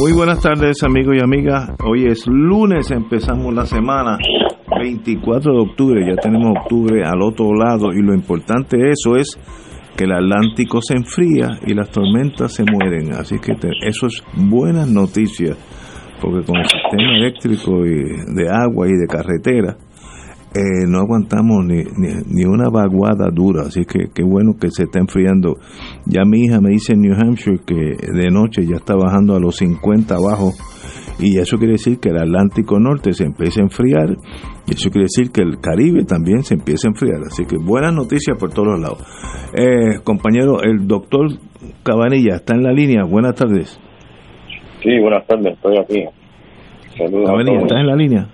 [0.00, 1.70] Muy buenas tardes amigos y amigas.
[1.84, 4.18] Hoy es lunes, empezamos la semana
[4.78, 9.38] 24 de octubre, ya tenemos octubre al otro lado y lo importante de eso es
[9.96, 13.12] que el Atlántico se enfría y las tormentas se mueren.
[13.12, 13.52] Así que
[13.86, 15.56] eso es buenas noticias,
[16.20, 19.76] porque con el sistema eléctrico y de agua y de carretera,
[20.54, 21.82] eh, no aguantamos ni,
[22.28, 25.56] ni, una vaguada dura, así que qué bueno que se está enfriando.
[26.06, 29.40] Ya mi hija me dice en New Hampshire que de noche ya está bajando a
[29.40, 30.52] los 50 abajo
[31.18, 34.10] y eso quiere decir que el Atlántico Norte se empieza a enfriar
[34.66, 37.20] y eso quiere decir que el Caribe también se empieza a enfriar.
[37.26, 38.98] Así que buenas noticias por todos los lados.
[39.54, 41.30] Eh, compañero, el doctor
[41.82, 43.04] Cabanilla está en la línea.
[43.04, 43.80] Buenas tardes.
[44.82, 46.04] Sí, buenas tardes, estoy aquí.
[46.96, 47.26] Saludos.
[47.26, 48.28] Cabanilla, ¿estás en la línea?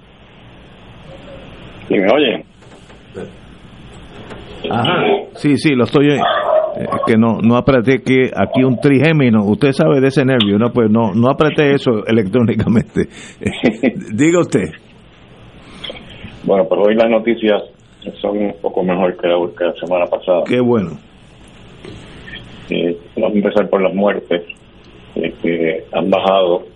[1.90, 2.44] ¿Y me oye?
[4.70, 5.02] Ajá,
[5.34, 6.20] sí, sí, lo estoy eh,
[7.04, 10.88] que no no apreté que aquí un trigémino, usted sabe de ese nervio, no pues
[10.88, 13.08] no no apreté eso electrónicamente.
[14.14, 14.68] Diga usted.
[16.44, 17.60] Bueno, pues hoy las noticias
[18.20, 20.44] son un poco mejor que la, que la semana pasada.
[20.46, 20.92] Qué bueno.
[22.70, 24.42] Eh, vamos a empezar por las muertes,
[25.16, 26.66] eh, que han bajado.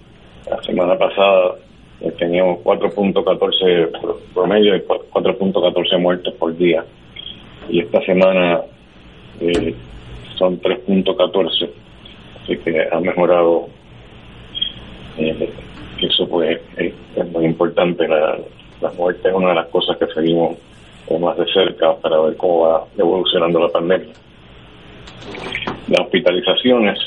[0.50, 1.54] La semana pasada
[2.12, 3.90] teníamos 4.14
[4.34, 6.84] promedio y 4.14 muertes por día.
[7.68, 8.60] Y esta semana
[9.40, 9.74] eh,
[10.36, 11.70] son 3.14.
[12.42, 13.68] Así que ha mejorado.
[15.18, 15.50] Eh,
[16.00, 16.92] eso pues es,
[17.32, 18.06] muy importante.
[18.06, 18.38] La,
[18.80, 20.56] la muerte es una de las cosas que seguimos
[21.20, 24.12] más de cerca para ver cómo va evolucionando la pandemia.
[25.88, 26.98] Las hospitalizaciones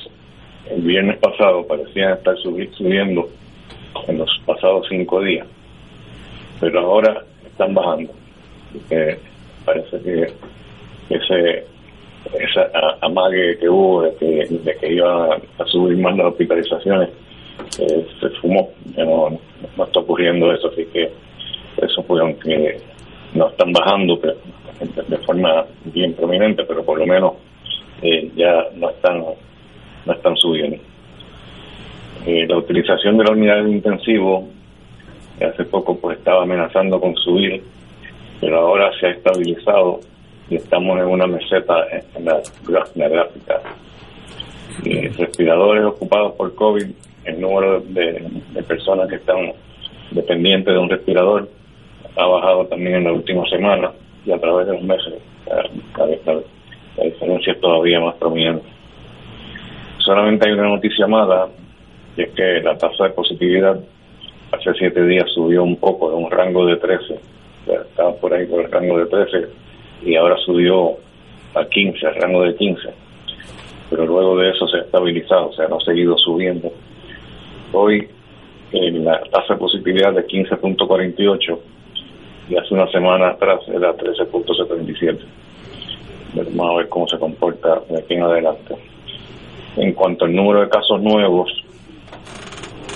[0.69, 3.29] el viernes pasado parecían estar subiendo
[4.07, 5.47] en los pasados cinco días,
[6.59, 8.13] pero ahora están bajando.
[9.65, 10.33] parece que
[11.09, 11.65] ese
[12.33, 12.69] esa
[13.01, 17.09] amague que hubo de que, de iban a subir más las hospitalizaciones
[17.79, 19.39] eh, se fumó, no,
[19.77, 21.11] no, está ocurriendo eso, así que
[21.81, 22.79] eso fue aunque
[23.33, 27.33] no están bajando de forma bien prominente, pero por lo menos
[28.01, 29.23] eh, ya no están
[30.05, 30.77] no están subiendo.
[32.27, 34.49] Eh, la utilización de la unidad de intensivo
[35.39, 37.63] hace poco pues estaba amenazando con subir,
[38.41, 40.01] pero ahora se ha estabilizado
[40.49, 42.41] y estamos en una meseta en la,
[43.07, 43.61] gráfica.
[44.83, 46.87] Eh, respiradores ocupados por COVID,
[47.23, 48.21] el número de,
[48.67, 49.53] personas que están
[50.11, 51.49] dependientes de un respirador
[52.17, 53.93] ha bajado también en la última semana
[54.25, 55.13] y a través de los meses
[55.45, 58.65] la diferencia es todavía más prominente.
[59.99, 61.47] Solamente hay una noticia mala
[62.17, 63.79] y es que la tasa de positividad
[64.51, 67.19] hace siete días subió un poco de un rango de 13,
[67.67, 69.47] estaba por ahí por el rango de 13
[70.03, 70.97] y ahora subió
[71.53, 72.89] a 15, al rango de 15,
[73.89, 76.71] pero luego de eso se ha estabilizado, o sea, no ha seguido subiendo.
[77.71, 78.09] Hoy
[78.71, 81.59] la tasa de positividad de 15.48
[82.49, 85.19] y hace una semana atrás era 13.77.
[86.33, 88.75] Vamos a ver cómo se comporta de aquí en adelante.
[89.77, 91.49] En cuanto al número de casos nuevos,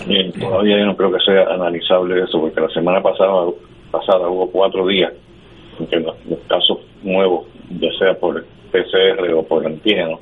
[0.07, 3.51] Bien, todavía yo no creo que sea analizable eso, porque la semana pasada
[3.91, 5.11] pasada hubo cuatro días
[5.79, 6.15] en que los,
[6.47, 7.47] casos nuevos,
[7.79, 10.19] ya sea por PCR o por antígeno,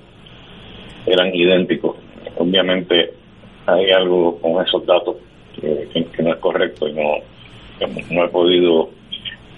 [1.06, 1.96] eran idénticos.
[2.38, 3.14] Obviamente
[3.68, 5.18] hay algo con esos datos
[5.60, 5.88] que,
[6.24, 7.18] no es correcto y no,
[8.12, 8.90] no he podido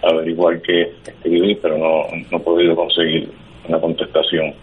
[0.03, 3.29] averiguar qué escribir, pero no, no he podido conseguir
[3.67, 4.53] una contestación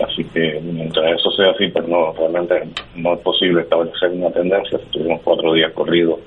[0.00, 2.62] Así que mientras eso sea así, pues no, realmente
[2.96, 4.78] no es posible establecer una tendencia.
[4.90, 6.20] Tuvimos cuatro días corridos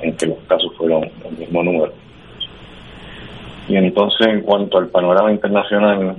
[0.00, 1.92] en que los casos fueron el mismo número.
[3.68, 6.16] Y entonces, en cuanto al panorama internacional,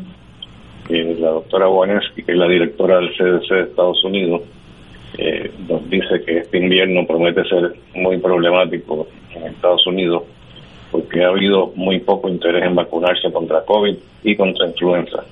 [0.89, 4.41] eh, la doctora Waneski, que es la directora del CDC de Estados Unidos,
[5.17, 10.23] eh, nos dice que este invierno promete ser muy problemático en Estados Unidos
[10.91, 15.23] porque ha habido muy poco interés en vacunarse contra COVID y contra influenza.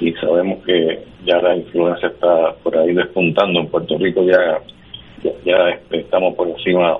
[0.00, 3.60] Y sabemos que ya la influenza está por ahí despuntando.
[3.60, 4.60] En Puerto Rico ya,
[5.44, 6.98] ya, este, estamos por encima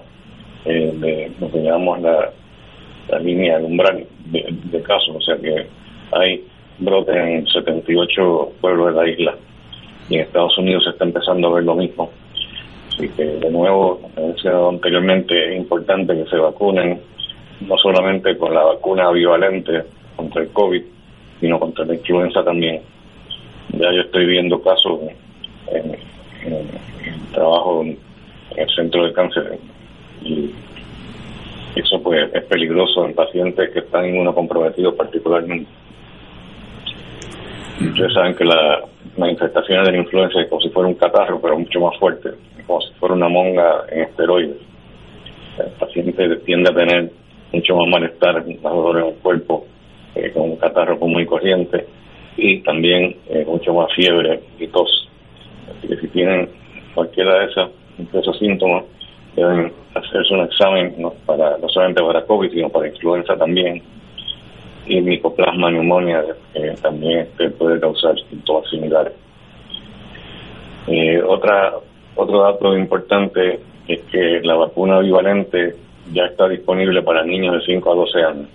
[0.64, 2.30] eh, de lo que llamamos la,
[3.08, 5.16] la línea, el umbral de, de casos.
[5.16, 5.66] O sea que
[6.12, 6.44] hay
[6.78, 9.34] brotes en 78 pueblos de la isla.
[10.08, 12.10] Y en Estados Unidos se está empezando a ver lo mismo.
[12.88, 17.00] Así que, de nuevo, como mencionado anteriormente, es importante que se vacunen
[17.60, 19.82] no solamente con la vacuna bivalente
[20.16, 20.82] contra el COVID,
[21.40, 22.82] sino contra la influenza también.
[23.70, 25.00] Ya yo estoy viendo casos
[25.72, 25.96] en,
[27.32, 27.98] trabajo en
[28.56, 29.58] el centro de cáncer
[30.22, 30.50] y
[31.74, 35.70] eso pues es peligroso en pacientes que están inmunocomprometidos particularmente.
[37.80, 38.84] Ustedes saben que la,
[39.16, 42.30] la infestación de la influenza es como si fuera un catarro, pero mucho más fuerte,
[42.66, 44.56] como si fuera una monga en esteroides.
[45.58, 47.10] El paciente tiende a tener
[47.52, 49.66] mucho más malestar, más dolor en el cuerpo,
[50.14, 51.86] eh, con un catarro muy corriente
[52.36, 55.08] y también eh, mucho más fiebre y tos.
[55.70, 56.48] Así que si tienen
[56.94, 58.84] cualquiera de esos síntomas,
[59.36, 63.82] deben hacerse un examen no, para no solamente para COVID, sino para influenza también
[64.86, 66.22] y micoplasma neumonía
[66.54, 67.28] eh, también
[67.58, 69.14] puede causar síntomas similares.
[70.86, 71.72] Eh, otra
[72.16, 75.74] otro dato importante es que la vacuna bivalente
[76.12, 78.48] ya está disponible para niños de 5 a 12 años.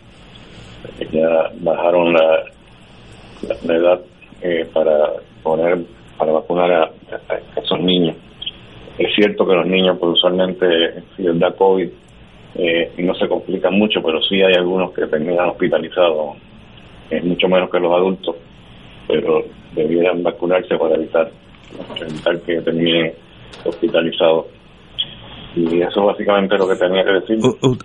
[1.12, 2.44] Ya bajaron la,
[3.66, 4.02] la, edad
[4.42, 5.80] eh, para poner
[6.18, 6.92] para vacunar a,
[7.60, 8.16] esos niños.
[8.98, 10.66] Es cierto que los niños, pues usualmente,
[11.16, 11.90] si les da COVID,
[12.56, 16.36] eh, no se complican mucho, pero sí hay algunos que terminan hospitalizados,
[17.10, 18.36] es mucho menos que los adultos,
[19.08, 21.32] pero debieran vacunarse para evitar,
[22.02, 23.14] evitar que terminen
[23.64, 24.48] hospitalizados.
[25.56, 27.38] Y eso básicamente es lo que tenía que decir.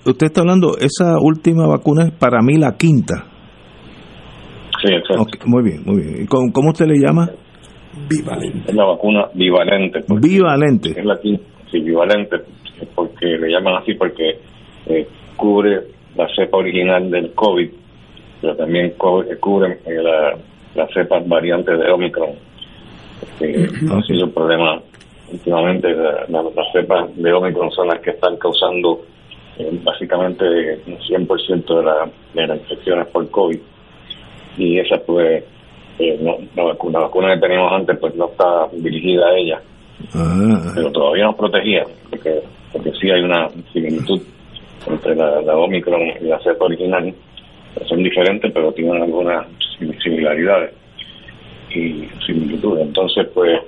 [0.05, 3.27] usted está hablando, esa última vacuna es para mí la quinta.
[4.83, 5.47] Sí, exacto.
[5.47, 6.27] muy bien, muy bien.
[6.27, 7.31] ¿Cómo, ¿Cómo usted le llama?
[8.09, 8.71] Bivalente.
[8.71, 10.01] Es la vacuna bivalente.
[10.09, 10.91] Bivalente.
[10.91, 12.37] Es la quinta, sí, bivalente,
[12.95, 14.41] porque le llaman así porque
[14.87, 15.07] eh,
[15.37, 15.81] cubre
[16.17, 17.71] la cepa original del COVID,
[18.43, 20.37] pero también cubre eh, la,
[20.75, 22.31] la cepa variante de Omicron.
[23.39, 24.83] Que ha sido un problema
[25.35, 25.89] últimamente
[26.29, 29.03] las cepas de Omicron son las que están causando
[29.59, 30.45] eh, básicamente
[30.87, 33.59] un 100% de, la, de las infecciones por COVID.
[34.57, 35.45] Y esa pues,
[35.99, 39.61] eh, no, la, vacuna, la vacuna que teníamos antes pues no está dirigida a ella.
[40.15, 40.73] Ah.
[40.75, 42.43] Pero todavía nos protegía, porque,
[42.73, 44.21] porque sí hay una similitud
[44.87, 47.15] entre la, la Omicron y la cepa original.
[47.89, 49.47] Son diferentes, pero tienen algunas
[50.03, 50.73] similaridades
[51.71, 52.87] y similitudes.
[52.87, 53.61] Entonces, pues,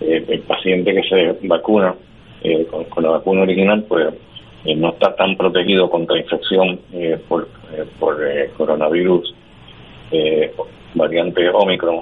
[0.00, 1.94] eh, el paciente que se vacuna
[2.42, 4.14] eh, con, la vacuna original, pues
[4.64, 6.80] eh, no está tan protegido contra infección
[7.28, 7.48] por,
[7.98, 8.16] por
[8.56, 9.34] coronavirus
[10.94, 12.00] variante Omicron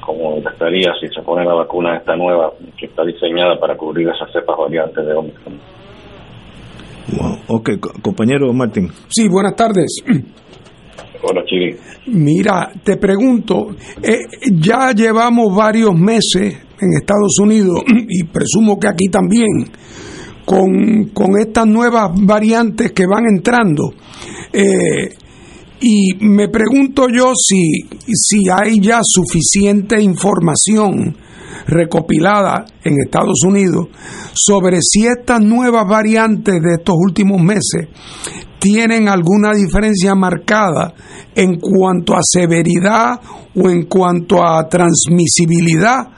[0.00, 4.32] como estaría si se pone la vacuna esta nueva que está diseñada para cubrir esas
[4.32, 5.60] cepas variantes de Omicron.
[7.48, 7.70] Ok,
[8.02, 8.88] compañero Martín.
[9.08, 10.02] Sí, buenas tardes.
[11.22, 11.76] Hola, Chiri.
[12.06, 13.68] Mira, te pregunto,
[14.52, 19.70] ya llevamos varios meses en Estados Unidos y presumo que aquí también,
[20.44, 23.92] con, con estas nuevas variantes que van entrando.
[24.52, 25.14] Eh,
[25.80, 27.70] y me pregunto yo si,
[28.12, 31.16] si hay ya suficiente información
[31.66, 33.88] recopilada en Estados Unidos
[34.32, 37.88] sobre si estas nuevas variantes de estos últimos meses
[38.58, 40.94] tienen alguna diferencia marcada
[41.34, 43.20] en cuanto a severidad
[43.54, 46.08] o en cuanto a transmisibilidad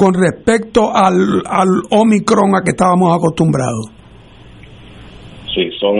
[0.00, 3.92] con respecto al, al Omicron a que estábamos acostumbrados?
[5.54, 5.94] Sí, son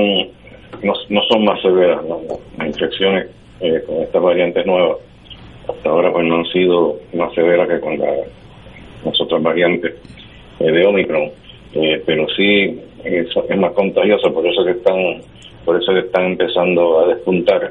[0.83, 3.26] no, no son más severas las infecciones
[3.61, 4.97] eh, con estas variantes nuevas.
[5.69, 9.92] Hasta ahora pues no han sido más severas que con las otras variantes
[10.61, 11.30] eh, de Omicron,
[11.75, 14.97] eh, pero sí es, es más contagiosa, por eso que están
[15.66, 17.71] por eso que están empezando a despuntar,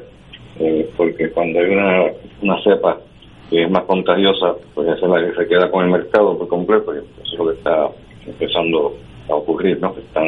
[0.96, 2.04] porque cuando hay una,
[2.40, 3.00] una cepa
[3.50, 6.48] que es más contagiosa, pues esa es la que se queda con el mercado por
[6.48, 7.88] completo, y eso es lo que está
[8.24, 8.94] empezando
[9.28, 9.92] a ocurrir, ¿no?
[9.96, 10.24] Están,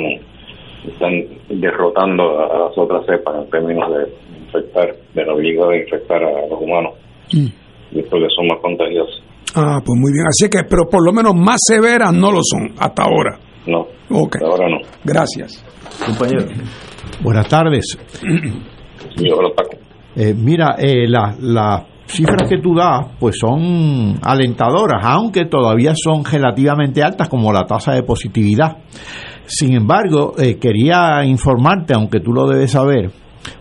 [0.84, 1.12] están
[1.48, 4.12] derrotando a las otras cepas en términos de
[4.44, 6.94] infectar, de la habilidad de infectar a los humanos,
[7.32, 7.46] mm.
[7.92, 9.22] y que son más contagiosas.
[9.54, 12.74] Ah, pues muy bien, así que, pero por lo menos más severas no lo son
[12.78, 13.38] hasta ahora.
[13.66, 14.40] No, okay.
[14.42, 14.78] hasta ahora no.
[15.04, 15.64] Gracias.
[16.04, 16.46] Compañero.
[17.22, 17.96] Buenas tardes.
[19.16, 19.36] Yo,
[20.16, 26.25] eh, mira, eh, la, la cifras que tú das pues son alentadoras, aunque todavía son
[26.25, 28.78] relativamente altas como la tasa de positividad.
[29.47, 33.11] Sin embargo, eh, quería informarte, aunque tú lo debes saber,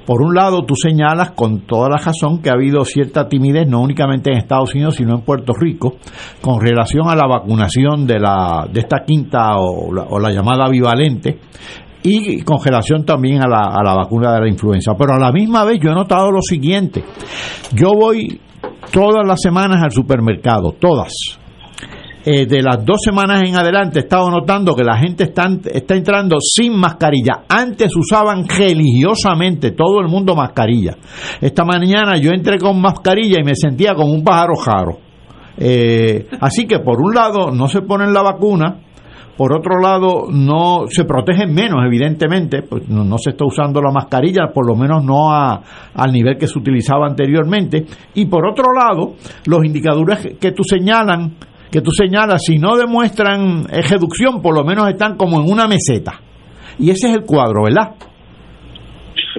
[0.05, 3.81] por un lado, tú señalas con toda la razón que ha habido cierta timidez, no
[3.81, 5.95] únicamente en Estados Unidos, sino en Puerto Rico,
[6.41, 10.69] con relación a la vacunación de, la, de esta quinta o la, o la llamada
[10.69, 11.39] bivalente,
[12.03, 14.93] y con relación también a la, a la vacuna de la influenza.
[14.97, 17.03] Pero a la misma vez yo he notado lo siguiente,
[17.73, 18.39] yo voy
[18.91, 21.13] todas las semanas al supermercado, todas,
[22.23, 25.95] eh, de las dos semanas en adelante he estado notando que la gente está, está
[25.95, 27.45] entrando sin mascarilla.
[27.49, 30.97] Antes usaban religiosamente todo el mundo mascarilla.
[31.39, 34.99] Esta mañana yo entré con mascarilla y me sentía como un pájaro jaro.
[35.57, 38.79] Eh, así que por un lado no se ponen la vacuna,
[39.37, 43.91] por otro lado no se protegen menos evidentemente pues no, no, se está usando la
[43.91, 45.61] mascarilla por lo menos no a,
[45.93, 47.85] al nivel que se utilizaba anteriormente.
[48.13, 49.15] Y por otro lado
[49.47, 51.35] los indicadores que tú señalan
[51.71, 56.19] que tú señalas si no demuestran reducción por lo menos están como en una meseta.
[56.77, 57.95] Y ese es el cuadro verdad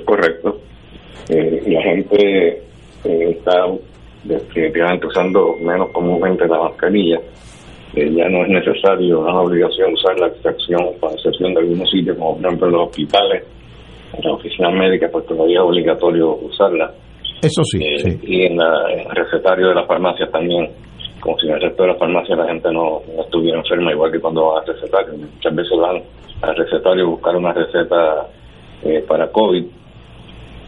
[0.04, 0.60] correcto.
[1.28, 2.62] Eh, la gente
[3.04, 3.66] eh, está
[4.24, 7.18] definitivamente usando menos comúnmente la mascarilla
[7.94, 11.90] eh, ya no es necesario, no es obligación usar la excepción, para excepción de algunos
[11.90, 13.44] sitios, como por ejemplo los hospitales,
[14.16, 16.92] en la oficina médica, pues todavía es obligatorio usarla.
[17.42, 18.20] Eso sí, Eh, sí.
[18.22, 20.70] Y en, la- en el recetario de las farmacias también,
[21.20, 24.12] como si en el resto de las farmacias la gente no, no estuviera enferma, igual
[24.12, 25.14] que cuando va al recetario.
[25.18, 26.02] Muchas veces van
[26.42, 28.26] al recetario a buscar una receta
[28.84, 29.64] eh, para COVID,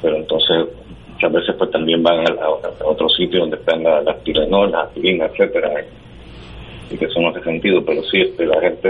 [0.03, 0.67] pero entonces
[1.13, 4.71] muchas veces pues también van a, a- a otro sitio donde están las la Tylenol,
[4.71, 5.71] las aspirinas, etcétera
[6.91, 8.89] y que eso no hace sentido, pero sí, este, la gente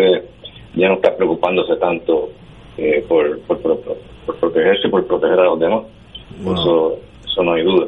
[0.74, 2.30] ya no está preocupándose tanto
[2.76, 3.78] eh, por, por, por,
[4.26, 5.82] por protegerse, por proteger a los demás.
[6.42, 6.54] Wow.
[6.54, 7.86] Eso, eso no hay duda.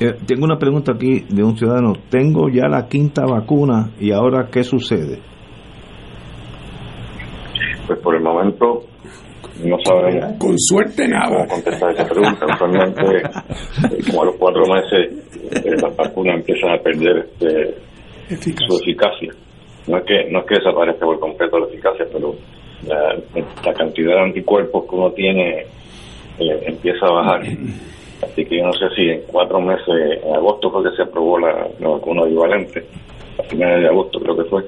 [0.00, 1.92] Eh, Tengo una pregunta aquí de un ciudadano.
[2.08, 5.18] Tengo ya la quinta vacuna y ahora qué sucede?
[7.86, 8.84] Pues por el momento
[9.64, 11.46] no sabemos Con suerte cómo nada.
[11.48, 12.46] contestar esa pregunta.
[12.54, 17.74] Usualmente, eh, como a los cuatro meses, eh, las vacunas empiezan a perder este,
[18.36, 19.32] Su eficacia.
[19.88, 22.34] No es que no es que desaparezca por completo la eficacia, pero
[22.86, 23.16] la,
[23.64, 25.60] la cantidad de anticuerpos que uno tiene
[26.38, 27.42] eh, empieza a bajar.
[28.22, 31.38] Así que yo no sé si en cuatro meses, en agosto fue que se aprobó
[31.38, 32.84] la, la vacuna bivalente,
[33.38, 34.62] a finales de agosto creo que fue.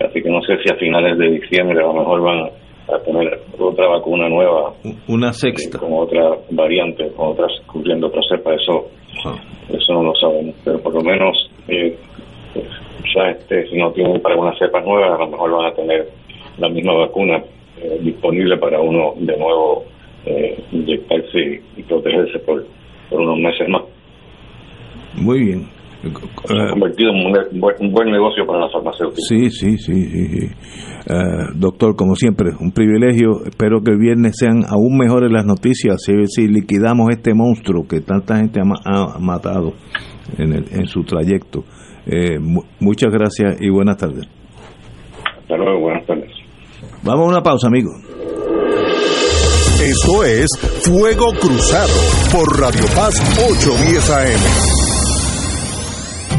[0.00, 2.50] Así que no sé si a finales de diciembre a lo mejor van
[2.88, 4.72] a tener otra vacuna nueva
[5.08, 5.78] Una eh, sexta.
[5.78, 8.54] con otra variante, con otras, cubriendo otra cepa.
[8.54, 8.88] Eso
[9.24, 9.34] Ah.
[9.68, 11.96] eso no lo sabemos, pero por lo menos eh,
[12.62, 15.74] pues, ya este, si no tienen para una cepa nueva, a lo mejor van a
[15.74, 16.08] tener
[16.58, 17.36] la misma vacuna
[17.80, 19.84] eh, disponible para uno de nuevo
[20.26, 22.64] eh, inyectarse y protegerse por,
[23.10, 23.82] por unos meses más.
[25.16, 25.66] Muy bien.
[26.46, 29.20] Se ha convertido en un, buen- un buen negocio para la farmacéutica.
[29.28, 30.26] Sí, sí, sí, sí.
[30.28, 30.46] sí.
[31.10, 31.14] Eh,
[31.56, 33.44] doctor, como siempre, un privilegio.
[33.48, 35.96] Espero que el viernes sean aún mejores las noticias,
[36.28, 39.72] si liquidamos este monstruo que tanta gente ha, ha matado
[40.38, 41.64] en, el- en su trayecto.
[42.08, 44.26] Eh, mu- muchas gracias y buenas tardes.
[45.42, 46.30] Hasta luego, buenas tardes.
[47.02, 47.94] Vamos a una pausa, amigos.
[49.82, 50.48] Esto es
[50.82, 51.92] Fuego Cruzado
[52.32, 54.77] por Radio Paz 810 AM.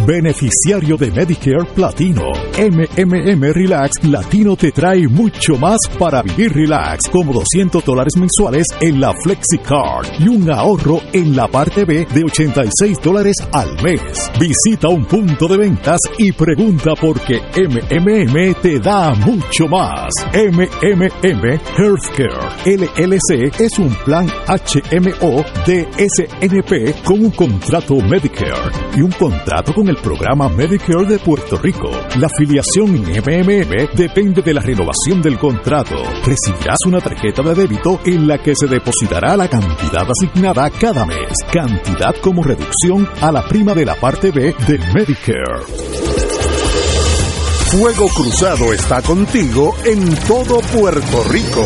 [0.10, 2.32] Beneficiario de Medicare Platino.
[2.58, 9.00] MMM Relax Latino te trae mucho más para vivir relax, como 200 dólares mensuales en
[9.00, 14.32] la FlexiCard y un ahorro en la parte B de 86 dólares al mes.
[14.40, 20.10] Visita un punto de ventas y pregunta por qué MMM te da mucho más.
[20.34, 29.12] MMM Healthcare LLC es un plan HMO de SNP con un contrato Medicare y un
[29.12, 31.90] contrato con el programa Medicare de Puerto Rico.
[32.18, 35.96] La afiliación en MMM depende de la renovación del contrato.
[36.26, 41.34] Recibirás una tarjeta de débito en la que se depositará la cantidad asignada cada mes,
[41.52, 45.64] cantidad como reducción a la prima de la parte B del Medicare.
[47.72, 51.64] Fuego Cruzado está contigo en todo Puerto Rico.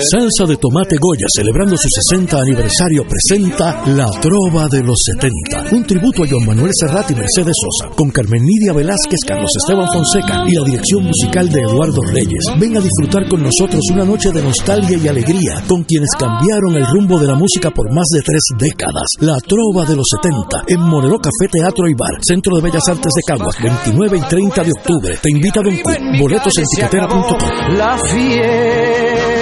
[0.00, 5.76] Salsa de Tomate Goya, celebrando su 60 aniversario, presenta La Trova de los 70.
[5.76, 9.86] Un tributo a Joan Manuel Serrat y Mercedes Sosa, con Carmen Nidia Velázquez, Carlos Esteban
[9.92, 12.44] Fonseca y la dirección musical de Eduardo Reyes.
[12.58, 16.86] Ven a disfrutar con nosotros una noche de nostalgia y alegría, con quienes cambiaron el
[16.86, 19.06] rumbo de la música por más de tres décadas.
[19.20, 23.12] La Trova de los 70, en Moreno Café Teatro y Bar, Centro de Bellas Artes
[23.14, 25.18] de Caguas, 29 y 30 de octubre.
[25.20, 25.90] Te invita Don Q.
[26.18, 27.38] Boletos en tiquetera.com.
[27.76, 29.41] La fiesta.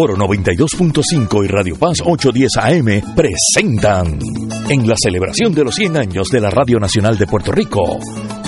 [0.00, 4.20] Oro 92.5 y Radio Paz 810 AM presentan.
[4.68, 7.98] En la celebración de los 100 años de la Radio Nacional de Puerto Rico,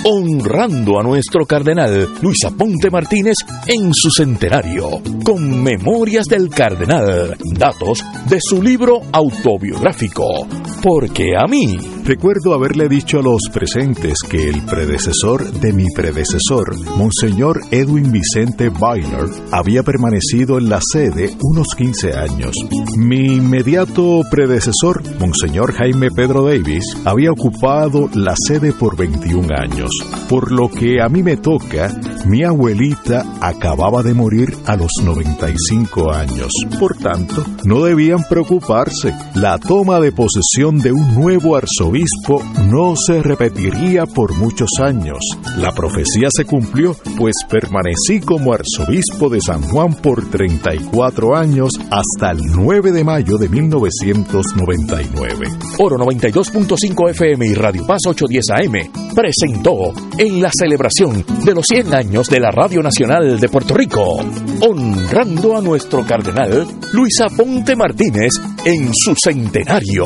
[0.04, 8.02] honrando a nuestro cardenal Luis Aponte Martínez en su centenario, con Memorias del Cardenal, datos
[8.28, 10.46] de su libro autobiográfico,
[10.82, 11.76] Porque a mí.
[12.04, 18.70] Recuerdo haberle dicho a los presentes que el predecesor de mi predecesor, Monseñor Edwin Vicente
[18.70, 22.56] Bainer, había permanecido en la sede unos 15 años.
[22.96, 29.89] Mi inmediato predecesor, Monseñor Jaime Pedro Davis, había ocupado la sede por 21 años.
[30.28, 31.92] Por lo que a mí me toca,
[32.26, 36.52] mi abuelita acababa de morir a los 95 años.
[36.78, 39.14] Por tanto, no debían preocuparse.
[39.34, 45.18] La toma de posesión de un nuevo arzobispo no se repetiría por muchos años.
[45.56, 52.32] La profecía se cumplió, pues permanecí como arzobispo de San Juan por 34 años hasta
[52.32, 55.48] el 9 de mayo de 1999.
[55.78, 59.79] Oro 92.5 FM y Radio Paz 810 AM presentó
[60.18, 64.18] en la celebración de los 100 años de la Radio Nacional de Puerto Rico,
[64.60, 68.32] honrando a nuestro cardenal Luis Aponte Martínez
[68.64, 70.04] en su centenario,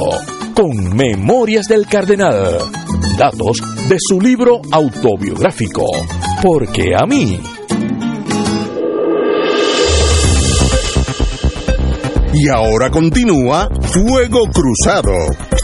[0.55, 2.59] con Memorias del Cardenal,
[3.19, 3.59] datos
[3.89, 5.85] de su libro autobiográfico,
[6.43, 7.39] Porque a mí.
[12.35, 15.64] Y ahora continúa Fuego Cruzado.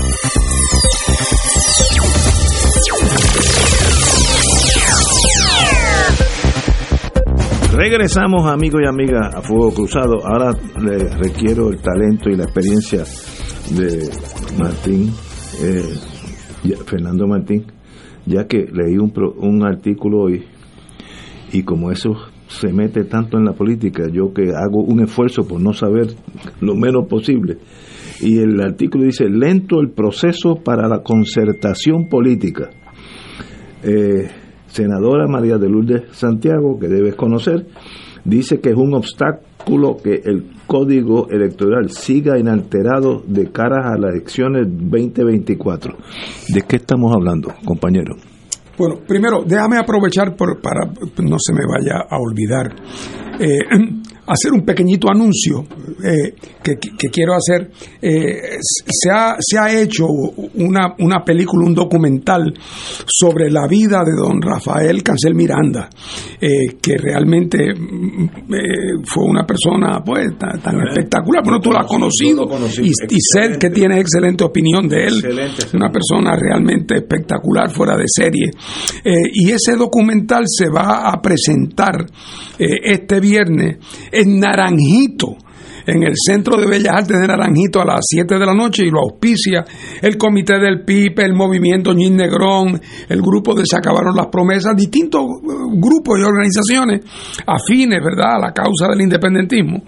[7.83, 10.21] Regresamos, amigos y amigas, a Fuego Cruzado.
[10.23, 13.05] Ahora le requiero el talento y la experiencia
[13.71, 14.07] de
[14.59, 15.11] Martín,
[15.63, 17.65] eh, Fernando Martín,
[18.27, 20.45] ya que leí un, un artículo hoy
[21.53, 22.11] y como eso
[22.49, 26.09] se mete tanto en la política, yo que hago un esfuerzo por no saber
[26.61, 27.57] lo menos posible.
[28.21, 32.69] Y el artículo dice, lento el proceso para la concertación política.
[33.83, 34.29] Eh,
[34.71, 37.67] senadora María de Lourdes Santiago, que debes conocer,
[38.25, 44.13] dice que es un obstáculo que el código electoral siga inalterado de cara a las
[44.13, 45.97] elecciones 2024.
[46.49, 48.17] ¿De qué estamos hablando, compañero?
[48.79, 52.75] Bueno, primero, déjame aprovechar por, para no se me vaya a olvidar.
[53.39, 53.59] Eh,
[54.31, 55.67] hacer un pequeñito anuncio
[56.05, 57.71] eh, que, quiero hacer.
[58.01, 62.55] Eh, se, ha, se ha hecho una, una película, un documental
[63.07, 65.91] sobre la vida de don Rafael Cancel Miranda,
[66.41, 71.43] eh, que realmente mm, fue una persona pues tan, espectacular.
[71.43, 72.47] Bueno, tú lo has conocido
[72.83, 75.23] y, sé que tienes excelente opinión de él.
[75.75, 78.51] Una persona realmente espectacular, fuera de serie.
[79.33, 82.07] y ese documental se va a presentar
[82.59, 83.79] este viernes
[84.21, 85.37] en Naranjito
[85.87, 88.91] en el Centro de Bellas Artes de Naranjito a las 7 de la noche y
[88.91, 89.65] lo auspicia
[90.03, 94.77] el Comité del PIPE, el Movimiento Ñin Negrón, el grupo de Se Acabaron las Promesas,
[94.77, 97.01] distintos eh, grupos y organizaciones
[97.47, 99.83] afines, ¿verdad?, a la causa del independentismo,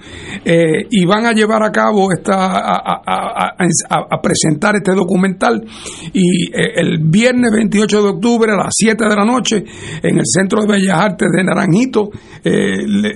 [0.44, 5.64] eh, y van a llevar a cabo esta, a, presentar este documental
[6.12, 9.64] y eh, el viernes 28 de octubre a las 7 de la noche
[10.02, 12.10] en el Centro de Bellas Artes de Naranjito,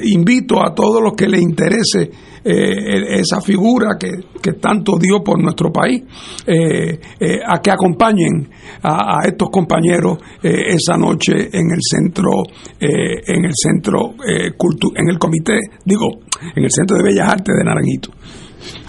[0.04, 2.10] invito a todos los que les interese
[2.48, 6.00] eh, esa figura que, tanto dio por nuestro país,
[6.46, 8.48] eh, eh, a que acompañen
[8.84, 12.30] a, estos compañeros esa noche en el centro,
[12.78, 16.06] en el centro en el comité, digo,
[16.54, 18.10] en el centro de Bellas Artes de Naranjito.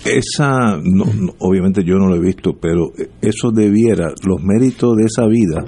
[0.06, 1.06] esa, no,
[1.39, 2.91] obviamente yo no lo he visto, pero
[3.22, 5.65] eso debiera, los méritos de esa vida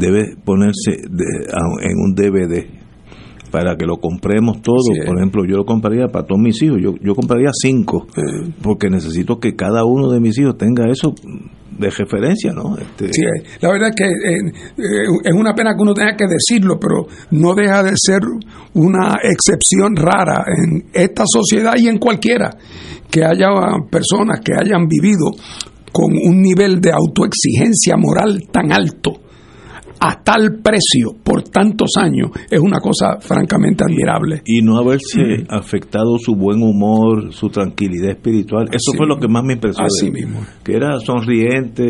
[0.00, 2.81] debe ponerse en un DVD
[3.52, 4.96] para que lo compremos todo.
[5.06, 8.06] Por ejemplo, yo lo compraría para todos mis hijos, yo, yo compraría cinco,
[8.62, 11.14] porque necesito que cada uno de mis hijos tenga eso
[11.78, 12.76] de referencia, ¿no?
[12.78, 13.12] Este...
[13.12, 13.22] Sí,
[13.60, 17.06] la verdad es que eh, eh, es una pena que uno tenga que decirlo, pero
[17.32, 18.20] no deja de ser
[18.74, 22.50] una excepción rara en esta sociedad y en cualquiera
[23.10, 23.48] que haya
[23.90, 25.30] personas que hayan vivido
[25.92, 29.21] con un nivel de autoexigencia moral tan alto
[30.04, 34.42] a tal precio por tantos años es una cosa francamente admirable.
[34.44, 38.68] Y no haberse afectado su buen humor, su tranquilidad espiritual.
[38.72, 39.86] Eso fue lo que más me impresionó.
[39.86, 40.40] Así mismo.
[40.64, 41.84] Que era sonriente,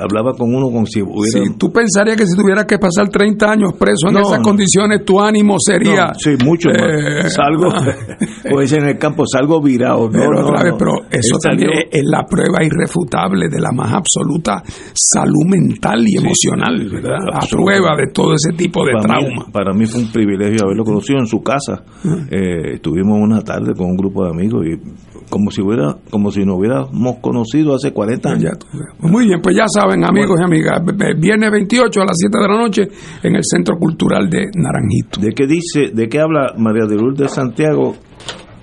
[0.00, 1.44] hablaba con uno como si hubiera...
[1.44, 5.20] Sí, tú pensarías que si tuvieras que pasar 30 años preso en esas condiciones, tu
[5.20, 6.12] ánimo sería...
[6.18, 6.82] sí, mucho más.
[6.82, 7.68] Eh, salgo,
[8.48, 10.10] como dicen en el campo, salgo virado.
[10.10, 14.60] Pero, otra vez, pero eso también es la prueba irrefutable de la más absoluta
[14.92, 17.11] salud mental y emocional, ¿verdad?
[17.14, 19.46] A prueba de todo ese tipo de trauma.
[19.52, 21.82] para mí fue un privilegio haberlo conocido en su casa.
[22.30, 26.44] Eh, estuvimos una tarde con un grupo de amigos y como si hubiera como si
[26.44, 28.52] nos hubiéramos conocido hace 40 años.
[28.98, 30.82] Pues muy bien, pues ya saben, amigos y amigas,
[31.18, 32.88] viernes 28 a las 7 de la noche
[33.22, 35.20] en el Centro Cultural de Naranjito.
[35.20, 37.94] ¿De qué dice, de qué habla María de Lourdes Santiago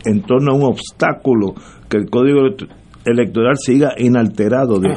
[0.05, 1.53] en torno a un obstáculo
[1.89, 2.41] que el Código
[3.10, 4.80] electoral siga inalterado.
[4.80, 4.95] De,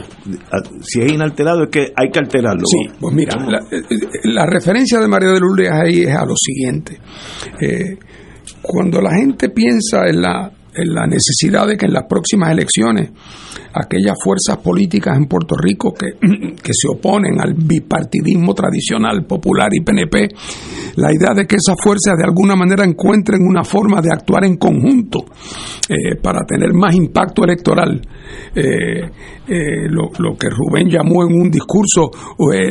[0.83, 2.65] si es inalterado es que hay que alterarlo.
[2.67, 3.37] Sí, pues mira,
[4.25, 6.99] la, referencia de María de Lourdes ahí es a lo siguiente.
[7.61, 7.99] Eh,
[8.61, 13.11] cuando la gente piensa en la, en la necesidad de que en las próximas elecciones
[13.75, 16.13] aquellas fuerzas políticas en Puerto Rico que,
[16.63, 20.29] que, se oponen al bipartidismo tradicional, popular y PNP,
[20.97, 24.57] la idea de que esas fuerzas de alguna manera encuentren una forma de actuar en
[24.57, 25.25] conjunto
[25.89, 28.01] eh, para tener más impacto electoral.
[28.55, 29.11] Eh,
[29.49, 32.11] eh, lo, que Rubén llamó en un discurso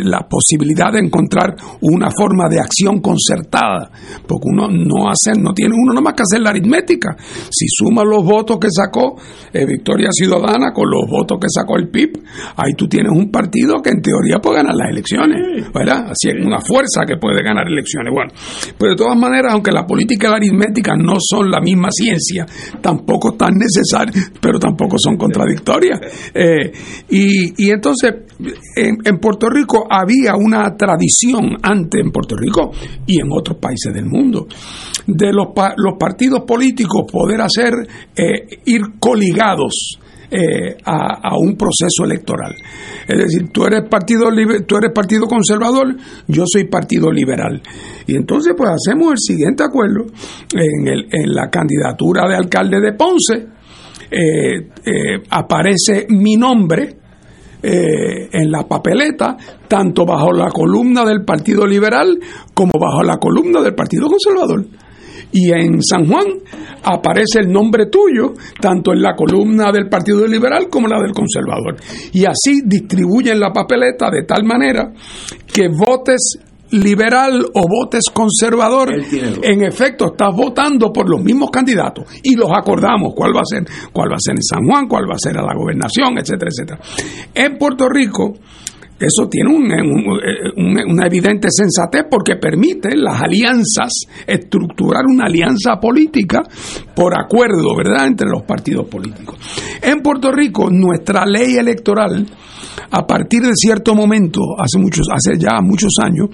[0.03, 3.91] la posibilidad de encontrar una forma de acción concertada,
[4.25, 7.15] porque uno no hace, no tiene uno nada más que hacer la aritmética.
[7.49, 9.15] Si suma los votos que sacó
[9.53, 12.23] Victoria Ciudadana con los votos que sacó el PIB,
[12.55, 16.11] ahí tú tienes un partido que en teoría puede ganar las elecciones, ¿verdad?
[16.11, 18.10] Así es, una fuerza que puede ganar elecciones.
[18.11, 18.31] Bueno,
[18.77, 22.45] pero de todas maneras, aunque la política y la aritmética no son la misma ciencia,
[22.81, 25.99] tampoco están necesarias, pero tampoco son contradictorias.
[26.33, 26.71] Eh,
[27.09, 28.11] y, entonces,
[28.75, 32.71] en, Puerto Rico había una tradición antes en Puerto Rico
[33.05, 34.47] y en otros países del mundo
[35.07, 35.47] de los,
[35.77, 37.73] los partidos políticos poder hacer
[38.15, 39.99] eh, ir coligados
[40.33, 42.55] eh, a, un proceso electoral.
[43.05, 44.29] Es decir, tú eres partido
[44.65, 45.93] tú eres partido conservador,
[46.25, 47.61] yo soy partido liberal.
[48.07, 50.05] Y entonces pues hacemos el siguiente acuerdo
[50.53, 53.47] en, el, en la candidatura de alcalde de Ponce.
[54.09, 56.95] Eh, eh, aparece mi nombre
[57.63, 62.17] en la papeleta, tanto bajo la columna del Partido Liberal
[62.55, 64.65] como bajo la columna del Partido Conservador
[65.31, 66.25] y en San Juan
[66.83, 71.13] aparece el nombre tuyo, tanto en la columna del Partido Liberal como en la del
[71.13, 71.77] Conservador.
[72.13, 74.91] Y así distribuyen la papeleta de tal manera
[75.53, 76.37] que votes
[76.71, 83.13] liberal o votes conservador, en efecto estás votando por los mismos candidatos y los acordamos
[83.15, 85.37] cuál va a ser, cuál va a ser en San Juan, cuál va a ser
[85.37, 86.79] a la gobernación, etcétera, etcétera.
[87.33, 88.35] En Puerto Rico
[89.05, 93.91] eso tiene una evidente sensatez porque permite las alianzas,
[94.25, 96.43] estructurar una alianza política
[96.95, 99.37] por acuerdo, ¿verdad?, entre los partidos políticos.
[99.81, 102.25] En Puerto Rico, nuestra ley electoral,
[102.91, 106.29] a partir de cierto momento, hace muchos, hace ya muchos años,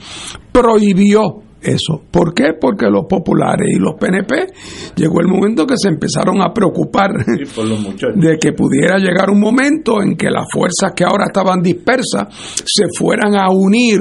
[0.52, 2.04] prohibió eso.
[2.12, 2.54] ¿Por qué?
[2.60, 4.48] Porque los populares y los PNP
[4.96, 7.12] llegó el momento que se empezaron a preocupar
[8.16, 12.28] de que pudiera llegar un momento en que las fuerzas que ahora estaban dispersas
[12.64, 14.00] se fueran a unir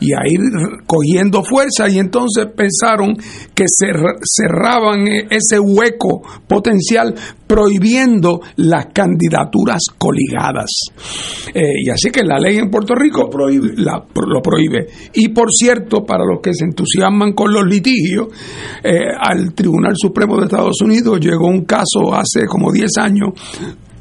[0.00, 0.40] y a ir
[0.86, 3.16] cogiendo fuerza y entonces pensaron
[3.54, 7.14] que cerraban e-, ese hueco potencial
[7.46, 10.70] prohibiendo las candidaturas coligadas.
[11.54, 13.74] Eh, y así que la ley en Puerto Rico lo prohíbe.
[13.76, 14.86] lo prohíbe.
[15.14, 16.95] Y por cierto, para los que se entusiasman
[17.34, 18.28] con los litigios,
[18.82, 23.30] eh, al Tribunal Supremo de Estados Unidos llegó un caso hace como 10 años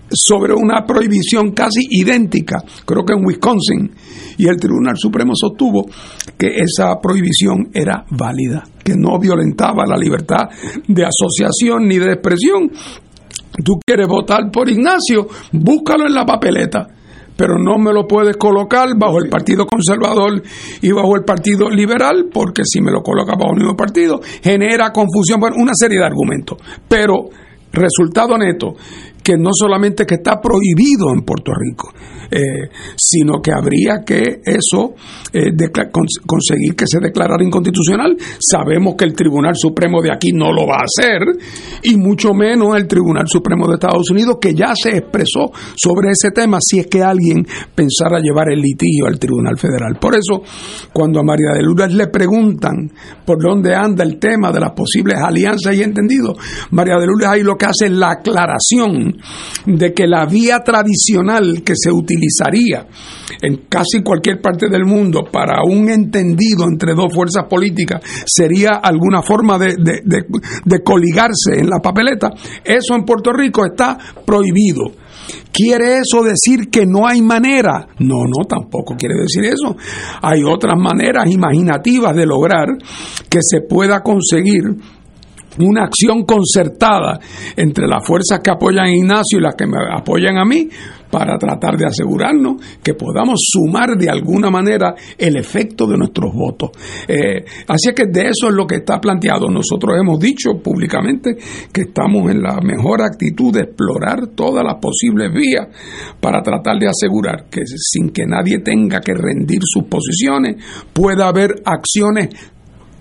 [0.10, 3.92] sobre una prohibición casi idéntica, creo que en Wisconsin,
[4.38, 5.86] y el Tribunal Supremo sostuvo
[6.38, 10.50] que esa prohibición era válida, que no violentaba la libertad
[10.88, 12.72] de asociación ni de expresión,
[13.64, 16.88] tú quieres votar por Ignacio, búscalo en la papeleta
[17.36, 20.42] pero no me lo puedes colocar bajo el Partido Conservador
[20.82, 24.92] y bajo el Partido Liberal, porque si me lo colocas bajo el mismo partido, genera
[24.92, 26.58] confusión, bueno, una serie de argumentos.
[26.88, 27.30] Pero
[27.76, 28.76] Resultado neto,
[29.26, 31.92] que no solamente que está prohibido en Puerto Rico,
[32.30, 34.94] eh, sino que habría que eso
[35.34, 35.50] eh,
[36.28, 38.16] conseguir que se declarara inconstitucional.
[38.40, 41.22] Sabemos que el Tribunal Supremo de aquí no lo va a hacer,
[41.82, 46.30] y mucho menos el Tribunal Supremo de Estados Unidos, que ya se expresó sobre ese
[46.30, 49.98] tema si es que alguien pensara llevar el litigio al Tribunal Federal.
[50.00, 50.44] Por eso,
[50.94, 52.92] cuando a María de Lourdes le preguntan
[53.26, 56.38] por dónde anda el tema de las posibles alianzas y entendidos,
[56.70, 59.15] María de Lourdes ahí lo que hace es la aclaración
[59.66, 62.88] de que la vía tradicional que se utilizaría
[63.42, 69.22] en casi cualquier parte del mundo para un entendido entre dos fuerzas políticas sería alguna
[69.22, 72.30] forma de, de coligarse en la papeleta,
[72.64, 75.06] eso en Puerto Rico está prohibido.
[75.52, 77.88] ¿Quiere eso decir que no hay manera?
[78.00, 79.76] No, no, tampoco quiere decir eso.
[80.22, 82.68] Hay otras maneras imaginativas de lograr
[83.30, 84.64] que se pueda conseguir
[85.60, 87.20] una acción concertada
[87.56, 90.70] entre las fuerzas que apoyan a Ignacio y las que me apoyan a mí
[91.16, 96.72] para tratar de asegurarnos que podamos sumar de alguna manera el efecto de nuestros votos.
[97.08, 99.48] Eh, así que de eso es lo que está planteado.
[99.48, 101.38] Nosotros hemos dicho públicamente
[101.72, 105.68] que estamos en la mejor actitud de explorar todas las posibles vías
[106.20, 110.58] para tratar de asegurar que sin que nadie tenga que rendir sus posiciones
[110.92, 112.30] pueda haber acciones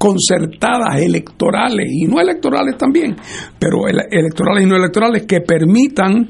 [0.04, 3.16] concertadas electorales y no electorales también,
[3.58, 6.28] pero electorales y no electorales que permitan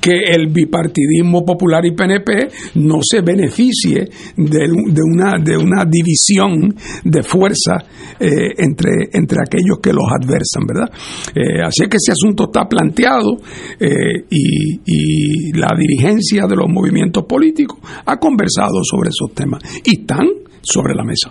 [0.00, 4.68] que el bipartidismo popular y PNP no se beneficie de,
[5.00, 6.74] una, de una división
[7.04, 7.76] de fuerza
[8.18, 10.92] eh, entre, entre aquellos que los adversan, ¿verdad?
[11.36, 13.36] Eh, así que ese asunto está planteado
[13.78, 20.26] eh, y la dirigencia de los movimientos políticos ha conversado sobre esos temas y están
[20.60, 21.30] sobre la mesa.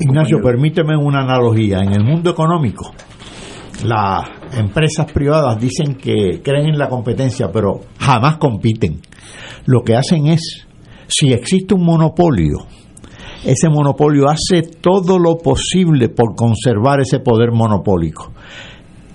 [0.00, 1.78] Ignacio, permíteme una analogía.
[1.78, 2.92] En el mundo económico,
[3.84, 9.00] las empresas privadas dicen que creen en la competencia, pero jamás compiten.
[9.66, 10.66] Lo que hacen es,
[11.06, 12.66] si existe un monopolio,
[13.44, 18.32] ese monopolio hace todo lo posible por conservar ese poder monopólico.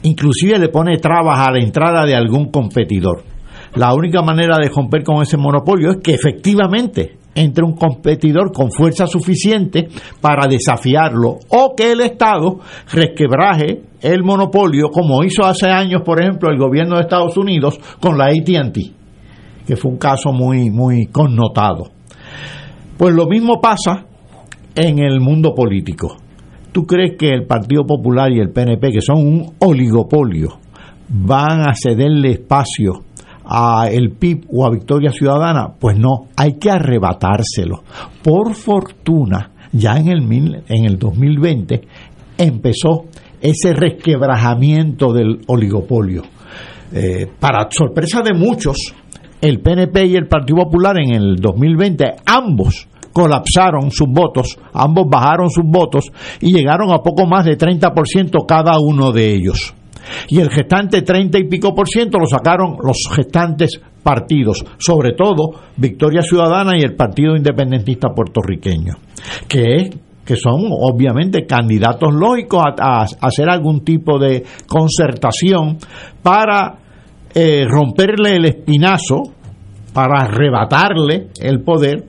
[0.03, 3.23] Inclusive le pone trabas a la entrada de algún competidor.
[3.75, 8.69] La única manera de romper con ese monopolio es que efectivamente entre un competidor con
[8.69, 9.87] fuerza suficiente
[10.19, 12.59] para desafiarlo o que el Estado
[12.91, 18.17] resquebraje el monopolio como hizo hace años, por ejemplo, el gobierno de Estados Unidos con
[18.17, 18.77] la ATT,
[19.65, 21.91] que fue un caso muy, muy connotado.
[22.97, 24.05] Pues lo mismo pasa
[24.75, 26.17] en el mundo político.
[26.71, 30.59] ¿Tú crees que el Partido Popular y el PNP, que son un oligopolio,
[31.09, 33.05] van a cederle espacio
[33.49, 35.73] a el PIB o a Victoria Ciudadana?
[35.79, 37.83] Pues no, hay que arrebatárselo.
[38.23, 41.81] Por fortuna, ya en el, en el 2020
[42.37, 43.05] empezó
[43.41, 46.23] ese resquebrajamiento del oligopolio.
[46.93, 48.77] Eh, para sorpresa de muchos,
[49.41, 55.49] el PNP y el Partido Popular en el 2020, ambos colapsaron sus votos, ambos bajaron
[55.49, 56.05] sus votos
[56.39, 59.73] y llegaron a poco más de 30% cada uno de ellos
[60.27, 65.59] y el gestante 30 y pico por ciento lo sacaron los gestantes partidos, sobre todo
[65.77, 68.93] Victoria Ciudadana y el Partido Independentista Puertorriqueño,
[69.47, 69.89] que
[70.29, 75.79] que son obviamente candidatos lógicos a, hacer algún tipo de concertación
[76.21, 76.75] para
[77.33, 79.23] eh, romperle el espinazo,
[79.91, 82.03] para arrebatarle el poder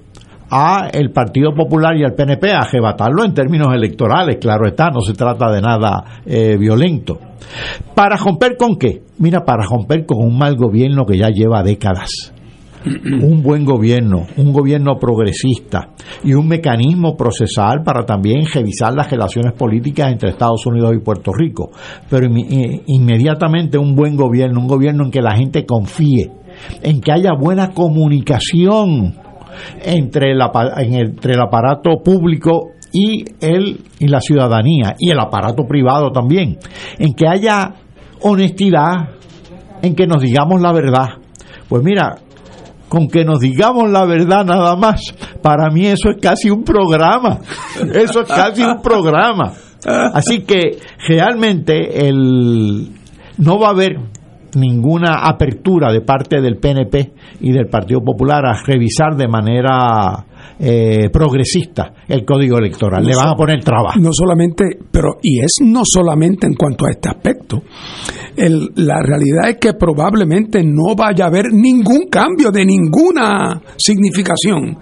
[0.50, 5.00] a el Partido Popular y al PNP, a arrebatarlo en términos electorales, claro está, no
[5.00, 7.18] se trata de nada eh, violento.
[7.94, 9.02] ¿Para romper con qué?
[9.18, 12.32] Mira, para romper con un mal gobierno que ya lleva décadas.
[13.22, 15.90] un buen gobierno, un gobierno progresista
[16.24, 21.30] y un mecanismo procesal para también revisar las relaciones políticas entre Estados Unidos y Puerto
[21.32, 21.70] Rico.
[22.08, 26.30] Pero eh, inmediatamente un buen gobierno, un gobierno en que la gente confíe,
[26.82, 29.14] en que haya buena comunicación
[29.82, 30.40] entre el,
[30.78, 36.58] entre el aparato público y, el, y la ciudadanía y el aparato privado también,
[36.98, 37.74] en que haya
[38.22, 39.10] honestidad,
[39.82, 41.08] en que nos digamos la verdad.
[41.68, 42.16] Pues mira,
[42.88, 47.38] con que nos digamos la verdad nada más, para mí eso es casi un programa,
[47.94, 49.52] eso es casi un programa.
[50.12, 52.90] Así que realmente el,
[53.38, 53.96] no va a haber
[54.54, 60.26] ninguna apertura de parte del PNP y del Partido Popular a revisar de manera
[60.58, 63.04] eh, progresista el código electoral.
[63.04, 63.98] Le van a poner trabajo.
[63.98, 67.62] No solamente, pero y es no solamente en cuanto a este aspecto.
[68.36, 74.78] El, la realidad es que probablemente no vaya a haber ningún cambio de ninguna significación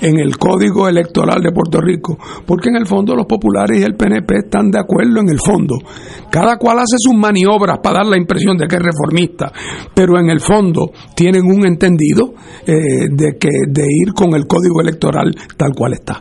[0.00, 3.94] en el código electoral de Puerto Rico, porque en el fondo los populares y el
[3.94, 5.76] PNP están de acuerdo en el fondo.
[6.30, 9.52] Cada cual hace sus maniobras para dar la impresión de que es reformista,
[9.94, 12.34] pero en el fondo tienen un entendido
[12.66, 16.20] eh, de que de ir con el código electoral tal cual está.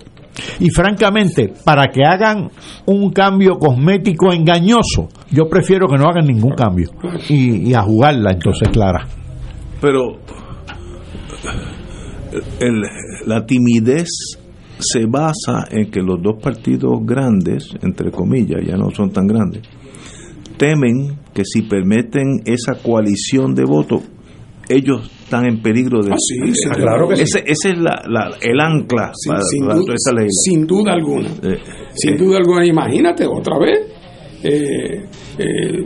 [0.60, 2.50] Y francamente, para que hagan
[2.86, 6.90] un cambio cosmético engañoso, yo prefiero que no hagan ningún cambio
[7.30, 9.08] y, a jugarla entonces, Clara.
[9.82, 10.20] Pero
[13.26, 14.08] la timidez
[14.80, 19.64] se basa en que los dos partidos grandes, entre comillas, ya no son tan grandes,
[20.58, 24.04] temen que si permiten esa coalición de votos,
[24.70, 26.12] ellos están en peligro de...
[26.12, 27.22] Ah, sí, sí, claro que sí.
[27.24, 30.28] ese, ese es la, la- el ancla para, sin, para du- toda esta ley.
[30.30, 31.30] sin duda alguna.
[31.42, 31.58] Eh,
[31.94, 33.91] Sin eh, duda alguna, imagínate otra vez.
[34.44, 35.06] Eh,
[35.38, 35.86] eh,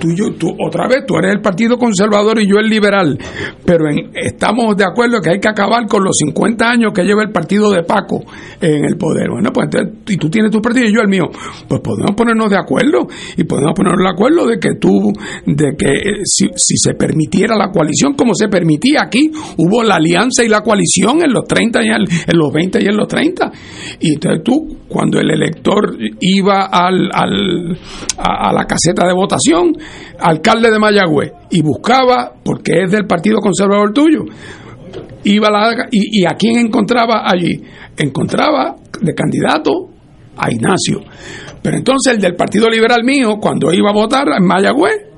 [0.00, 3.18] tú, yo- tú- otra vez, tú eres el Partido Conservador y yo el liberal,
[3.64, 7.22] pero en- estamos de acuerdo que hay que acabar con los 50 años que lleva
[7.22, 8.20] el partido de Paco
[8.60, 9.28] en el poder.
[9.30, 11.24] Bueno, pues entonces, y tú tienes tu partido y yo el mío,
[11.68, 15.12] pues podemos ponernos de acuerdo y podemos ponernos de acuerdo de que tú,
[15.46, 19.96] de que eh, si, si se permitiera la coalición como se permitía aquí, hubo la
[19.96, 23.08] alianza y la coalición en los 30 y en, en los 20 y en los
[23.08, 23.50] 30.
[24.00, 27.78] Y entonces tú, cuando el elector iba al, al-
[28.16, 29.72] a, la caseta de votación,
[30.18, 34.24] alcalde de Mayagüez, y buscaba, porque es del Partido Conservador tuyo,
[35.24, 37.62] iba a la, y, y a quién encontraba allí?
[37.96, 39.88] Encontraba de candidato
[40.36, 41.00] a Ignacio.
[41.62, 45.09] Pero entonces el del Partido Liberal mío, cuando iba a votar en Mayagüez,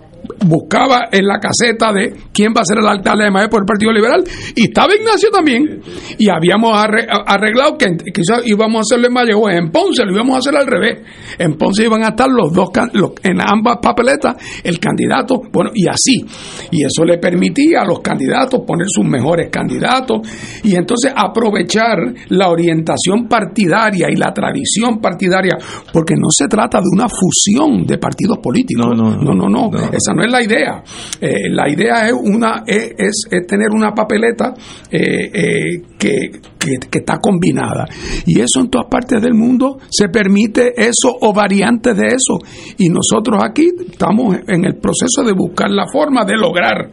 [0.44, 3.66] buscaba en la caseta de quién va a ser el alcalde de Mayagüez por el
[3.66, 5.80] Partido Liberal y estaba Ignacio también
[6.18, 10.36] y habíamos arre- arreglado que quizás íbamos a hacerlo en Mayagüez en Ponce lo íbamos
[10.36, 11.00] a hacer al revés
[11.38, 15.86] en Ponce iban a estar los dos los- en ambas papeletas el candidato bueno y
[15.88, 16.24] así
[16.70, 20.20] y eso le permitía a los candidatos poner sus mejores candidatos
[20.64, 21.96] y entonces aprovechar
[22.28, 25.56] la orientación partidaria y la tradición partidaria
[25.92, 29.70] porque no se trata de una fusión de partidos políticos No, no, no, no, no.
[29.70, 29.78] no.
[29.92, 30.82] esa no es la idea.
[31.20, 34.54] Eh, la idea es una es, tener una papeleta
[34.90, 37.86] eh, eh, que, que- que está combinada.
[38.26, 42.38] Y eso en todas partes del mundo se permite eso o variantes de eso.
[42.78, 46.92] Y nosotros aquí estamos en el proceso de buscar la forma de lograr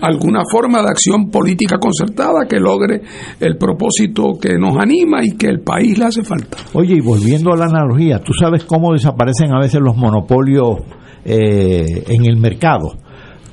[0.00, 3.02] alguna forma de acción política concertada que logre
[3.40, 6.56] el propósito que nos anima y que el país le hace falta.
[6.72, 10.78] Oye, y volviendo a la analogía, ¿tú sabes cómo desaparecen a veces los monopolios
[11.24, 12.96] eh, en el mercado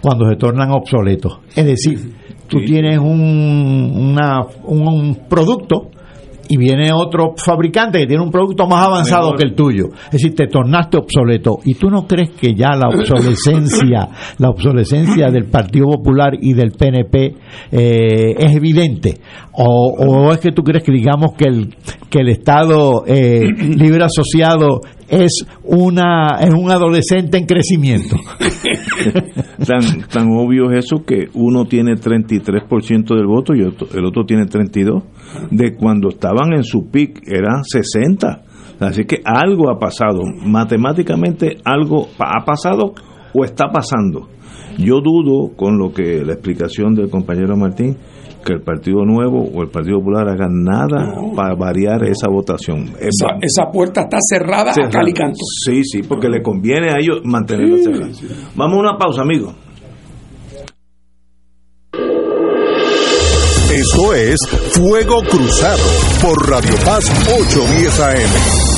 [0.01, 1.39] cuando se tornan obsoletos?
[1.55, 2.13] Es decir,
[2.47, 5.89] tú tienes un, una- un producto
[6.51, 9.37] y viene otro fabricante que tiene un producto más avanzado Mejor.
[9.37, 9.85] que el tuyo.
[10.05, 11.59] Es decir, te tornaste obsoleto.
[11.63, 14.09] ¿Y tú no crees que ya la obsolescencia,
[14.39, 17.35] la obsolescencia del Partido Popular y del PNP
[17.71, 19.19] eh, es evidente?
[19.53, 21.75] O, ¿O es que tú crees que digamos que el,
[22.09, 28.15] que el Estado eh, libre asociado es una es un adolescente en crecimiento?
[29.65, 34.25] tan, tan obvio es eso que uno tiene 33% del voto y otro- el otro
[34.25, 35.03] tiene 32%.
[35.51, 38.41] De cuando estaban en su pic eran 60%.
[38.79, 40.21] Así que algo ha pasado.
[40.45, 42.93] Matemáticamente algo ha pasado
[43.33, 44.29] o está pasando.
[44.77, 47.97] Yo dudo con lo que la explicación del compañero Martín
[48.45, 52.89] que el Partido Nuevo o el Partido Popular hagan nada para variar esa votación.
[52.99, 55.39] Es Esa, esa puerta está cerrada a cal y canto.
[55.65, 58.11] Sí, sí, porque le conviene a ellos mantenerla cerrada.
[58.55, 59.53] Vamos a una pausa, amigo.
[63.71, 64.39] Esto es
[64.73, 65.83] Fuego Cruzado
[66.21, 68.69] por Radio Paz 810 AM.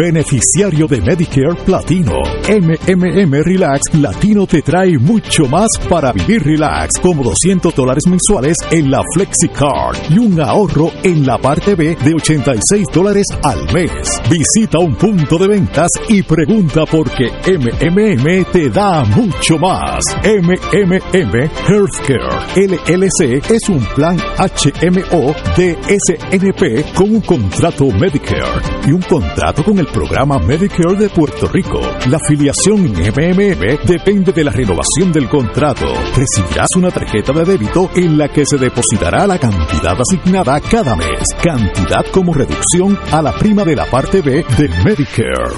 [0.00, 2.14] Beneficiario de Medicare Platino.
[2.48, 8.90] MMM Relax Latino te trae mucho más para vivir relax, como 200 dólares mensuales en
[8.90, 13.92] la FlexiCard y un ahorro en la parte B de 86 dólares al mes.
[14.30, 20.02] Visita un punto de ventas y pregunta por qué MMM te da mucho más.
[20.24, 21.34] MMM
[21.68, 29.62] Healthcare LLC es un plan HMO de SNP con un contrato Medicare y un contrato
[29.62, 31.80] con el programa Medicare de Puerto Rico.
[32.08, 35.86] La afiliación MMM depende de la renovación del contrato.
[36.14, 41.22] Recibirás una tarjeta de débito en la que se depositará la cantidad asignada cada mes.
[41.42, 45.54] Cantidad como reducción a la prima de la parte B de Medicare.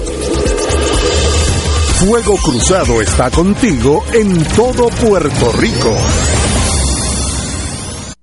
[1.99, 5.95] Fuego Cruzado está contigo en todo Puerto Rico.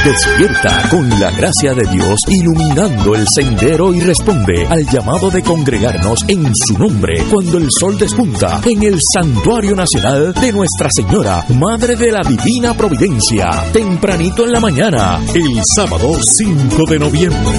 [0.05, 6.25] Despierta con la gracia de Dios iluminando el sendero y responde al llamado de congregarnos
[6.29, 11.97] en su nombre cuando el sol despunta en el Santuario Nacional de Nuestra Señora, Madre
[11.97, 17.59] de la Divina Providencia, tempranito en la mañana, el sábado 5 de noviembre.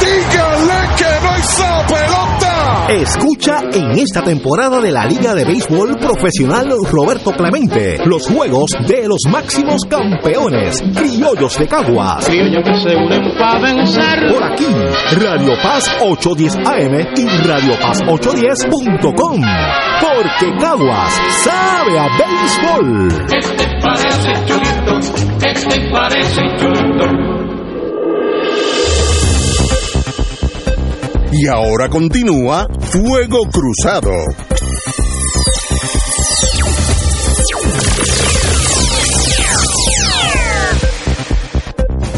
[0.00, 2.51] Dígale que no hizo pelota.
[2.88, 9.08] Escucha en esta temporada de la Liga de Béisbol Profesional Roberto Clemente los juegos de
[9.08, 12.24] los máximos campeones, criollos de Caguas.
[12.26, 14.32] Criollos que se unen para vencer.
[14.32, 14.66] Por aquí,
[15.20, 19.40] Radio Paz 810 AM y Radio Paz 810.com.
[20.00, 23.08] Porque Caguas sabe a béisbol.
[23.36, 24.98] Este parece chulito,
[25.46, 27.31] este parece chulito.
[31.34, 34.10] Y ahora continúa Fuego Cruzado.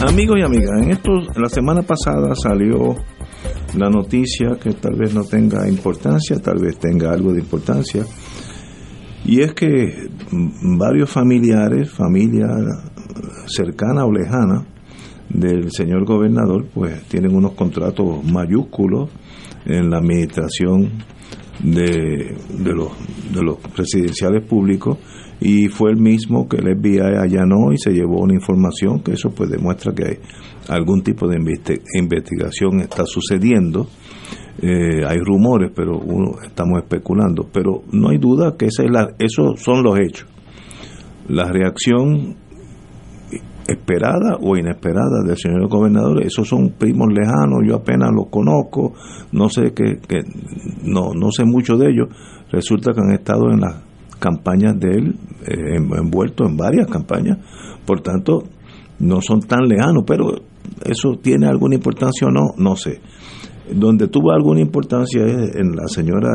[0.08, 2.96] Amigos y amigas, en estos, la semana pasada salió
[3.76, 8.04] la noticia que tal vez no tenga importancia, tal vez tenga algo de importancia,
[9.24, 10.08] y es que
[10.76, 12.48] varios familiares, familia
[13.46, 14.73] cercana o lejana
[15.34, 19.10] del señor gobernador, pues tienen unos contratos mayúsculos
[19.66, 20.90] en la administración
[21.62, 22.92] de, de, los,
[23.32, 24.98] de los presidenciales públicos
[25.40, 29.30] y fue el mismo que el FBI allanó y se llevó una información que eso
[29.30, 30.18] pues demuestra que hay
[30.68, 33.86] algún tipo de investigación está sucediendo.
[34.62, 37.48] Eh, hay rumores pero uno estamos especulando.
[37.52, 40.28] Pero no hay duda que esa es la, esos son los hechos.
[41.28, 42.36] La reacción
[43.66, 48.92] esperada o inesperada del señor gobernador, esos son primos lejanos, yo apenas los conozco,
[49.32, 50.20] no sé que, que
[50.82, 52.08] no, no sé mucho de ellos,
[52.50, 53.82] resulta que han estado en las
[54.18, 55.14] campañas de él,
[55.46, 57.38] eh, envueltos en varias campañas,
[57.86, 58.44] por tanto,
[59.00, 60.34] no son tan lejanos, pero
[60.84, 63.00] eso tiene alguna importancia o no, no sé.
[63.70, 66.30] Donde tuvo alguna importancia es en la señora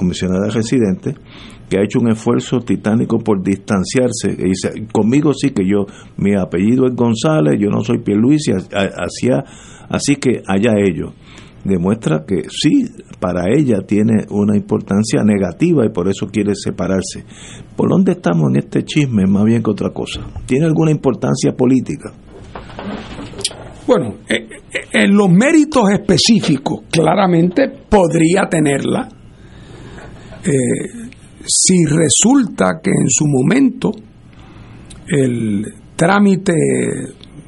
[0.00, 1.14] comisionada residente,
[1.68, 4.32] que ha hecho un esfuerzo titánico por distanciarse.
[4.32, 5.84] Y dice, conmigo sí que yo,
[6.16, 9.44] mi apellido es González, yo no soy Pierluisi, hacia,
[9.90, 11.12] así que allá ellos.
[11.62, 12.86] Demuestra que sí,
[13.20, 17.24] para ella tiene una importancia negativa y por eso quiere separarse.
[17.76, 20.22] ¿Por dónde estamos en este chisme más bien que otra cosa?
[20.46, 22.14] ¿Tiene alguna importancia política?
[23.86, 29.19] Bueno, eh, eh, en los méritos específicos, claramente podría tenerla.
[30.44, 31.10] Eh,
[31.46, 33.92] si resulta que en su momento
[35.08, 35.64] el
[35.96, 36.52] trámite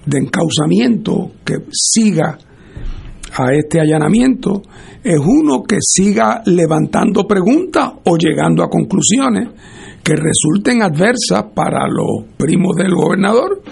[0.05, 2.39] de encauzamiento que siga
[3.35, 4.63] a este allanamiento
[5.03, 9.49] es uno que siga levantando preguntas o llegando a conclusiones
[10.03, 13.63] que resulten adversas para los primos del gobernador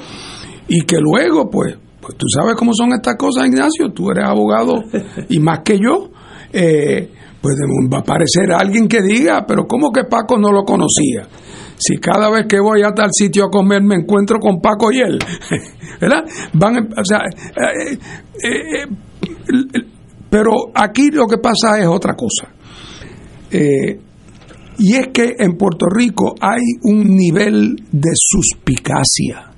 [0.69, 4.83] y que luego, pues, pues tú sabes cómo son estas cosas, Ignacio, tú eres abogado
[5.29, 6.11] y más que yo,
[6.53, 7.11] eh,
[7.41, 7.55] pues
[7.93, 11.27] va a aparecer alguien que diga, pero ¿cómo que Paco no lo conocía?
[11.79, 14.99] Si cada vez que voy a tal sitio a comer me encuentro con Paco y
[14.99, 15.19] él,
[16.01, 16.25] ¿verdad?
[16.53, 17.99] Van, o sea, eh,
[18.45, 18.87] eh,
[20.29, 22.53] pero aquí lo que pasa es otra cosa.
[23.51, 29.51] y es que en Puerto Rico hay un nivel de suspicacia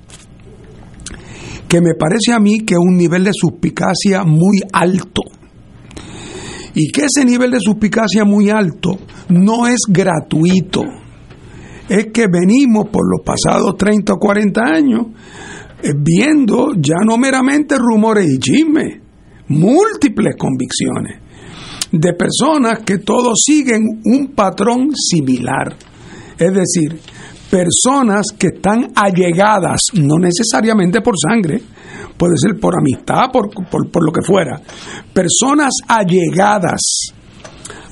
[1.72, 5.22] que me parece a mí que es un nivel de suspicacia muy alto.
[6.74, 8.98] Y que ese nivel de suspicacia muy alto
[9.28, 10.82] no es gratuito.
[11.88, 15.06] Es que venimos por los pasados 30 o 40 años
[15.82, 19.00] eh, viendo ya no meramente rumores y chismes,
[19.48, 21.20] múltiples convicciones
[21.90, 25.76] de personas que todos siguen un patrón similar.
[26.38, 26.98] Es decir,
[27.52, 31.60] personas que están allegadas, no necesariamente por sangre,
[32.16, 34.58] puede ser por amistad, por, por, lo que fuera,
[35.12, 37.12] personas allegadas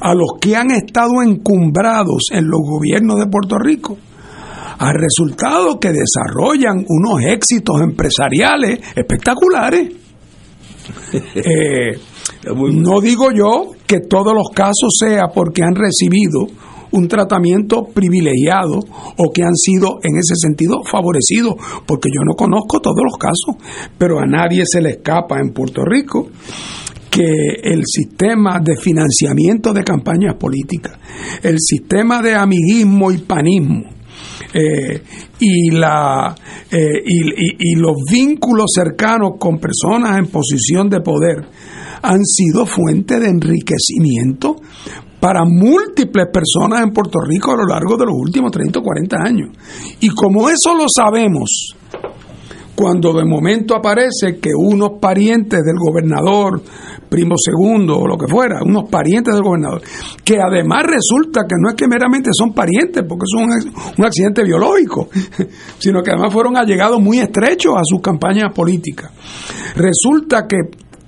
[0.00, 3.98] a los que han estado encumbrados en los gobiernos de Puerto Rico,
[4.78, 9.92] al resultado que desarrollan unos éxitos empresariales espectaculares.
[11.34, 11.98] Eh,
[12.54, 16.46] no digo yo que todos los casos sea porque han recibido
[16.92, 21.54] un tratamiento privilegiado o que han sido en ese sentido favorecidos,
[21.86, 23.56] porque yo no conozco todos los casos,
[23.98, 26.28] pero a nadie se le escapa en Puerto Rico
[27.10, 30.96] que el sistema de financiamiento de campañas políticas,
[31.42, 33.84] el sistema de amiguismo y panismo,
[34.52, 35.02] eh,
[35.38, 36.34] y, la,
[36.70, 41.44] eh, y, los vínculos cercanos con personas en posición de poder
[42.02, 44.56] han sido fuente de enriquecimiento
[45.20, 49.16] para múltiples personas en Puerto Rico a lo largo de los últimos 30 o 40
[49.22, 49.50] años.
[50.00, 51.74] Y como eso lo sabemos,
[52.74, 56.62] cuando de momento aparece que unos parientes del gobernador,
[57.10, 59.82] primo segundo o lo que fuera, unos parientes del gobernador,
[60.24, 64.42] que además resulta que no es que meramente son parientes, porque es un, un accidente
[64.42, 65.10] biológico,
[65.78, 69.12] sino que además fueron allegados muy estrechos a sus campañas políticas.
[69.76, 70.56] Resulta que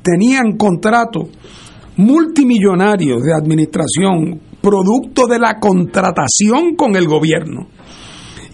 [0.02, 1.28] tenían contratos
[1.96, 7.68] multimillonarios de administración, producto de la contratación con el gobierno,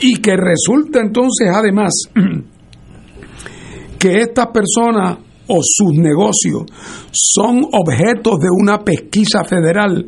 [0.01, 1.93] y que resulta entonces además
[3.99, 5.18] que estas personas
[5.49, 6.64] o sus negocios
[7.11, 10.05] son objetos de una pesquisa federal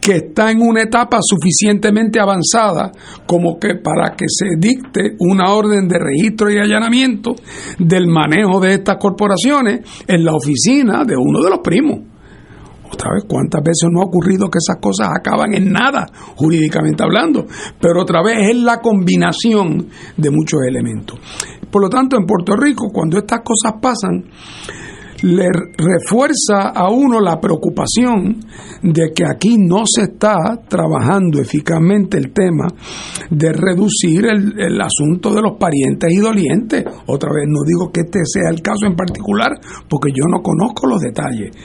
[0.00, 2.92] que está en una etapa suficientemente avanzada
[3.24, 7.34] como que para que se dicte una orden de registro y allanamiento
[7.78, 12.13] del manejo de estas corporaciones en la oficina de uno de los primos.
[12.92, 16.06] Otra vez, ¿cuántas veces no ha ocurrido que esas cosas acaban en nada,
[16.36, 17.46] jurídicamente hablando?
[17.80, 21.18] Pero otra vez es la combinación de muchos elementos.
[21.70, 24.24] Por lo tanto, en Puerto Rico, cuando estas cosas pasan,
[25.24, 25.48] le
[25.78, 28.40] refuerza a uno la preocupación
[28.82, 30.36] de que aquí no se está
[30.68, 32.66] trabajando eficazmente el tema
[33.30, 36.84] de reducir el, asunto de los parientes y dolientes.
[37.06, 39.52] Otra vez, no digo que este sea el caso en particular,
[39.88, 41.56] porque yo no conozco los detalles,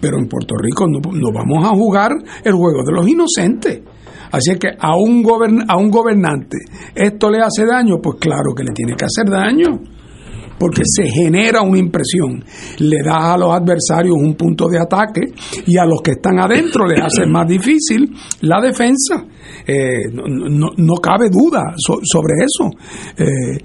[0.00, 2.12] pero en Puerto Rico no, vamos a jugar
[2.44, 3.82] el juego de los inocentes.
[4.30, 5.24] Así es que a un,
[5.66, 6.58] a un gobernante
[6.94, 9.97] esto le hace daño, pues claro que le tiene que hacer daño
[10.58, 12.44] porque se genera una impresión,
[12.78, 15.20] le da a los adversarios un punto de ataque
[15.66, 19.24] y a los que están adentro les hace más difícil la defensa.
[19.66, 22.70] Eh, no, cabe duda sobre eso.
[23.16, 23.58] Eh,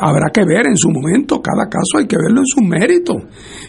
[0.00, 3.14] habrá que ver en su momento, cada caso hay que verlo en su mérito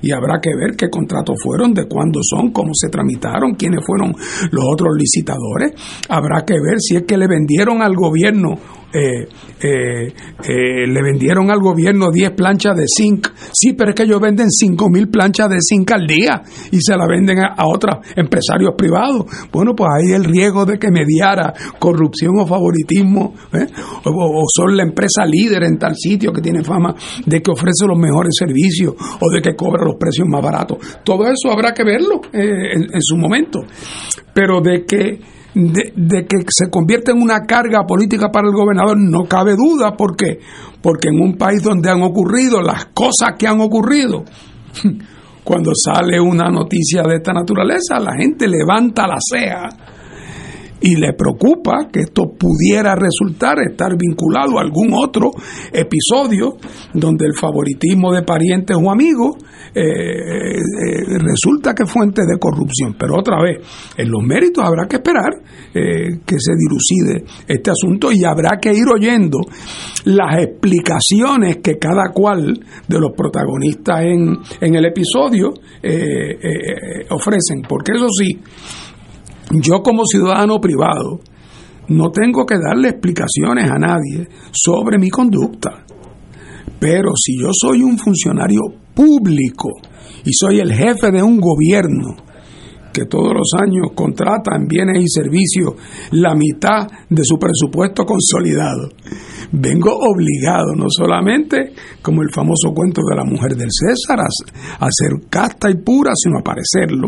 [0.01, 4.16] y habrá que ver qué contratos fueron, de cuándo son, cómo se tramitaron, quiénes fueron
[4.51, 5.74] los otros licitadores.
[6.09, 8.55] Habrá que ver si es que le vendieron al gobierno
[8.94, 9.28] eh,
[9.60, 13.28] eh, eh, le vendieron al gobierno 10 planchas de zinc.
[13.52, 16.96] Sí, pero es que ellos venden 5 mil planchas de zinc al día y se
[16.96, 19.26] la venden a, otros empresarios privados.
[19.52, 23.34] Bueno, pues ahí el riesgo de que mediara corrupción o favoritismo,
[24.06, 26.94] o, son la empresa líder en tal sitio que tiene fama
[27.26, 30.78] de que ofrece los mejores servicios o de que cobra los precios más baratos.
[31.04, 33.62] Todo eso habrá que verlo en su momento.
[34.34, 35.20] Pero de que
[35.54, 39.95] de, que se convierte en una carga política para el gobernador, no cabe duda.
[39.95, 40.39] ¿Por qué?
[40.82, 44.24] Porque en un país donde han ocurrido las cosas que han ocurrido,
[45.43, 49.93] cuando sale una noticia de esta naturaleza, la gente levanta la ceja
[50.84, 55.32] y le preocupa que esto pudiera resultar estar vinculado a algún otro
[55.72, 56.58] episodio
[56.94, 59.38] donde el favoritismo de parientes o amigos
[59.74, 62.98] eh, eh, resulta que fuente de corrupción.
[63.00, 63.66] Pero otra vez,
[63.96, 65.32] en los méritos habrá que esperar
[65.74, 69.40] eh, que se dilucide este asunto y habrá que ir oyendo
[70.04, 72.60] las explicaciones que cada cual
[72.90, 75.54] de los protagonistas en, en el episodio
[77.10, 77.62] ofrecen.
[77.68, 78.38] Porque eso sí,
[79.52, 81.20] yo como ciudadano privado
[81.89, 85.84] no tengo que darle explicaciones a nadie sobre mi conducta.
[86.80, 88.62] Pero si yo soy un funcionario
[88.94, 89.70] público
[90.26, 92.16] y soy el jefe de un gobierno
[92.94, 95.74] que todos los años contrata en bienes y servicios
[96.12, 98.89] la mitad de su presupuesto consolidado,
[99.52, 105.30] vengo obligado, no solamente como el famoso cuento de la mujer del César, a, ser
[105.30, 107.08] casta y pura, sino a parecerlo.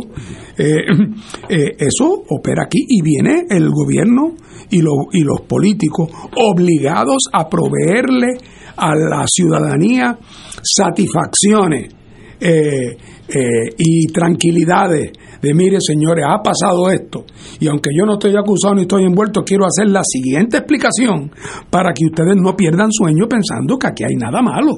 [0.57, 0.86] Eh,
[1.49, 4.36] eh, eso opera aquí y viene el gobierno
[4.69, 8.38] y, y los políticos obligados a proveerle
[8.77, 10.17] a la ciudadanía
[10.61, 11.93] satisfacciones
[12.39, 12.97] eh,
[13.77, 15.11] y tranquilidades
[15.45, 17.23] de mire señores, ha pasado esto
[17.59, 21.31] y aunque yo no estoy acusado ni estoy envuelto, quiero hacer la siguiente explicación
[21.69, 24.71] para que ustedes no pierdan sueño pensando que aquí hay nada malo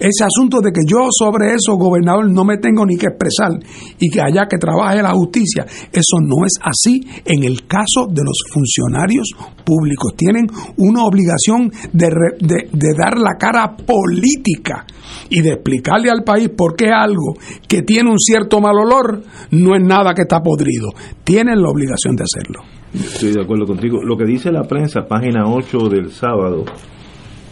[0.00, 3.52] ese asunto de que yo sobre eso, gobernador, no me tengo ni que expresar
[3.98, 8.22] y que haya que trabaje la justicia, eso no es así en el caso de
[8.24, 9.30] los funcionarios
[9.64, 10.14] públicos.
[10.16, 10.46] Tienen
[10.78, 12.08] una obligación de,
[12.40, 14.86] de dar la cara política
[15.28, 17.34] y de explicarle al país por qué algo
[17.68, 20.88] que tiene un cierto mal olor no es nada que está podrido.
[21.24, 22.62] Tienen la obligación de hacerlo.
[22.92, 24.02] Estoy de acuerdo contigo.
[24.02, 26.64] Lo que dice la prensa, página 8 del sábado,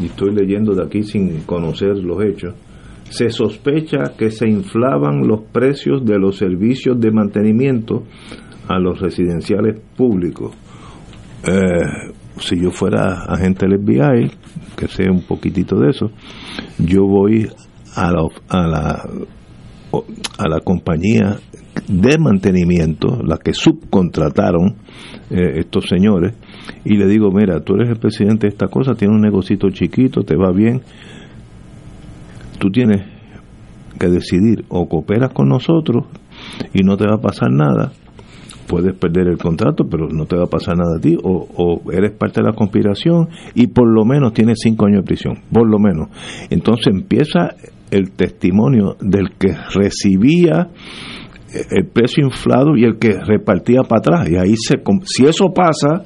[0.00, 2.54] y estoy leyendo de aquí sin conocer los hechos,
[3.10, 8.04] se sospecha que se inflaban los precios de los servicios de mantenimiento
[8.68, 10.54] a los residenciales públicos.
[11.46, 14.30] Eh, si yo fuera agente del FBI,
[14.76, 16.10] que sé un poquitito de eso,
[16.78, 17.48] yo voy
[17.96, 19.08] a la, a la,
[20.38, 21.38] a la compañía
[21.86, 24.76] de mantenimiento, la que subcontrataron
[25.30, 26.34] eh, estos señores,
[26.84, 30.22] y le digo, mira, tú eres el presidente de esta cosa, tienes un negocito chiquito,
[30.22, 30.82] te va bien,
[32.58, 33.02] tú tienes
[33.98, 36.06] que decidir o cooperas con nosotros
[36.72, 37.92] y no te va a pasar nada,
[38.68, 41.92] puedes perder el contrato, pero no te va a pasar nada a ti, o, o,
[41.92, 45.68] eres parte de la conspiración y por lo menos tienes cinco años de prisión, por
[45.68, 46.08] lo menos.
[46.50, 47.54] Entonces empieza
[47.90, 50.68] el testimonio del que recibía
[51.70, 54.30] el precio inflado y el que repartía para atrás.
[54.30, 56.02] Y ahí se, si eso pasa,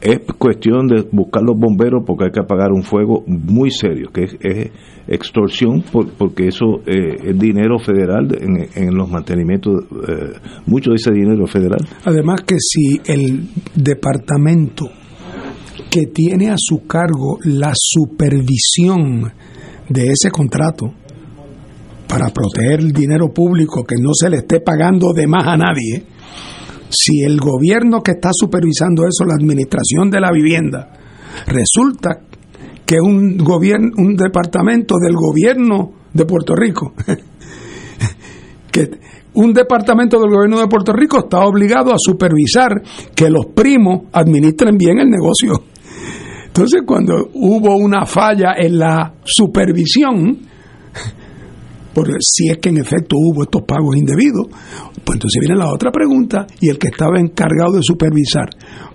[0.00, 4.24] es cuestión de buscar los bomberos porque hay que apagar un fuego muy serio, que
[4.24, 4.70] es,
[5.08, 11.46] extorsión, porque eso eh, es dinero federal en, los mantenimientos, eh, mucho de ese dinero
[11.46, 11.80] federal.
[12.04, 14.90] Además que si el departamento
[15.90, 19.32] que tiene a su cargo la supervisión
[19.88, 20.92] de ese contrato,
[22.06, 26.04] para proteger el dinero público, que no se le esté pagando de más a nadie,
[26.90, 30.92] si el gobierno que está supervisando eso, la administración de la vivienda,
[31.46, 32.20] resulta
[32.84, 36.94] que un gobierno, un departamento del gobierno de Puerto Rico,
[38.72, 38.90] que
[39.34, 42.82] un departamento del gobierno de Puerto Rico está obligado a supervisar
[43.14, 45.62] que los primos administren bien el negocio.
[46.46, 50.38] Entonces, cuando hubo una falla en la supervisión,
[51.94, 54.46] porque si es que en efecto hubo estos pagos indebidos,
[55.04, 58.50] pues entonces viene la otra pregunta y el que estaba encargado de supervisar,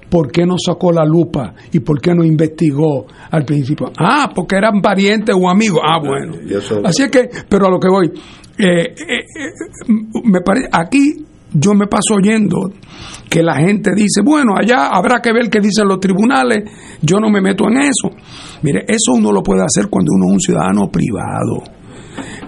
[0.09, 3.91] ¿por qué no sacó la lupa y por qué no investigó al principio?
[3.97, 5.81] Ah, porque eran parientes o amigos.
[5.83, 6.35] Ah, bueno.
[6.83, 8.11] Así es que, pero a lo que voy,
[8.57, 12.71] eh, eh, eh, me parece, aquí yo me paso oyendo
[13.29, 16.63] que la gente dice, bueno, allá habrá que ver qué dicen los tribunales,
[17.01, 18.09] yo no me meto en eso.
[18.61, 21.63] Mire, eso uno lo puede hacer cuando uno es un ciudadano privado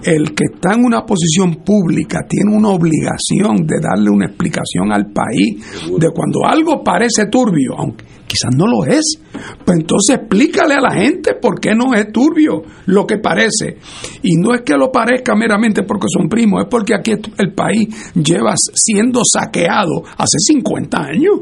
[0.02, 5.12] el que está en una posición pública tiene una obligación de darle una explicación al
[5.12, 5.56] país
[5.98, 9.18] de cuando algo parece turbio, aunque quizás no lo es,
[9.64, 13.78] pues entonces explícale a la gente por qué no es turbio lo que parece.
[14.22, 18.12] Y no es que lo parezca meramente porque son primos, es porque aquí el país
[18.14, 21.40] lleva siendo saqueado hace 50 años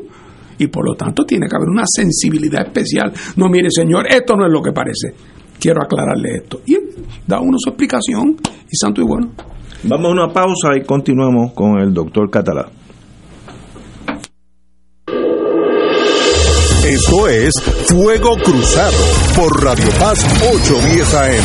[0.59, 3.13] y por lo tanto tiene que haber una sensibilidad especial.
[3.37, 5.34] No, mire señor, esto no es lo que parece
[5.65, 6.61] quiero aclararle esto.
[6.67, 6.77] Y
[7.27, 8.37] da uno su explicación
[8.71, 9.31] y santo y bueno.
[9.85, 12.69] Vamos a una pausa y continuamos con el doctor Catalá.
[16.87, 17.55] Esto es
[17.87, 18.93] Fuego Cruzado
[19.35, 21.45] por Radio Paz 810 AM.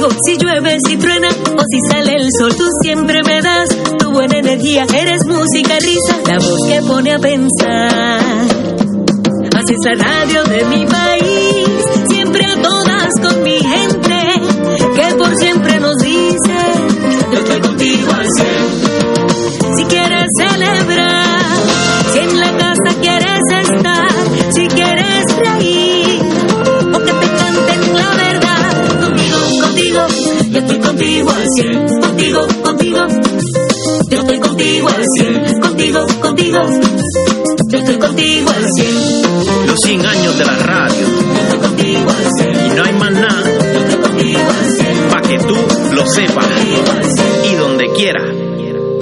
[0.00, 0.20] Conmigo.
[0.24, 4.38] Si llueve, si truena o si sale el sol, tú siempre me das tu buena
[4.38, 4.86] energía.
[4.94, 8.20] Eres música, risa, la voz que pone a pensar.
[9.54, 13.42] Así es la radio de mi país, siempre a todas con
[36.40, 39.66] contigo, contigo, yo estoy contigo al cien.
[39.66, 41.06] Los 100 años de la radio.
[41.78, 43.42] Y no hay más nada.
[45.10, 45.56] Para que tú
[45.94, 46.46] lo sepas.
[47.50, 48.29] Y donde quiera.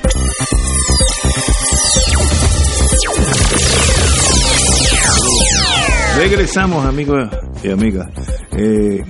[6.21, 7.29] Regresamos, amigos
[7.63, 8.07] y amigas.
[8.55, 9.01] Eh,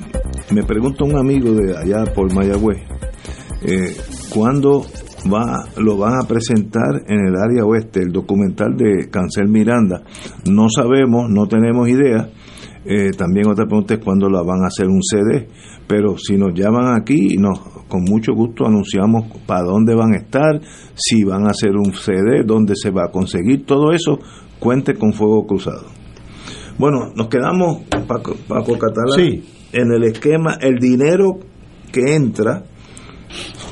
[0.53, 2.77] me pregunta un amigo de allá por Mayagüez,
[3.63, 3.93] eh,
[4.33, 4.85] ¿cuándo
[5.29, 10.03] va, lo van a presentar en el área oeste, el documental de Cancel Miranda?
[10.49, 12.29] No sabemos, no tenemos idea.
[12.85, 15.49] Eh, también otra pregunta es cuándo la van a hacer un CD,
[15.85, 17.59] pero si nos llaman aquí, nos,
[17.89, 20.61] con mucho gusto anunciamos para dónde van a estar,
[20.95, 24.17] si van a hacer un CD, dónde se va a conseguir, todo eso,
[24.61, 26.00] cuente con Fuego Cruzado.
[26.77, 29.43] Bueno, nos quedamos, Paco, Paco Catalán, Sí.
[29.73, 31.39] en el esquema, el dinero
[31.91, 32.63] que entra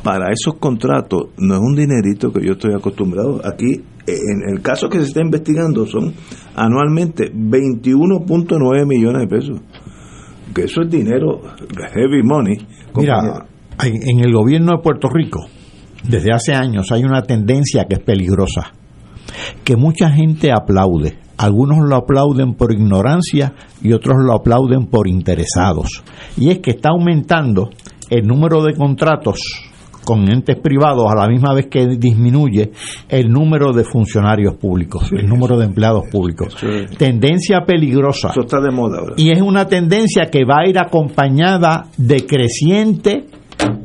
[0.04, 3.42] para esos contratos no es un dinerito que yo estoy acostumbrado.
[3.44, 6.14] Aquí, en el caso que se está investigando, son
[6.56, 9.60] anualmente 21.9 millones de pesos.
[10.54, 11.42] Que eso es dinero,
[11.94, 12.58] heavy money.
[12.96, 13.46] Mira, compañero.
[14.08, 15.42] en el gobierno de Puerto Rico,
[16.08, 18.74] desde hace años hay una tendencia que es peligrosa,
[19.64, 21.18] que mucha gente aplaude.
[21.38, 26.04] Algunos lo aplauden por ignorancia y otros lo aplauden por interesados.
[26.38, 27.70] Y es que está aumentando
[28.10, 29.40] el número de contratos
[30.04, 32.72] con entes privados a la misma vez que disminuye
[33.08, 36.56] el número de funcionarios públicos, el número de empleados públicos.
[36.98, 38.30] Tendencia peligrosa.
[38.30, 39.14] Eso está de moda ahora.
[39.18, 43.26] Y es una tendencia que va a ir acompañada de creciente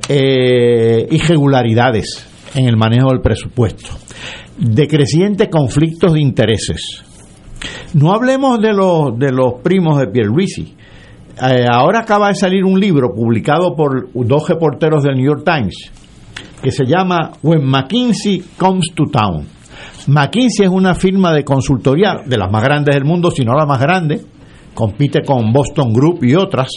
[0.08, 3.90] eh, irregularidades en el manejo del presupuesto,
[4.58, 7.02] de crecientes conflictos de intereses.
[7.94, 10.74] No hablemos de los, de los primos de Pierluisi.
[11.42, 15.90] Eh, ahora acaba de salir un libro publicado por dos reporteros del New York Times
[16.64, 19.46] que se llama When McKinsey Comes to Town.
[20.06, 23.66] McKinsey es una firma de consultoría de las más grandes del mundo, si no la
[23.66, 24.22] más grande,
[24.74, 26.68] compite con Boston Group y otras,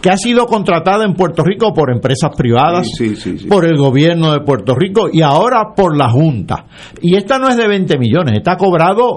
[0.00, 3.46] que ha sido contratada en Puerto Rico por empresas privadas, Sí, sí, sí, sí.
[3.46, 6.66] por el gobierno de Puerto Rico y ahora por la Junta.
[7.00, 9.16] Y esta no es de 20 millones, está cobrado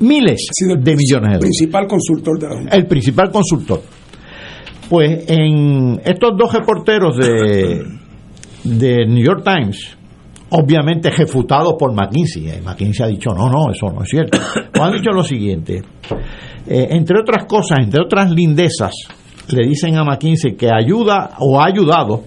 [0.00, 1.40] miles de millones de dólares.
[1.40, 2.76] Principal consultor de la Junta.
[2.76, 3.82] El principal consultor.
[4.88, 7.84] Pues en estos dos reporteros de,
[8.62, 9.95] de New York Times,
[10.50, 12.48] obviamente refutados por McKinsey.
[12.48, 14.38] eh, McKinsey ha dicho, no, no, eso no es cierto.
[14.72, 15.82] Pues han dicho lo siguiente,
[16.66, 18.92] eh, entre otras cosas, entre otras lindezas,
[19.48, 22.24] le dicen a McKinsey que ayuda o ha ayudado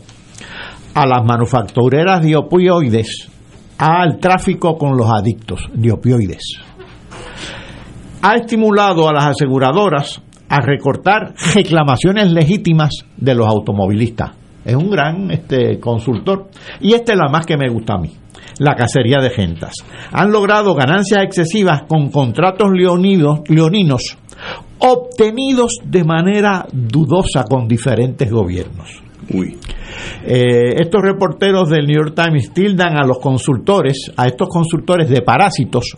[0.95, 3.29] a las manufactureras de opioides
[3.77, 6.59] al tráfico con los adictos de opioides.
[8.21, 14.38] Ha estimulado a las aseguradoras a recortar reclamaciones legítimas de los automovilistas.
[14.69, 16.49] Es un gran este, consultor.
[16.79, 18.11] Y esta es la más que me gusta a mí,
[18.59, 19.73] la cacería de gentas.
[20.11, 24.17] Han logrado ganancias excesivas con contratos leonidos, leoninos
[24.79, 29.01] obtenidos de manera dudosa con diferentes gobiernos.
[30.25, 35.21] Eh, estos reporteros del New York Times tildan a los consultores, a estos consultores de
[35.21, 35.97] parásitos,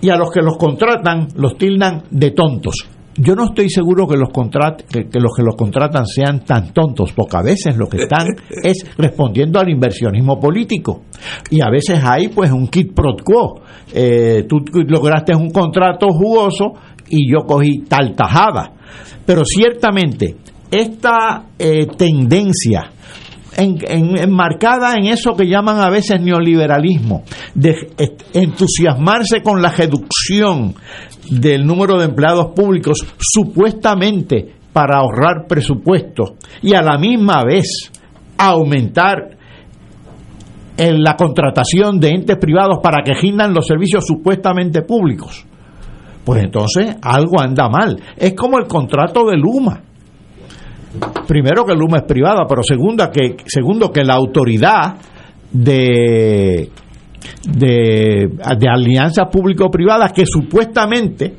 [0.00, 2.86] y a los que los contratan los tildan de tontos.
[3.18, 6.72] Yo no estoy seguro que los, contrat que, que los que los contratan sean tan
[6.72, 8.28] tontos, porque a veces lo que están
[8.62, 11.02] es respondiendo al inversionismo político.
[11.50, 13.60] Y a veces hay pues un kit pro quo.
[13.92, 16.74] Eh, tú lograste un contrato jugoso
[17.08, 18.72] y yo cogí tal tajada.
[19.26, 20.36] Pero ciertamente
[20.70, 22.92] esta eh, tendencia
[23.58, 27.74] en- en- enmarcada en eso que llaman a veces neoliberalismo, de
[28.32, 30.74] entusiasmarse con la reducción
[31.30, 37.90] del número de empleados públicos supuestamente para ahorrar presupuesto y a la misma vez
[38.38, 39.36] aumentar
[40.76, 45.44] en la contratación de entes privados para que rindan los servicios supuestamente públicos.
[46.24, 48.00] Pues entonces algo anda mal.
[48.16, 49.82] Es como el contrato de Luma
[51.26, 54.96] primero que Luma es privada, pero segunda que, segundo que la autoridad
[55.52, 56.70] de,
[57.44, 61.34] de, alianzas público-privadas que supuestamente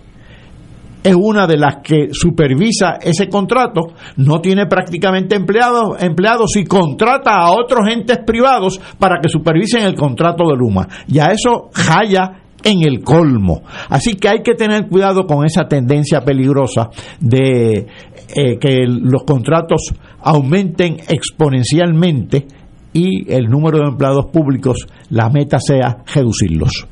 [1.01, 7.37] es una de las que supervisa ese contrato, no tiene prácticamente empleados, empleados y contrata
[7.37, 10.87] a otros entes privados para que supervisen el contrato de Luma.
[11.07, 13.61] Ya eso jaya en el colmo.
[13.89, 16.89] Así que hay que tener cuidado con esa tendencia peligrosa
[17.19, 17.87] de
[18.35, 22.45] eh, que los contratos aumenten exponencialmente
[22.93, 26.87] y el número de empleados públicos, la meta sea reducirlos.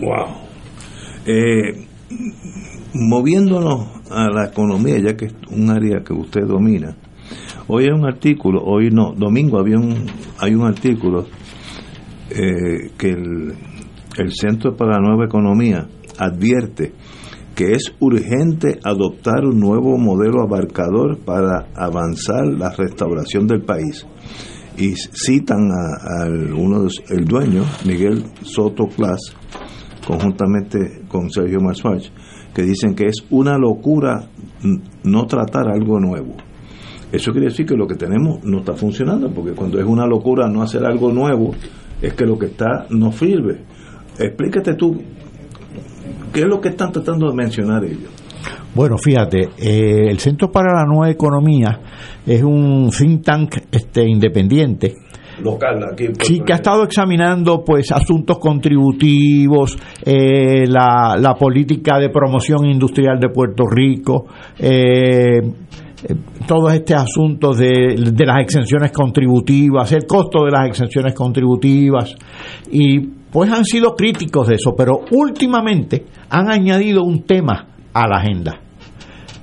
[0.00, 0.42] Wow.
[1.26, 1.86] Eh,
[2.94, 6.96] moviéndonos a la economía, ya que es un área que usted domina,
[7.68, 10.06] hoy hay un artículo, hoy no, domingo había un,
[10.38, 11.26] hay un artículo
[12.30, 13.54] eh, que el,
[14.18, 15.86] el Centro para la Nueva Economía
[16.18, 16.92] advierte
[17.54, 24.06] que es urgente adoptar un nuevo modelo abarcador para avanzar la restauración del país.
[24.78, 26.26] Y citan a,
[26.56, 29.20] uno de, el dueño, Miguel Soto Plas,
[30.06, 32.08] conjuntamente con Sergio Marswatch,
[32.54, 34.28] que dicen que es una locura
[35.04, 36.34] no tratar algo nuevo.
[37.12, 40.48] Eso quiere decir que lo que tenemos no está funcionando, porque cuando es una locura
[40.48, 41.54] no hacer algo nuevo,
[42.00, 43.60] es que lo que está no sirve.
[44.18, 44.96] Explícate tú,
[46.32, 48.10] ¿qué es lo que están tratando de mencionar ellos?
[48.74, 51.78] Bueno, fíjate, eh, el Centro para la Nueva Economía
[52.26, 54.94] es un think tank este, independiente.
[55.42, 61.98] Local, aquí en Sí, que ha estado examinando pues asuntos contributivos, eh, la, la política
[61.98, 64.26] de promoción industrial de Puerto Rico,
[64.58, 66.14] eh, eh,
[66.46, 72.14] todos estos asuntos de, de las exenciones contributivas, el costo de las exenciones contributivas,
[72.70, 78.18] y pues han sido críticos de eso, pero últimamente han añadido un tema a la
[78.18, 78.60] agenda.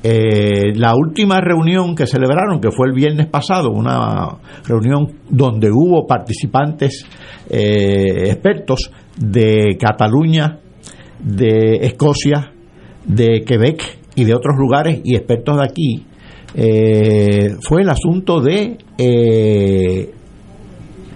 [0.01, 6.07] Eh, la última reunión que celebraron, que fue el viernes pasado, una reunión donde hubo
[6.07, 7.05] participantes
[7.49, 10.59] eh, expertos de Cataluña,
[11.19, 12.53] de Escocia,
[13.03, 16.05] de Quebec y de otros lugares y expertos de aquí,
[16.55, 18.77] eh, fue el asunto de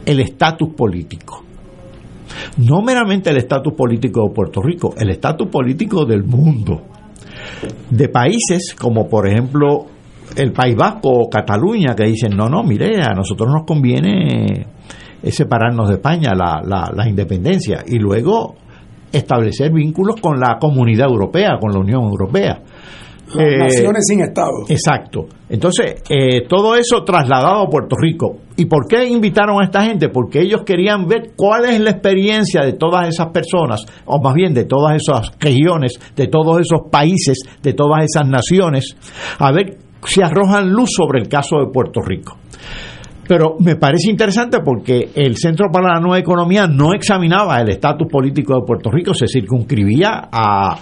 [0.06, 1.43] el estatus político.
[2.58, 6.82] No meramente el estatus político de Puerto Rico, el estatus político del mundo
[7.90, 9.86] de países como por ejemplo
[10.36, 14.68] el País Vasco o Cataluña que dicen no, no, mire, a nosotros nos conviene
[15.22, 18.56] eh, separarnos de España, la, la, la independencia y luego
[19.12, 22.62] establecer vínculos con la comunidad europea, con la Unión Europea.
[23.36, 24.52] Las naciones sin Estado.
[24.70, 25.28] Exacto.
[25.50, 28.38] Entonces, eh, todo eso trasladado a Puerto Rico.
[28.56, 30.10] ¿Y por qué invitaron a esta gente?
[30.10, 34.54] Porque ellos querían ver cuál es la experiencia de todas esas personas, o más bien
[34.54, 38.96] de todas esas regiones, de todos esos países, de todas esas naciones,
[39.40, 42.38] a ver si arrojan luz sobre el caso de Puerto Rico.
[43.28, 48.08] Pero me parece interesante porque el Centro para la Nueva Economía no examinaba el estatus
[48.12, 50.78] político de Puerto Rico, se circunscribía a,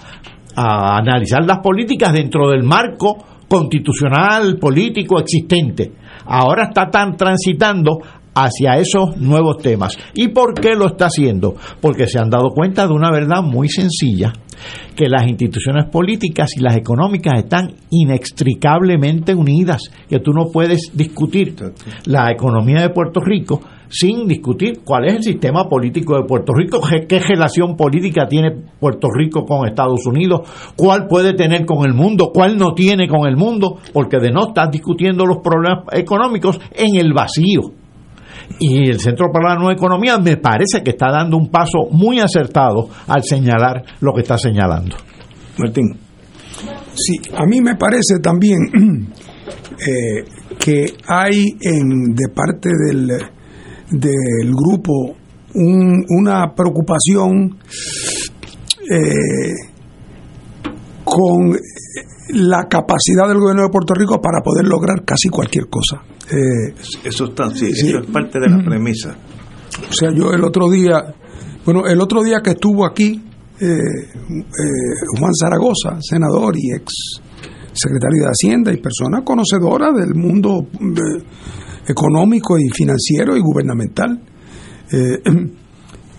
[0.54, 3.16] a analizar las políticas dentro del marco
[3.48, 5.92] constitucional, político existente.
[6.24, 7.98] Ahora está tan transitando
[8.34, 9.96] hacia esos nuevos temas.
[10.14, 11.54] ¿Y por qué lo está haciendo?
[11.80, 14.32] Porque se han dado cuenta de una verdad muy sencilla,
[14.96, 21.54] que las instituciones políticas y las económicas están inextricablemente unidas, que tú no puedes discutir
[22.06, 23.60] la economía de Puerto Rico
[23.92, 28.50] sin discutir cuál es el sistema político de Puerto Rico, qué, qué relación política tiene
[28.80, 33.28] Puerto Rico con Estados Unidos, cuál puede tener con el mundo, cuál no tiene con
[33.28, 37.60] el mundo, porque de no estás discutiendo los problemas económicos en el vacío.
[38.58, 42.18] Y el Centro para la Nueva Economía me parece que está dando un paso muy
[42.18, 44.96] acertado al señalar lo que está señalando.
[45.58, 45.96] Martín.
[46.94, 48.58] Sí, a mí me parece también
[49.78, 50.24] eh,
[50.58, 53.10] que hay en, de parte del,
[53.92, 55.14] del grupo
[55.54, 57.58] un- una preocupación
[58.90, 59.52] eh,
[61.04, 61.56] con
[62.30, 66.02] la capacidad del gobierno de Puerto Rico para poder lograr casi cualquier cosa.
[66.30, 66.74] Eh,
[67.04, 67.88] Eso está, sí, Sí.
[67.88, 69.14] eso es parte de la premisa.
[69.88, 71.14] o sea, yo el otro día,
[71.64, 73.22] bueno, el otro día que estuvo aquí
[73.60, 74.48] eh, eh,
[75.18, 76.92] Juan Zaragoza, senador y ex
[77.72, 80.66] secretario de Hacienda y persona conocedora del mundo
[81.86, 84.20] económico y financiero y gubernamental.
[84.92, 85.18] Eh,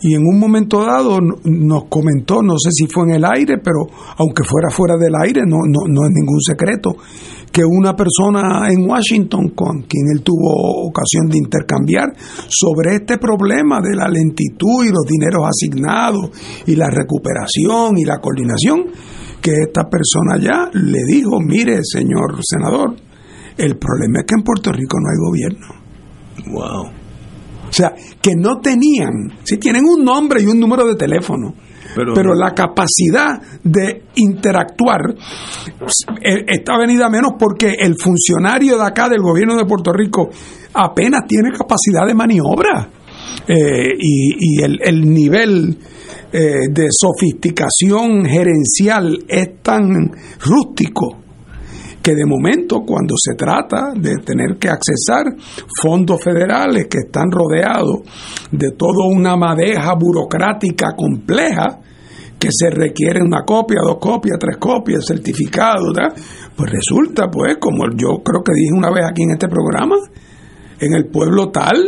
[0.02, 3.58] y en un momento dado no- nos comentó, no sé si fue en el aire,
[3.64, 3.86] pero
[4.18, 6.96] aunque fuera fuera del aire, no, no, no es ningún secreto,
[7.52, 12.12] que una persona en Washington con quien él tuvo ocasión de intercambiar
[12.50, 16.32] sobre este problema de la lentitud y los dineros asignados
[16.66, 18.86] y la recuperación y la coordinación,
[19.40, 22.96] que esta persona ya le dijo, mire señor senador,
[23.58, 25.68] el problema es que en Puerto Rico no hay gobierno.
[26.52, 26.92] Wow.
[27.70, 31.56] O sea, que no tenían, sí tienen un nombre y un número de teléfono,
[31.96, 35.16] Pero- pero, la capacidad de interactuar
[36.22, 40.30] eh, está venida a menos porque el funcionario de acá del gobierno de Puerto Rico
[40.74, 42.90] apenas tiene capacidad de maniobra.
[43.48, 45.78] Eh, y, y el, el nivel
[46.32, 50.12] eh, de sofisticación gerencial es tan
[50.46, 51.23] rústico
[52.04, 55.24] que de momento cuando se trata de tener que accesar
[55.82, 58.02] fondos federales que están rodeados
[58.52, 61.80] de toda una madeja burocrática compleja,
[62.38, 65.94] que se requiere una copia, dos copias, tres copias, certificado,
[66.58, 69.96] pues resulta, pues, como yo creo que dije una vez aquí en este programa,
[70.82, 71.82] en el pueblo tal,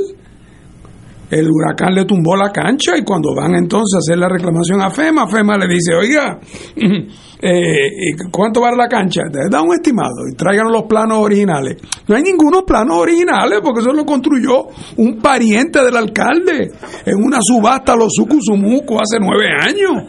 [1.30, 4.90] el huracán le tumbó la cancha y cuando van entonces a hacer la reclamación a
[4.90, 6.40] FEMA, FEMA le dice, oiga,
[7.42, 9.22] eh, ¿y ¿cuánto vale la cancha?
[9.50, 11.78] Da un estimado y traigan los planos originales.
[12.08, 14.68] No hay ningunos planos originales porque eso lo construyó
[14.98, 16.72] un pariente del alcalde
[17.06, 20.04] en una subasta a los Sucusumuco hace nueve años.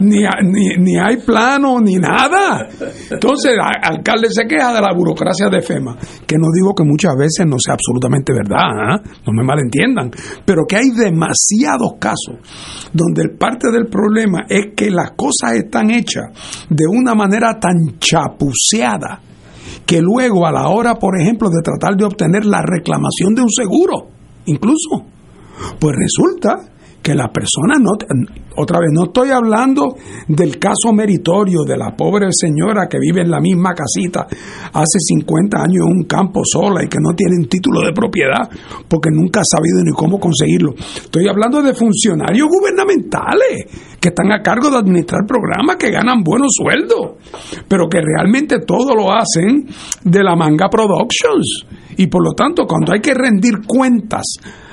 [0.00, 2.68] Ni, ni, ni hay plano ni nada.
[3.10, 7.14] Entonces, el alcalde se queja de la burocracia de FEMA, que no digo que muchas
[7.18, 9.02] veces no sea absolutamente verdad, ¿ah?
[9.26, 10.10] no me malentiendan,
[10.44, 12.36] pero que hay demasiados casos
[12.92, 16.26] donde parte del problema es que las cosas están hechas
[16.68, 19.20] de una manera tan chapuceada
[19.86, 23.50] que luego a la hora, por ejemplo, de tratar de obtener la reclamación de un
[23.50, 24.08] seguro,
[24.46, 25.06] incluso,
[25.78, 26.70] pues resulta
[27.08, 27.92] que la persona no,
[28.56, 29.96] otra vez, no estoy hablando
[30.26, 34.26] del caso meritorio de la pobre señora que vive en la misma casita
[34.74, 38.50] hace 50 años en un campo sola y que no tiene un título de propiedad
[38.86, 40.74] porque nunca ha sabido ni cómo conseguirlo.
[40.76, 46.50] Estoy hablando de funcionarios gubernamentales que están a cargo de administrar programas que ganan buenos
[46.52, 47.12] sueldos,
[47.68, 49.66] pero que realmente todo lo hacen
[50.04, 51.64] de la manga Productions.
[51.96, 54.26] Y por lo tanto, cuando hay que rendir cuentas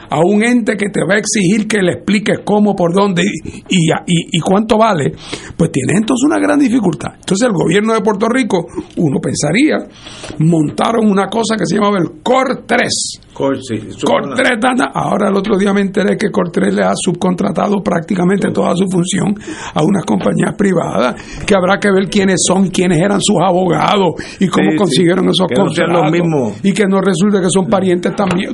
[0.10, 3.28] a un ente que te va a exigir que le expliques cómo, por dónde y,
[3.70, 5.12] y, y- y cuánto vale,
[5.58, 7.14] pues tiene entonces una gran dificultad.
[7.16, 8.66] Entonces el gobierno de Puerto Rico,
[8.98, 9.78] uno pensaría,
[10.40, 13.20] montaron una cosa que se llamaba el COR 3.
[13.34, 14.92] Cor- sí, Cor es una- 3, tanda.
[14.94, 18.86] ahora el otro día me enteré que Cor 3 le ha subcontratado prácticamente toda su
[18.90, 19.36] función
[19.74, 21.16] a unas compañías privadas,
[21.46, 24.78] que habrá que ver quiénes son, quiénes eran sus abogados y cómo Sí, sí.
[24.78, 26.58] consiguieron esos no contratos.
[26.64, 28.52] Y que no resulte que son parientes también.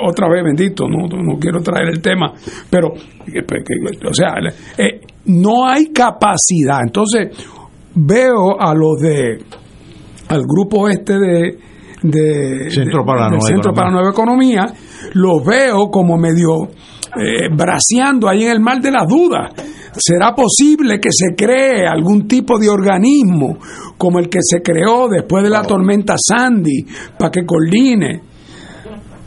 [0.00, 2.32] Otra vez, bendito, no, no quiero traer el tema,
[2.70, 2.94] pero,
[3.26, 3.62] eh, pues,
[4.08, 4.34] o sea,
[4.76, 6.80] eh, no hay capacidad.
[6.82, 7.28] Entonces,
[7.94, 9.38] veo a los de,
[10.28, 11.58] al grupo este de,
[12.02, 13.74] de Centro para la del Nueva Centro Economía.
[13.74, 14.66] para la Nueva Economía,
[15.14, 16.68] los veo como medio
[17.16, 19.52] eh, braceando ahí en el mar de las dudas.
[19.96, 23.58] ¿Será posible que se cree algún tipo de organismo
[23.96, 26.84] como el que se creó después de la tormenta Sandy
[27.18, 28.27] para que coordine?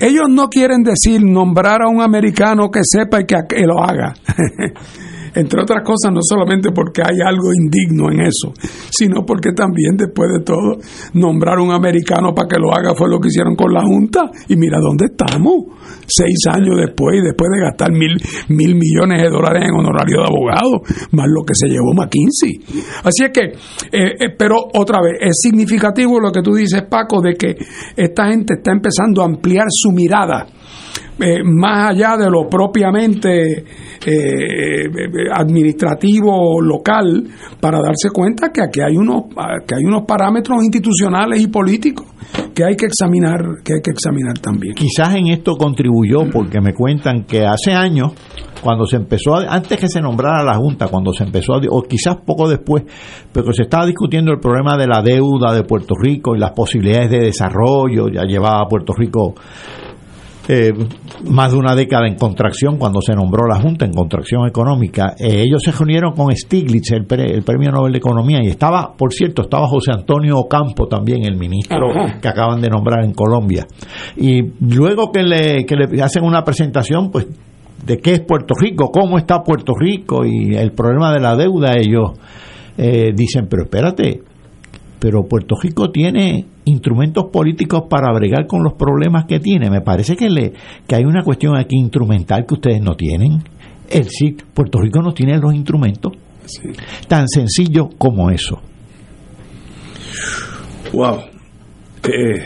[0.01, 4.15] Ellos no quieren decir nombrar a un americano que sepa y que, lo haga.
[5.33, 8.53] Entre otras cosas, no solamente porque hay algo indigno en eso,
[8.89, 10.77] sino porque también, después de todo,
[11.13, 14.29] nombrar un americano para que lo haga fue lo que hicieron con la Junta.
[14.47, 18.17] Y mira dónde estamos, seis años después, después de gastar mil,
[18.49, 20.81] mil millones de dólares en honorario de abogado,
[21.11, 22.59] más lo que se llevó McKinsey.
[23.03, 23.45] Así es que,
[23.91, 27.55] eh, eh, pero otra vez, es significativo lo que tú dices, Paco, de que
[27.95, 30.47] esta gente está empezando a ampliar su mirada
[31.19, 33.65] eh, más allá de lo propiamente
[34.05, 34.85] eh,
[35.33, 37.23] administrativo local
[37.59, 39.23] para darse cuenta que aquí hay unos
[39.67, 42.07] que hay unos parámetros institucionales y políticos
[42.55, 44.73] que hay que examinar que hay que examinar también.
[44.73, 48.13] Quizás en esto contribuyó porque me cuentan que hace años,
[48.61, 51.83] cuando se empezó, a- antes que se nombrara la Junta, cuando se empezó, a- o
[51.83, 52.83] quizás poco después,
[53.33, 57.09] pero se estaba discutiendo el problema de la deuda de Puerto Rico y las posibilidades
[57.11, 59.35] de desarrollo, ya llevaba a Puerto Rico
[60.53, 60.73] eh,
[61.29, 65.15] más de una década en contracción cuando se nombró la Junta en contracción económica.
[65.17, 68.93] Eh, ellos se reunieron con Stiglitz, el, pre- el premio Nobel de Economía, y estaba,
[68.97, 72.19] por cierto, estaba José Antonio Ocampo también, el ministro Ajá.
[72.19, 73.65] que acaban de nombrar en Colombia.
[74.17, 77.27] Y luego que le, que le hacen una presentación, pues,
[77.85, 81.73] de qué es Puerto Rico, cómo está Puerto Rico y el problema de la deuda,
[81.77, 82.11] ellos
[82.77, 84.21] eh, dicen, pero espérate,
[85.01, 89.71] pero Puerto Rico tiene instrumentos políticos para bregar con los problemas que tiene.
[89.71, 90.53] Me parece que, le,
[90.85, 93.41] que hay una cuestión aquí instrumental que ustedes no tienen.
[93.89, 96.13] Es decir, Puerto Rico no tiene los instrumentos.
[97.07, 98.61] Tan sencillo como eso.
[100.93, 101.21] Wow.
[102.03, 102.43] Eh,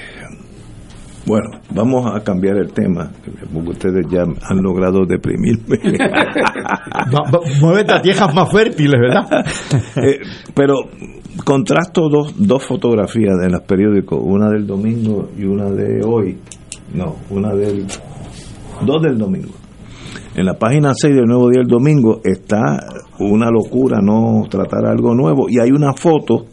[1.25, 3.11] bueno, vamos a cambiar el tema,
[3.53, 5.77] porque ustedes ya han logrado deprimirme.
[7.59, 9.45] Muévete a tierras más fértiles, ¿verdad?
[9.97, 10.19] Eh,
[10.53, 10.75] pero
[11.43, 16.37] contrasto dos, dos fotografías de los periódicos, una del domingo y una de hoy.
[16.93, 17.85] No, una del...
[18.85, 19.53] Dos del domingo.
[20.35, 22.77] En la página 6 del Nuevo Día del Domingo está
[23.19, 26.47] una locura no tratar algo nuevo y hay una foto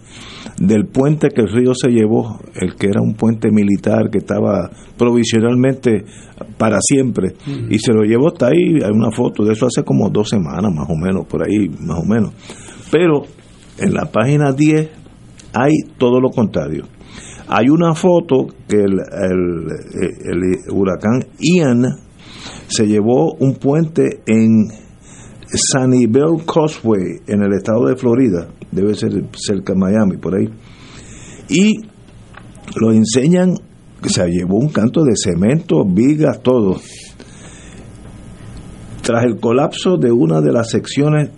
[0.59, 4.70] del puente que el río se llevó, el que era un puente militar que estaba
[4.96, 6.04] provisionalmente
[6.56, 7.34] para siempre
[7.68, 10.72] y se lo llevó hasta ahí, hay una foto de eso hace como dos semanas
[10.72, 12.32] más o menos, por ahí más o menos.
[12.92, 13.22] Pero
[13.78, 14.90] en la página 10
[15.55, 16.85] hay todo lo contrario.
[17.49, 18.97] Hay una foto que el,
[20.70, 21.85] huracán Ian
[22.69, 24.69] se llevó un puente en
[25.55, 30.49] Sunnyvale Causeway, en el estado de Florida, debe ser cerca de Miami, por ahí.
[31.49, 31.81] Y
[32.81, 33.55] lo enseñan,
[34.03, 36.81] se llevó un canto de cemento, vigas, todo.
[39.03, 41.31] Tras el colapso de una de las secciones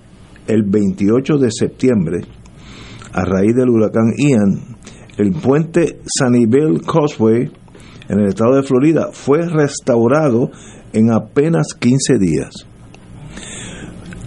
[0.46, 2.20] el 28 de septiembre,
[3.12, 4.76] a raíz del huracán Ian,
[5.16, 7.50] el puente Sunnyvale Causeway
[8.08, 10.50] en el estado de Florida fue restaurado
[10.92, 12.66] en apenas 15 días.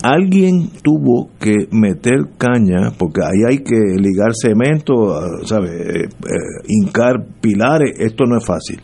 [0.03, 4.93] Alguien tuvo que meter caña, porque ahí hay que ligar cemento,
[5.45, 5.69] ¿sabe?
[5.69, 8.79] Eh, eh, hincar pilares, esto no es fácil.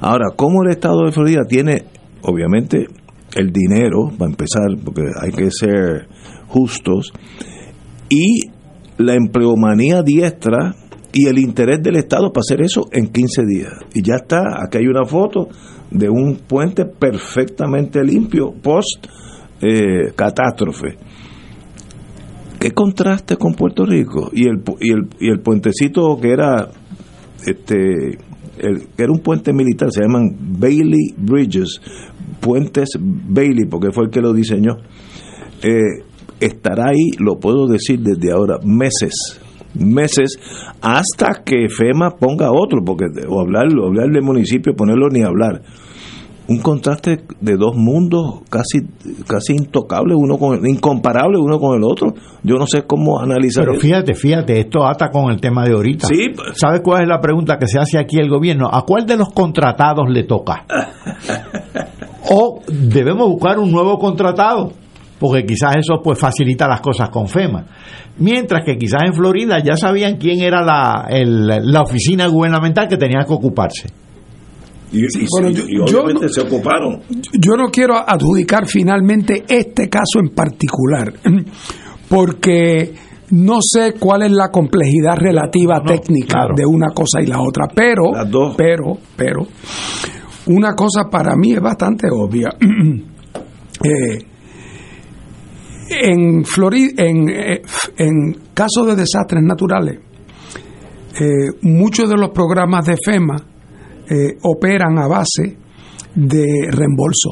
[0.00, 1.84] Ahora, ¿cómo el estado de Florida tiene,
[2.22, 2.86] obviamente,
[3.36, 6.08] el dinero, para empezar, porque hay que ser
[6.50, 7.12] justos,
[8.08, 8.50] y
[8.98, 10.74] la empleomanía diestra
[11.12, 13.72] y el interés del Estado para hacer eso en 15 días.
[13.94, 15.48] Y ya está, aquí hay una foto
[15.90, 19.06] de un puente perfectamente limpio post
[19.60, 20.96] eh, catástrofe.
[22.58, 24.30] ¿Qué contraste con Puerto Rico?
[24.32, 26.68] Y el, y el, y el puentecito que era
[27.46, 28.18] este
[28.60, 31.80] que era un puente militar, se llaman Bailey Bridges,
[32.40, 34.76] puentes Bailey, porque fue el que lo diseñó.
[35.62, 36.04] Eh,
[36.40, 39.40] estará ahí, lo puedo decir desde ahora, meses,
[39.74, 40.38] meses,
[40.80, 45.62] hasta que FEMA ponga otro, porque o hablarlo, hablar del municipio, ponerlo ni hablar.
[46.48, 48.80] Un contraste de dos mundos casi
[49.28, 52.14] casi intocables, uno con incomparable uno con el otro.
[52.42, 56.08] Yo no sé cómo analizar Pero fíjate, fíjate, esto ata con el tema de ahorita.
[56.08, 56.32] Sí.
[56.54, 58.68] ¿Sabes cuál es la pregunta que se hace aquí el gobierno?
[58.68, 60.66] ¿A cuál de los contratados le toca?
[62.30, 64.72] o debemos buscar un nuevo contratado,
[65.20, 67.64] porque quizás eso pues facilita las cosas con FEMA.
[68.18, 72.96] Mientras que quizás en Florida ya sabían quién era la, el- la oficina gubernamental que
[72.96, 73.86] tenía que ocuparse.
[74.92, 77.02] Y, y- bueno, y- yo- y yo obviamente no- se ocuparon.
[77.38, 81.12] Yo no quiero adjudicar finalmente este caso en particular,
[82.08, 82.92] porque
[83.30, 86.54] no sé cuál es la complejidad relativa técnica claro.
[86.56, 88.02] de una cosa y la otra, pero,
[88.56, 89.46] pero, pero,
[90.46, 92.48] una cosa para mí es bastante obvia.
[93.82, 94.18] Eh,
[95.90, 97.62] en Florida, en, eh,
[97.98, 99.98] en casos de desastres naturales,
[101.20, 103.36] eh, muchos de los programas de FEMA
[104.08, 105.56] eh, operan a base
[106.14, 107.30] de reembolso.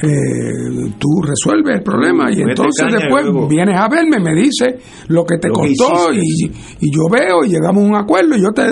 [0.00, 4.78] Eh, tú resuelves el problema y entonces después luego- vienes a verme, me dice
[5.08, 6.50] lo que te Lo que costó y,
[6.92, 8.62] yo veo y llegamos a un acuerdo y yo te...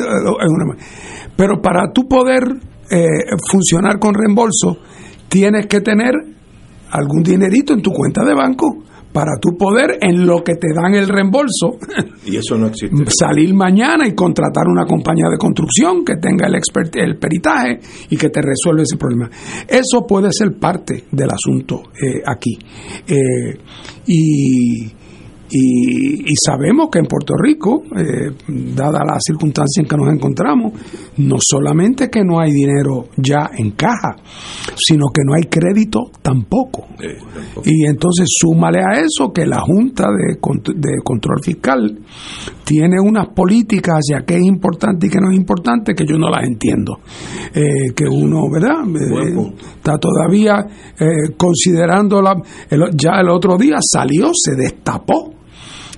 [1.36, 2.43] pero para tú poder
[3.51, 4.78] funcionar con reembolso
[5.28, 6.14] tienes que tener
[6.98, 8.82] algún dinerito en tu cuenta de banco
[9.12, 11.78] para tú poder en lo que te dan el reembolso
[12.27, 13.05] Y eso no existe.
[13.09, 18.16] salir mañana y contratar una compañía de construcción que tenga el, expert- el peritaje y
[18.18, 19.31] que te resuelva ese problema.
[19.66, 22.59] Eso puede ser parte del asunto eh, aquí.
[23.06, 23.59] Eh,
[24.06, 24.86] y,
[25.51, 28.31] y- y sabemos que en Puerto Rico, eh,
[28.74, 30.73] dada la circunstancia en que nos encontramos,
[31.18, 34.16] no solamente que no hay dinero ya en caja,
[34.77, 36.86] sino que no hay crédito tampoco.
[37.64, 40.35] Y entonces súmale a eso que la Junta de,
[40.74, 41.98] de Control Fiscal
[42.64, 46.28] tiene unas políticas hacia qué es importante y qué no es importante que yo no
[46.28, 46.98] las entiendo.
[47.55, 48.85] Eh, que uno, ¿verdad?
[48.94, 50.66] Eh, está todavía
[50.98, 52.35] eh, considerando, la,
[52.70, 55.32] el- ya el otro día salió, se destapó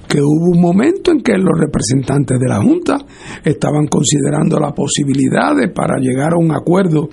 [0.09, 2.97] que hubo un momento en que los representantes de la Junta
[3.45, 7.11] estaban considerando la posibilidad de para llegar a un acuerdo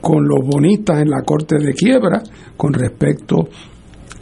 [0.00, 2.22] con los bonistas en la Corte de Quiebra
[2.56, 3.48] con respecto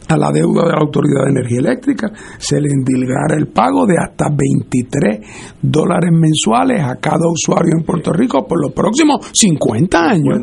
[0.09, 3.95] a la deuda de la Autoridad de Energía Eléctrica, se le endilgara el pago de
[3.97, 5.19] hasta 23
[5.61, 10.39] dólares mensuales a cada usuario en Puerto Rico por los próximos 50 años.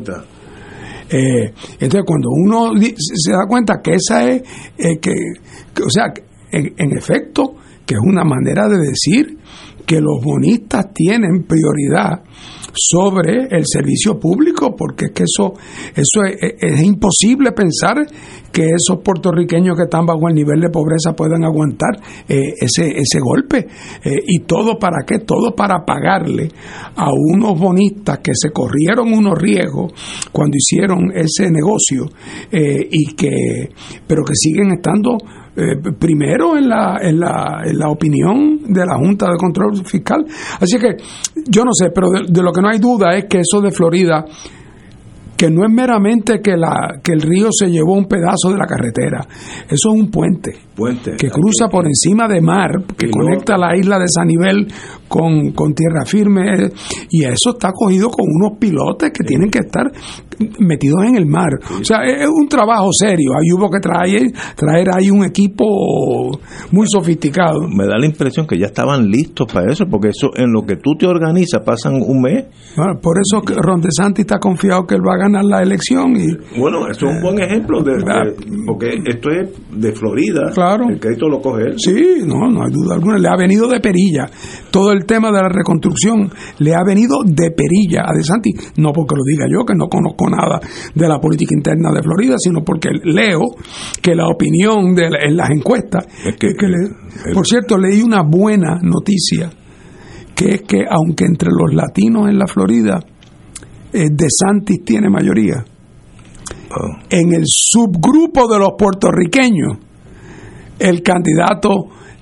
[1.11, 4.43] Eh, entonces, cuando uno se da cuenta que esa es,
[4.79, 5.13] eh, que,
[5.75, 6.15] que, o sea,
[6.53, 9.39] en, en efecto, que es una manera de decir
[9.87, 12.25] que los bonistas tienen prioridad
[12.75, 15.55] sobre el servicio público, porque es que eso,
[15.95, 17.97] eso es, es- imposible pensar
[18.53, 21.97] que esos puertorriqueños que están bajo el nivel de pobreza puedan aguantar
[22.29, 23.67] eh, ese, ese golpe.
[24.05, 25.21] Eh, y todo para qué?
[25.21, 26.49] Todo para pagarle
[26.97, 29.93] a unos bonistas que se corrieron unos riesgos
[30.33, 32.07] cuando hicieron ese negocio
[32.51, 33.71] eh, y que,
[34.07, 35.17] pero que siguen estando
[35.57, 40.25] eh, primero en la, en, la, en la opinión de la Junta de Control Fiscal.
[40.61, 40.97] Así que
[41.49, 43.71] yo no sé, pero de, de lo que no hay duda es que eso de
[43.71, 44.25] Florida,
[45.37, 48.67] que no es meramente que, la, que el río se llevó un pedazo de la
[48.67, 49.27] carretera,
[49.67, 51.13] eso es un puente Puente.
[51.19, 54.67] que cruza por encima de mar, que conecta la isla de San Nivel
[55.09, 56.45] con, con tierra firme,
[57.11, 59.87] y eso está cogido con unos pilotes que tienen que estar
[60.59, 61.49] metidos en el mar.
[61.81, 63.31] O sea, es un trabajo serio.
[63.41, 65.65] Ahí hubo que traer, traer ahí un equipo
[66.73, 67.61] muy sofisticado.
[67.75, 70.77] Me da la impresión que ya estaban listos para eso, porque eso en lo que
[70.77, 72.45] tú te organizas pasan un mes.
[72.77, 76.15] Bueno, por eso que Ron DeSantis está confiado que él va a ganar la elección
[76.17, 78.35] y Bueno, eso es un buen ejemplo, de, de-
[78.67, 80.51] porque esto es de Florida.
[80.53, 80.66] Claro.
[80.89, 81.75] El crédito lo coge él.
[81.79, 83.19] Sí, no, no hay duda alguna.
[83.19, 84.27] Le ha venido de perilla.
[84.71, 88.73] Todo el tema de la reconstrucción le ha venido de perilla a De Santis.
[88.77, 90.61] No porque lo diga yo, que no conozco nada
[90.95, 93.41] de la política interna de Florida, sino porque leo
[94.03, 96.07] que la opinión de la- en las encuestas.
[96.39, 99.51] que, que le- por cierto, leí una buena noticia,
[100.35, 103.01] que es que aunque entre los latinos en la Florida,
[103.93, 105.65] eh, De Santis tiene mayoría.
[107.11, 109.79] En el subgrupo de los puertorriqueños,
[110.79, 111.71] el candidato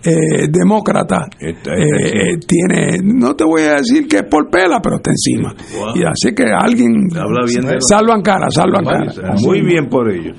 [0.07, 4.97] eh, demócrata eh, eh, tiene, no te voy a decir que es por pela, pero
[4.97, 5.55] está encima.
[5.79, 5.97] Wow.
[5.97, 9.35] Y así que alguien Habla bien de- salvan cara, salvan cara.
[9.41, 10.33] Muy bien por ello.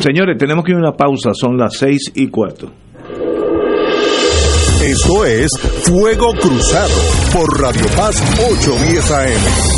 [0.00, 2.70] Señores, tenemos que ir a una pausa, son las seis y cuarto.
[4.84, 5.50] Esto es
[5.84, 6.94] Fuego Cruzado
[7.32, 9.77] por Radio Paz 810 AM.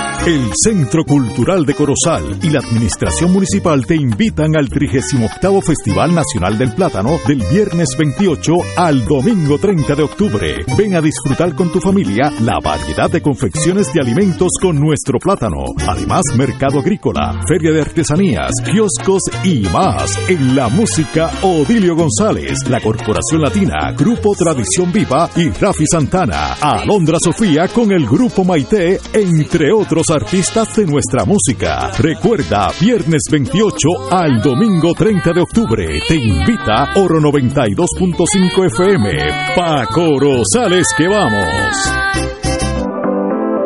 [0.25, 6.59] El Centro Cultural de Corozal y la Administración Municipal te invitan al 38 Festival Nacional
[6.59, 10.63] del Plátano del viernes 28 al domingo 30 de octubre.
[10.77, 15.63] Ven a disfrutar con tu familia la variedad de confecciones de alimentos con nuestro plátano.
[15.87, 20.19] Además, mercado agrícola, feria de artesanías, kioscos y más.
[20.29, 26.53] En la música, Odilio González, la Corporación Latina, Grupo Tradición Viva y Rafi Santana.
[26.61, 31.91] Alondra Sofía con el Grupo Maite, entre otros artistas de nuestra música.
[31.97, 39.55] Recuerda, viernes 28 al domingo 30 de octubre, te invita Oro 92.5 FM.
[39.55, 41.91] Pa Corozales que vamos.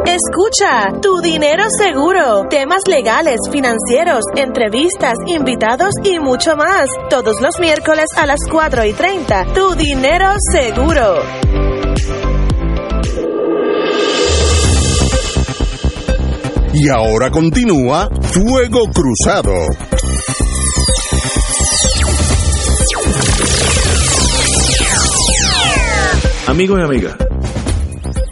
[0.05, 6.87] Escucha, tu dinero seguro, temas legales, financieros, entrevistas, invitados y mucho más.
[7.09, 9.53] Todos los miércoles a las 4 y 30.
[9.53, 11.64] Tu dinero seguro.
[16.77, 19.53] Y ahora continúa Fuego Cruzado.
[26.47, 27.15] Amigos y amigas,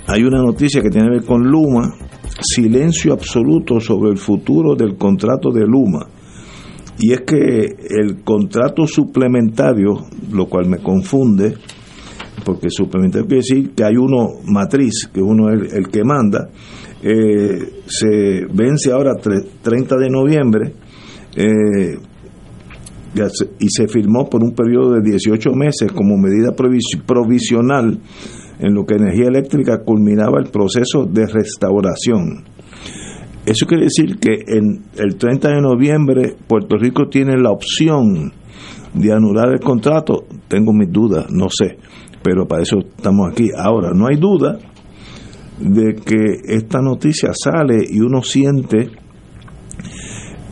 [0.08, 1.96] hay una noticia que tiene que ver con Luma,
[2.42, 6.06] silencio absoluto sobre el futuro del contrato de Luma.
[7.00, 11.54] Y es que el contrato suplementario, lo cual me confunde,
[12.44, 16.50] porque suplementario quiere decir que hay uno matriz, que uno es el que manda,
[17.06, 20.74] eh, se vence ahora 30 de noviembre
[21.36, 21.98] eh,
[23.60, 26.56] y se firmó por un periodo de 18 meses como medida
[27.06, 28.00] provisional
[28.58, 32.46] en lo que energía eléctrica culminaba el proceso de restauración.
[33.46, 38.32] Eso quiere decir que en el 30 de noviembre Puerto Rico tiene la opción
[38.94, 40.24] de anular el contrato.
[40.48, 41.78] Tengo mis dudas, no sé,
[42.24, 43.50] pero para eso estamos aquí.
[43.54, 44.58] Ahora, no hay duda
[45.64, 48.90] de que esta noticia sale y uno siente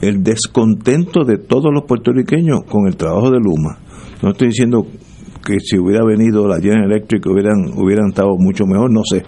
[0.02, 3.78] el descontento de todos los puertorriqueños con el trabajo de Luma.
[4.24, 4.88] No estoy diciendo
[5.46, 9.24] que si hubiera venido la General Electric hubieran, hubieran estado mucho mejor, no sé,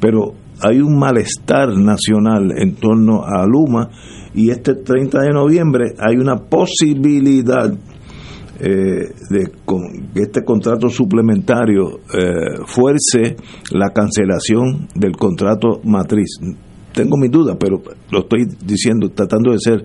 [0.00, 3.90] pero hay un malestar nacional en torno a Luma
[4.34, 7.72] y este 30 de noviembre hay una posibilidad
[8.58, 9.50] eh, de
[10.14, 13.36] que este contrato suplementario eh, fuerce
[13.72, 16.38] la cancelación del contrato matriz.
[16.92, 19.84] Tengo mis dudas, pero lo estoy diciendo, tratando de ser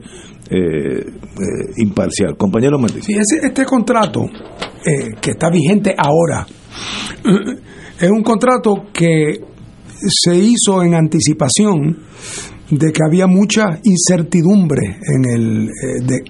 [0.50, 1.06] eh,
[1.78, 2.38] imparcial.
[2.38, 3.04] Compañero Martín.
[3.04, 4.22] Sí, ese, este contrato
[5.22, 6.48] que está vigente ahora
[8.00, 9.42] es un contrato que
[10.08, 11.98] se hizo en anticipación
[12.72, 16.24] de que había mucha incertidumbre en el eh, de,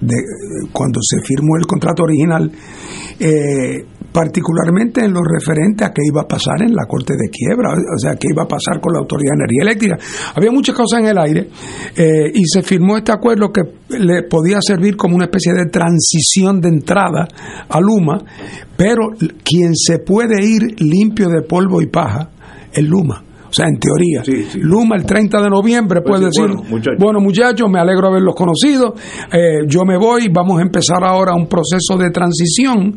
[0.72, 2.50] cuando se firmó el contrato original
[3.18, 7.70] eh, particularmente en lo referente a qué iba a pasar en la corte de quiebra,
[7.72, 9.98] o sea, qué iba a pasar con la Autoridad de Energía Eléctrica.
[10.34, 11.48] Había muchas cosas en el aire
[11.96, 13.62] eh, y se firmó este acuerdo que
[13.96, 17.26] le podía servir como una especie de transición de entrada
[17.68, 18.18] a Luma,
[18.76, 19.10] pero
[19.42, 22.30] quien se puede ir limpio de polvo y paja
[22.72, 23.31] es Luma.
[23.52, 24.22] O sea, en teoría.
[24.62, 27.68] Luma el 30 de noviembre Pues puede decir, bueno muchachos.
[27.70, 28.94] me alegro de haberlos conocido,
[29.30, 32.96] eh, yo me voy, vamos a empezar ahora un proceso de transición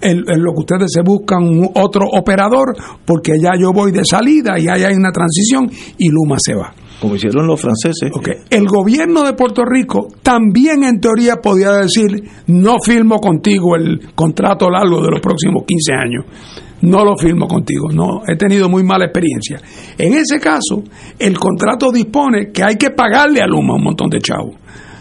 [0.00, 4.04] en, en lo que ustedes se buscan un otro operador, porque ya yo voy de
[4.04, 5.68] salida y ahí hay una transición
[5.98, 6.72] y Luma se va.
[7.00, 8.10] Como hicieron los franceses.
[8.50, 12.06] El gobierno de Puerto Rico también en teoría podía decir,
[12.46, 16.24] no firmo contigo el contrato largo de los próximos 15 años
[16.82, 19.60] no lo firmo contigo, no, he tenido muy mala experiencia.
[19.96, 20.82] En ese caso,
[21.18, 24.56] el contrato dispone que hay que pagarle a Luma un montón de chavos,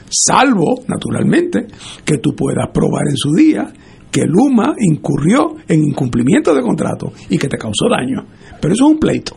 [0.09, 1.67] salvo, naturalmente,
[2.03, 3.71] que tú puedas probar en su día
[4.11, 8.25] que Luma incurrió en incumplimiento de contrato y que te causó daño.
[8.61, 9.35] Pero eso es un pleito,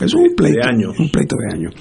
[0.00, 0.98] es un pleito, de años.
[0.98, 1.74] un pleito de años.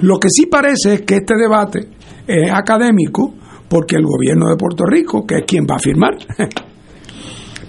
[0.00, 1.88] Lo que sí parece es que este debate
[2.26, 3.34] es académico
[3.68, 6.14] porque el gobierno de Puerto Rico, que es quien va a firmar,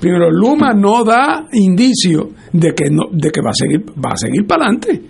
[0.03, 4.17] Primero, Luma no da indicio de que no, de que va a seguir, va a
[4.17, 5.01] seguir para adelante.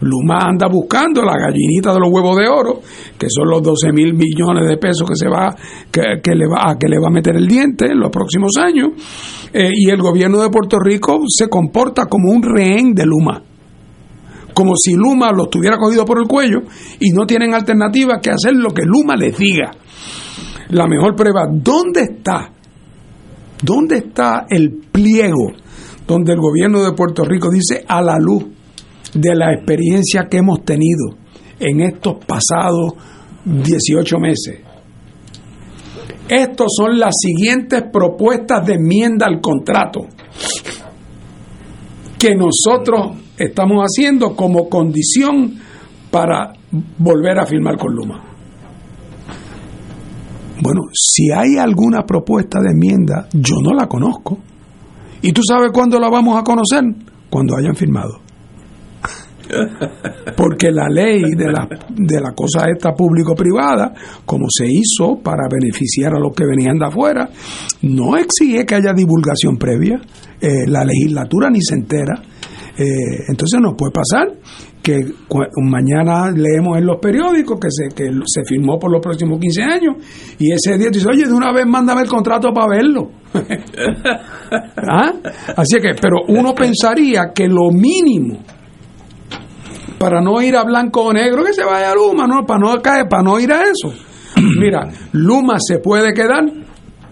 [0.00, 2.80] Luma anda buscando la gallinita de los huevos de oro,
[3.18, 5.54] que son los 12 mil millones de pesos que se va,
[5.92, 8.92] que, le va, que le va a meter el diente en los próximos años,
[9.52, 13.42] eh, y el gobierno de Puerto Rico se comporta como un rehén de Luma
[14.60, 16.58] como si Luma lo tuviera cogido por el cuello
[16.98, 19.70] y no tienen alternativa que hacer lo que Luma les diga.
[20.68, 22.52] La mejor prueba, ¿dónde está?
[23.62, 25.52] ¿Dónde está el pliego
[26.06, 28.44] donde el gobierno de Puerto Rico dice a la luz
[29.14, 31.16] de la experiencia que hemos tenido
[31.58, 32.92] en estos pasados
[33.46, 34.60] 18 meses?
[36.28, 40.00] Estas son las siguientes propuestas de enmienda al contrato
[42.18, 45.54] que nosotros estamos haciendo como condición
[46.10, 46.52] para
[46.98, 48.22] volver a firmar con Luma.
[50.62, 54.38] Bueno, si hay alguna propuesta de enmienda, yo no la conozco.
[55.22, 56.84] ¿Y tú sabes cuándo la vamos a conocer?
[57.30, 58.20] Cuando hayan firmado.
[60.36, 63.92] Porque la ley de la, de la cosa esta público-privada,
[64.24, 67.28] como se hizo para beneficiar a los que venían de afuera,
[67.82, 70.00] no exige que haya divulgación previa.
[70.40, 72.22] Eh, la legislatura ni se entera.
[72.78, 74.28] Eh, entonces no puede pasar
[74.82, 74.98] que
[75.62, 79.96] mañana leemos en los periódicos que se, que se firmó por los próximos 15 años
[80.38, 83.10] y ese día dice, oye, de una vez mándame el contrato para verlo.
[84.76, 85.12] ¿Ah?
[85.56, 88.38] Así que, pero uno pensaría que lo mínimo
[89.98, 92.80] para no ir a blanco o negro, que se vaya a Luma, no, para no
[92.80, 93.92] caer, para no ir a eso.
[94.58, 96.42] Mira, Luma se puede quedar,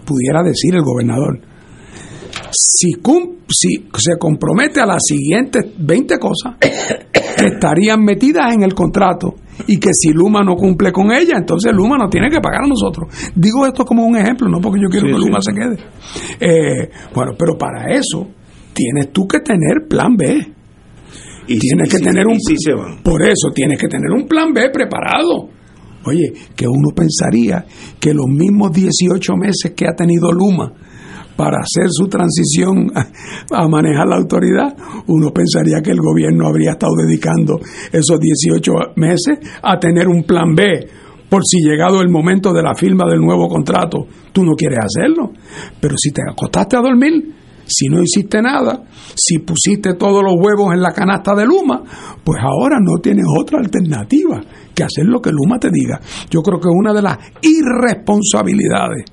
[0.05, 1.39] pudiera decir el gobernador,
[2.51, 2.91] si,
[3.49, 6.69] si se compromete a las siguientes 20 cosas que
[7.47, 9.35] estarían metidas en el contrato
[9.67, 12.67] y que si Luma no cumple con ella, entonces Luma no tiene que pagar a
[12.67, 13.13] nosotros.
[13.35, 15.77] Digo esto como un ejemplo, no porque yo quiero que Luma se quede.
[16.39, 18.27] Eh, bueno, pero para eso
[18.73, 20.53] tienes tú que tener plan B.
[21.47, 22.37] Y tienes que tener un
[23.03, 25.49] por eso tienes que tener un plan B preparado.
[26.05, 27.65] Oye, que uno pensaría
[27.99, 30.71] que los mismos 18 meses que ha tenido Luma
[31.39, 34.75] para hacer su transición a, manejar la autoridad,
[35.07, 37.61] uno pensaría que el gobierno habría estado dedicando
[37.93, 40.85] esos 18 meses a tener un plan B
[41.29, 45.31] por si llegado el momento de la firma del nuevo contrato, tú no quieres hacerlo.
[45.79, 47.33] Pero si te acostaste a dormir,
[47.65, 48.83] si no hiciste nada,
[49.15, 51.81] si pusiste todos los huevos en la canasta de Luma,
[52.21, 54.41] pues ahora no tienes otra alternativa
[54.75, 56.01] que hacer lo que Luma te diga.
[56.29, 59.05] Yo creo que una de las irresponsabilidades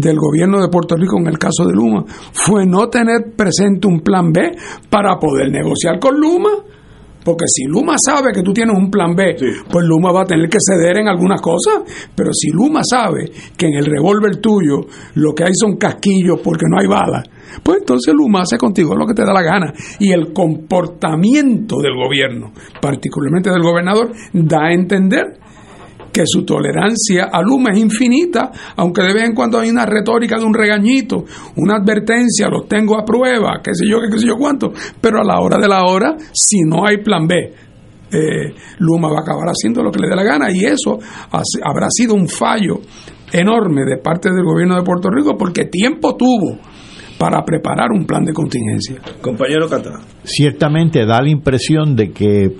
[0.00, 4.00] del gobierno de Puerto Rico en el caso de Luma fue no tener presente un
[4.00, 4.52] plan B
[4.88, 6.50] para poder negociar con Luma.
[7.22, 9.36] Porque si Luma sabe que tú tienes un plan B,
[9.70, 12.08] pues Luma va a tener que ceder en algunas cosas.
[12.14, 14.86] Pero si Luma sabe que en el revólver tuyo
[15.16, 17.28] lo que hay son casquillos porque no hay balas,
[17.62, 19.72] pues entonces Luma hace contigo lo que te da la gana.
[19.98, 25.38] Y el comportamiento del gobierno, particularmente del gobernador, da a entender
[26.12, 30.38] que su tolerancia a Luma es infinita, aunque de vez en cuando hay una retórica
[30.38, 31.24] de un regañito,
[31.56, 35.24] una advertencia, los tengo a prueba, qué sé yo, qué sé yo cuánto, pero a
[35.24, 37.52] la hora de la hora, si no hay plan B,
[38.12, 40.98] eh, Luma va a acabar haciendo lo que le dé la gana y eso
[41.62, 42.80] habrá sido un fallo
[43.32, 46.58] enorme de parte del gobierno de Puerto Rico porque tiempo tuvo
[47.18, 48.96] para preparar un plan de contingencia.
[49.20, 50.00] Compañero Cata.
[50.24, 52.50] Ciertamente da la impresión de que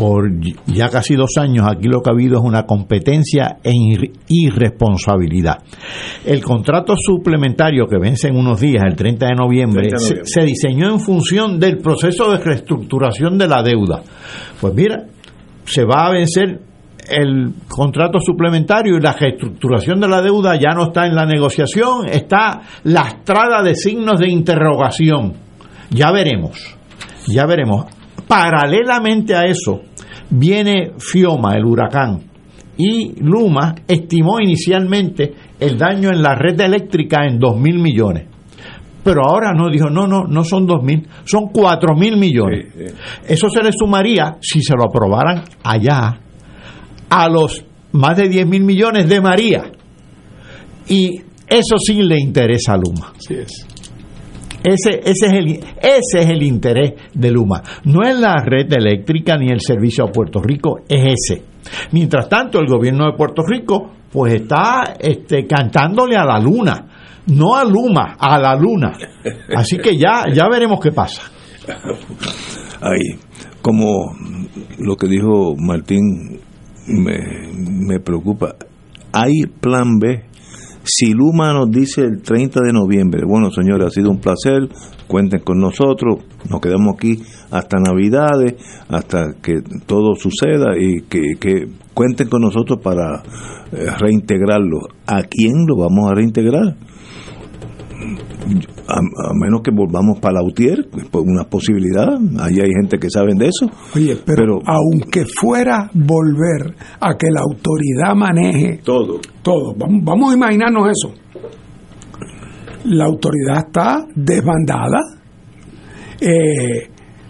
[0.00, 0.30] por
[0.66, 3.74] ya casi dos años aquí lo que ha habido es una competencia e
[4.28, 5.58] irresponsabilidad.
[6.24, 11.00] El contrato suplementario que vence en unos días, el 30 de noviembre, Se, diseñó en
[11.00, 14.00] función del proceso de reestructuración de la deuda.
[14.58, 15.04] Pues mira,
[15.66, 16.62] se va a vencer
[17.10, 22.08] el contrato suplementario y la reestructuración de la deuda ya no está en la negociación,
[22.08, 25.34] está lastrada de signos de interrogación.
[25.90, 26.74] Ya veremos,
[27.26, 27.84] ya veremos.
[28.26, 29.82] Paralelamente a eso,
[30.30, 32.22] viene Fioma, el huracán,
[32.76, 38.26] y Luma estimó inicialmente el daño en la red eléctrica en dos mil millones.
[39.02, 42.66] Pero ahora no, dijo, no, no, no son dos mil, son cuatro mil millones.
[43.26, 46.20] Eso se le sumaría, si se lo aprobaran allá,
[47.08, 49.72] a los más de diez mil millones de María.
[50.88, 53.12] Y eso sí le interesa a Luma.
[53.28, 53.66] es.
[54.62, 55.46] Ese, ese, es el,
[55.80, 57.62] ese es el interés de Luma.
[57.84, 61.42] No es la red eléctrica ni el servicio a Puerto Rico, es ese.
[61.92, 66.86] Mientras tanto, el gobierno de Puerto Rico pues está este, cantándole a la luna,
[67.28, 68.92] no a Luma, a la luna.
[69.54, 71.22] Así que ya, ya veremos qué pasa.
[72.80, 73.18] Ahí,
[73.62, 74.16] como
[74.78, 76.40] lo que dijo Martín
[76.88, 78.56] me, me preocupa,
[79.12, 80.29] hay plan B
[80.82, 84.68] Si Luma nos dice el 30 de noviembre, bueno señores, ha sido un placer,
[85.06, 88.54] cuenten con nosotros, nos quedamos aquí hasta Navidades,
[88.88, 93.22] hasta que todo suceda y que, que cuenten con nosotros para
[93.72, 94.78] eh, reintegrarlo.
[95.06, 96.76] ¿A quién lo vamos a reintegrar?
[98.90, 102.08] A, a menos que volvamos para Lautier, pues una posibilidad,
[102.40, 103.66] ahí hay gente que sabe de eso.
[103.94, 110.36] Oye, pero, aunque fuera volver a que la autoridad maneje todo, todo, vamos, vamos a
[110.36, 111.14] imaginarnos eso.
[112.86, 114.98] La autoridad está desbandada,
[116.20, 116.88] eh,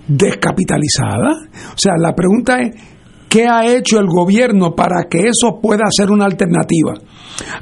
[0.08, 1.30] descapitalizada.
[1.74, 2.89] O sea, la pregunta es,
[3.30, 6.94] ¿qué ha hecho el gobierno para que eso pueda ser una alternativa?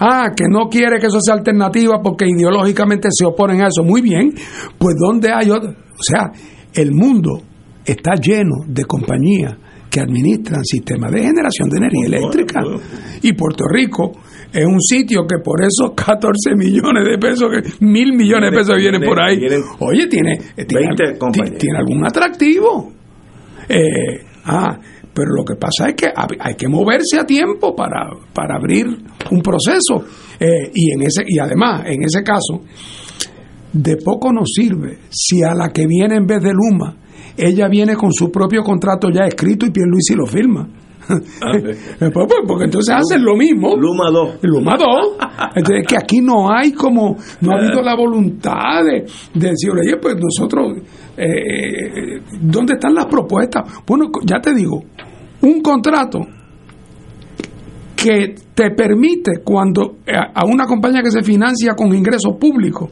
[0.00, 3.84] Ah, que no quiere que eso sea alternativa porque ideológicamente se oponen a eso.
[3.84, 4.32] Muy bien,
[4.78, 5.70] pues ¿dónde hay otro?
[5.70, 6.32] O sea,
[6.74, 7.42] el mundo
[7.84, 9.56] está lleno de compañías
[9.90, 12.60] que administran sistemas de generación de energía eléctrica.
[13.22, 14.12] Y Puerto Rico
[14.52, 17.48] es un sitio que por esos 14 millones de pesos,
[17.80, 19.38] mil millones de pesos vienen por ahí,
[19.80, 20.88] oye, tiene, tiene,
[21.58, 22.92] tiene algún atractivo.
[23.68, 24.78] Eh, ah,
[25.18, 26.06] pero lo que pasa es que
[26.38, 28.86] hay que moverse a tiempo para, para abrir
[29.32, 30.04] un proceso.
[30.38, 32.62] Eh, y, en ese, y además, en ese caso,
[33.72, 36.98] de poco nos sirve si a la que viene en vez de Luma,
[37.36, 40.68] ella viene con su propio contrato ya escrito y Pierluisi lo firma.
[41.08, 43.76] porque entonces hacen lo mismo.
[43.76, 44.38] Luma 2.
[44.42, 45.16] Luma 2.
[45.56, 49.04] Entonces, que aquí no hay como, no ha habido la voluntad de,
[49.34, 50.74] de decir, oye, pues nosotros,
[51.16, 53.82] eh, ¿dónde están las propuestas?
[53.84, 54.84] Bueno, ya te digo,
[55.42, 56.20] un contrato
[57.96, 59.98] que te permite cuando
[60.34, 62.90] a una compañía que se financia con ingresos públicos,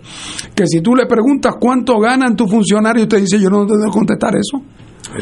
[0.55, 3.93] que si tú le preguntas cuánto ganan tus funcionarios, te dice yo no te debo
[3.93, 4.63] contestar eso.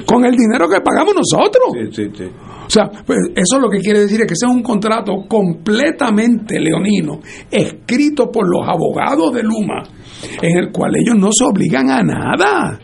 [0.07, 1.65] Con el dinero que pagamos nosotros.
[2.67, 6.59] O sea, pues, eso lo que quiere decir es que ese es un contrato completamente
[6.59, 7.21] leonino,
[7.51, 9.83] escrito por los abogados de Luma,
[10.41, 12.79] en el cual ellos no se obligan a nada.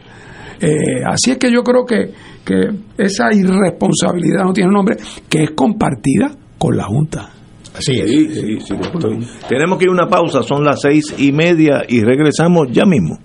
[0.60, 2.12] Eh, así es que yo creo que,
[2.50, 4.96] que esa irresponsabilidad no tiene nombre,
[5.28, 7.30] que es compartida con la Junta.
[7.76, 8.10] Así es.
[8.10, 9.26] Sí, sí, sí, estoy.
[9.48, 13.18] Tenemos que ir a una pausa, son las seis y media y regresamos ya mismo.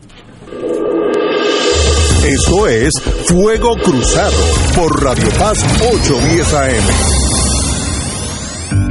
[2.27, 2.91] Eso es
[3.27, 4.38] Fuego Cruzado
[4.76, 7.24] por Radio Paz 810 AM.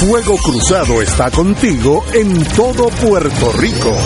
[0.00, 3.96] Fuego Cruzado está contigo en todo Puerto Rico.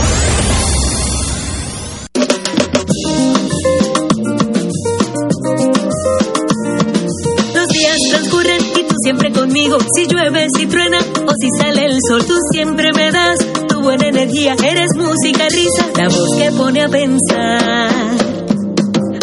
[7.55, 9.78] Los días transcurren y tú siempre conmigo.
[9.97, 14.09] Si llueve, si truena o si sale el sol, tú siempre me das tu buena
[14.09, 14.55] energía.
[14.62, 17.90] Eres música, risa, la voz que pone a pensar.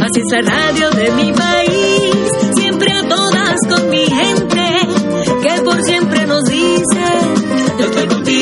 [0.06, 1.85] Así es la radio de mi país,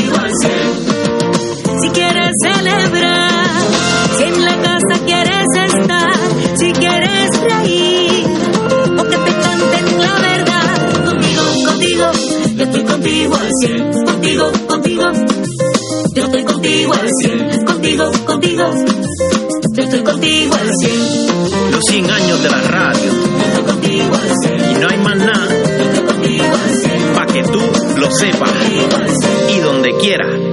[0.04, 1.82] contigo al cien.
[1.82, 3.62] Si quieres celebrar,
[4.18, 6.14] si en la casa quieres estar,
[6.58, 8.26] si quieres reír,
[8.98, 12.12] o que te canten la verdad, contigo, contigo,
[12.58, 14.06] yo estoy contigo al cien.
[14.06, 15.04] Contigo, contigo,
[16.16, 17.66] yo estoy contigo al cien.
[17.66, 18.74] Contigo, contigo,
[19.76, 21.72] yo estoy contigo al cien.
[21.72, 23.12] Los 100 años de la radio.
[23.84, 25.13] Y no hay más
[28.04, 28.52] lo sepas.
[29.50, 30.53] Y donde quiera.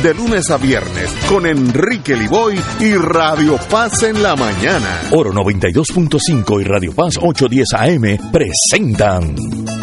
[0.03, 5.01] de lunes a viernes con Enrique Liboy y Radio Paz en la mañana.
[5.11, 9.35] Oro 92.5 y Radio Paz 810 AM presentan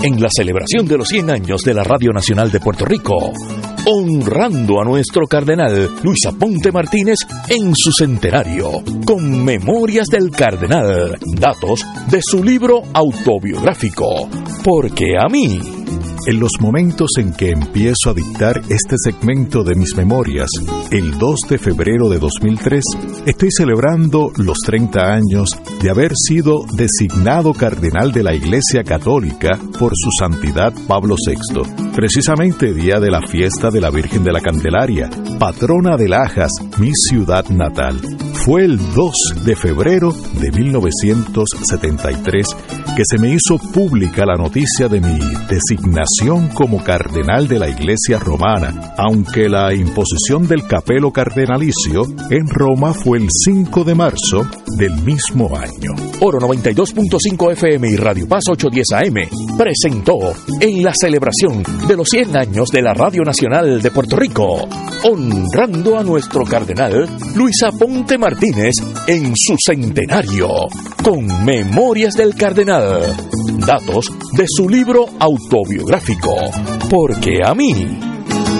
[0.03, 3.33] en la celebración de los 100 años de la Radio Nacional de Puerto Rico,
[3.87, 7.19] honrando a nuestro cardenal Luis Aponte Martínez
[7.49, 14.29] en su centenario, con Memorias del Cardenal, datos de su libro autobiográfico,
[14.65, 15.61] porque a mí
[16.29, 20.51] En los momentos en que empiezo a dictar este segmento de mis memorias,
[20.91, 22.85] el 2 de febrero de 2003,
[23.25, 25.49] estoy celebrando los 30 años
[25.81, 31.63] de haber sido designado cardenal de la Iglesia Católica por su santidad Pablo VI,
[31.95, 35.09] precisamente día de la fiesta de la Virgen de la Candelaria,
[35.39, 38.03] patrona de Lajas, mi ciudad natal.
[38.45, 42.47] Fue el 2 de febrero de 1973
[42.95, 45.78] que se me hizo pública la noticia de mi designación
[46.55, 53.19] como cardenal de la Iglesia romana, aunque la imposición del capelo cardenalicio en Roma fue
[53.19, 54.47] el 5 de marzo
[54.77, 55.93] del mismo año.
[56.21, 60.19] Oro 92.5 FM y Radio Paz 810 AM presentó
[60.61, 64.69] en la celebración de los 100 años de la Radio Nacional de Puerto Rico,
[65.05, 68.75] honrando a nuestro cardenal Luisa Ponte Martínez
[69.07, 70.49] en su centenario,
[71.03, 73.17] con Memorias del Cardenal,
[73.67, 75.07] datos de su libro
[75.69, 76.35] autobiográfico,
[76.89, 77.99] porque a mí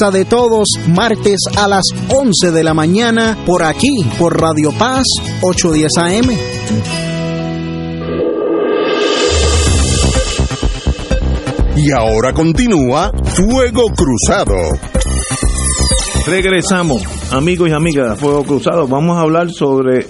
[0.00, 5.04] de Todos, martes a las 11 de la mañana, por aquí, por Radio Paz
[5.40, 6.30] 810 AM.
[11.76, 14.56] Y ahora continúa Fuego Cruzado.
[16.26, 17.02] Regresamos,
[17.32, 18.88] amigos y amigas de Fuego Cruzado.
[18.88, 20.06] Vamos a hablar sobre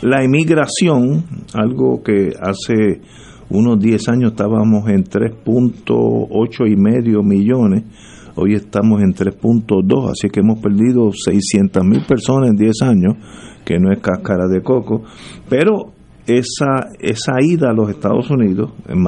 [0.00, 3.02] la inmigración, algo que hace
[3.50, 7.84] unos 10 años estábamos en 3.8 y medio millones
[8.40, 13.16] Hoy estamos en 3.2, así que hemos perdido 600 mil personas en 10 años,
[13.64, 15.02] que no es cáscara de coco,
[15.48, 15.92] pero
[16.24, 19.02] esa, esa ida a los Estados Unidos, en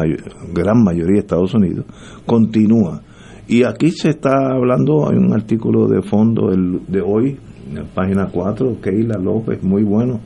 [0.53, 1.87] gran mayoría de Estados Unidos,
[2.27, 3.03] continúa.
[3.47, 7.39] Y aquí se está hablando, hay un artículo de fondo de hoy,
[7.69, 10.23] en la página 4, Keila López, muy bueno,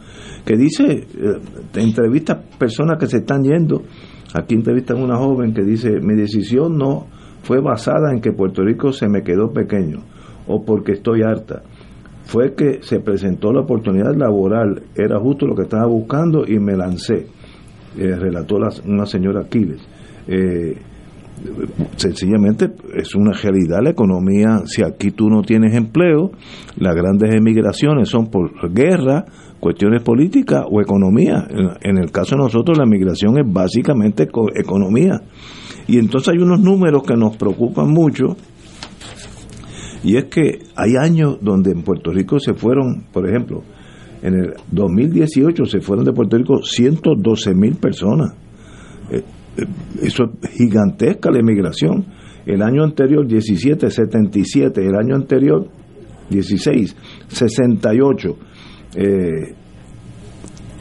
[0.46, 1.40] que dice, eh,
[1.74, 3.82] entrevista personas que se están yendo,
[4.32, 7.12] aquí entrevistan a una joven que dice, mi decisión no
[7.44, 10.00] fue basada en que Puerto Rico se me quedó pequeño
[10.46, 11.62] o porque estoy harta.
[12.24, 16.74] Fue que se presentó la oportunidad laboral, era justo lo que estaba buscando y me
[16.74, 17.26] lancé,
[17.98, 18.56] eh, relató
[18.86, 19.86] una señora Aquiles.
[20.26, 20.74] Eh,
[21.96, 26.30] sencillamente es una realidad la economía, si aquí tú no tienes empleo,
[26.78, 29.24] las grandes emigraciones son por guerra,
[29.60, 31.46] cuestiones políticas o economía.
[31.82, 35.20] En, el caso de nosotros la migración es básicamente economía.
[35.86, 38.36] Y entonces hay unos números que nos preocupan mucho,
[40.04, 43.62] y es que hay años donde en Puerto Rico se fueron, por ejemplo,
[44.22, 48.34] en el 2018 se fueron de Puerto Rico 112 mil personas.
[49.10, 49.22] Eh,
[49.56, 49.66] eh,
[50.02, 52.04] eso es gigantesca la emigración.
[52.46, 55.68] El año anterior 17, 77, el año anterior
[56.28, 56.96] 16,
[57.28, 58.36] 68.
[58.96, 59.54] Eh,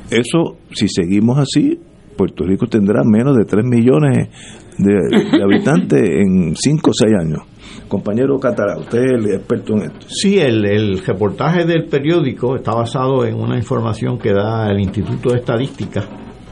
[0.10, 1.80] eso, si seguimos así,
[2.18, 4.30] Puerto Rico tendrá menos de 3 millones
[4.78, 7.42] de, habitantes en 5 o 6 años.
[7.88, 10.08] Compañero Catara, usted es el experto en esto.
[10.08, 15.30] Sí, el, el, reportaje del periódico está basado en una información que da el Instituto
[15.30, 16.04] de Estadística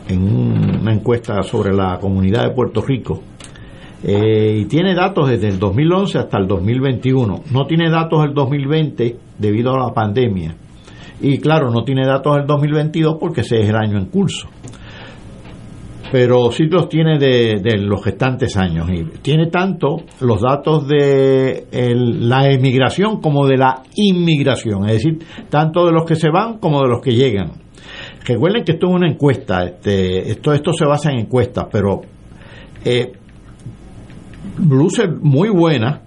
[0.07, 3.21] en una encuesta sobre la comunidad de Puerto Rico.
[4.03, 7.43] Eh, y tiene datos desde el 2011 hasta el 2021.
[7.51, 10.55] No tiene datos del 2020 debido a la pandemia.
[11.21, 14.47] Y claro, no tiene datos del 2022 porque ese es el año en curso
[16.11, 18.89] pero sí los tiene de, los restantes años.
[18.91, 25.19] Y tiene tanto los datos de la emigración como de la inmigración, es decir,
[25.49, 27.53] tanto de los que se van como de los que llegan.
[28.25, 32.01] Recuerden que esto es una encuesta, este, esto, esto se basa en encuestas, pero
[32.83, 33.13] eh,
[34.67, 36.01] luce muy buena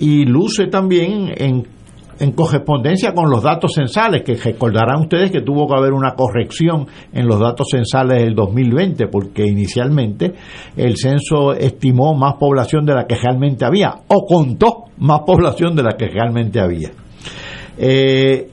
[0.00, 1.73] y luce también en
[2.18, 6.86] en correspondencia con los datos censales, que recordarán ustedes que tuvo que haber una corrección
[7.12, 10.32] en los datos censales del 2020, porque inicialmente
[10.76, 15.82] el censo estimó más población de la que realmente había, o contó más población de
[15.82, 16.90] la que realmente había.
[17.76, 18.50] Eh,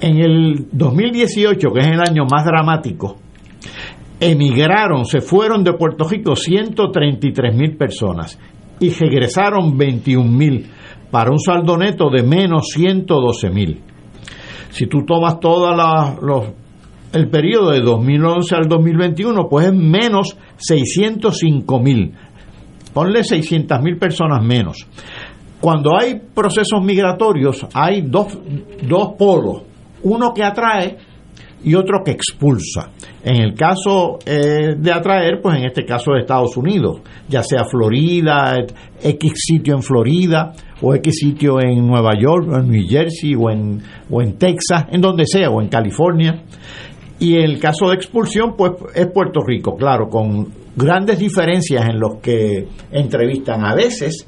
[0.00, 3.16] en el 2018, que es el año más dramático,
[4.18, 8.38] emigraron, se fueron de Puerto Rico 133 mil personas
[8.78, 10.66] y regresaron 21 mil
[11.12, 13.80] para un saldo neto de menos 112 mil.
[14.70, 15.68] Si tú tomas todo
[17.12, 22.14] el periodo de 2011 al 2021, pues es menos 605 mil.
[22.94, 24.86] ponle 600 mil personas menos.
[25.60, 28.38] Cuando hay procesos migratorios, hay dos,
[28.82, 29.64] dos polos,
[30.04, 30.96] uno que atrae
[31.62, 32.90] y otro que expulsa.
[33.22, 37.64] En el caso eh, de atraer, pues en este caso de Estados Unidos, ya sea
[37.64, 38.56] Florida,
[39.02, 40.52] X sitio en Florida,
[40.82, 43.80] o X sitio en Nueva York, o en New Jersey, o en,
[44.10, 46.42] o en Texas, en donde sea, o en California.
[47.18, 52.16] Y el caso de expulsión, pues es Puerto Rico, claro, con grandes diferencias en los
[52.20, 53.64] que entrevistan.
[53.64, 54.26] A veces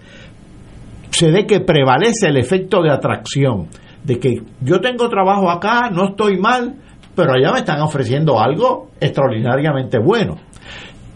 [1.10, 3.68] se ve que prevalece el efecto de atracción,
[4.05, 6.76] de que yo tengo trabajo acá, no estoy mal,
[7.14, 10.36] pero allá me están ofreciendo algo extraordinariamente bueno.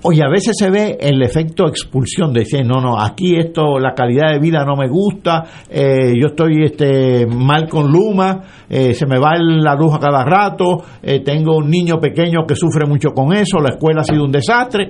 [0.01, 3.95] Oye, a veces se ve el efecto expulsión, de decir, no, no, aquí esto, la
[3.95, 9.07] calidad de vida no me gusta, eh, yo estoy este, mal con Luma, eh, se
[9.07, 13.11] me va la luz a cada rato, eh, tengo un niño pequeño que sufre mucho
[13.11, 14.87] con eso, la escuela ha sido un desastre,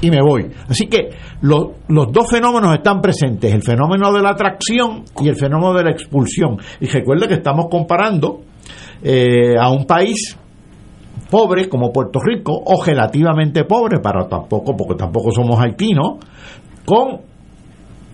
[0.00, 0.50] y me voy.
[0.68, 1.10] Así que
[1.42, 5.90] los dos fenómenos están presentes, el fenómeno de la atracción y el fenómeno de la
[5.90, 6.56] expulsión.
[6.80, 8.40] Y recuerde que estamos comparando
[9.60, 10.36] a un país
[11.30, 16.18] pobre como Puerto Rico o relativamente pobre para tampoco porque tampoco somos haitinos
[16.84, 17.20] con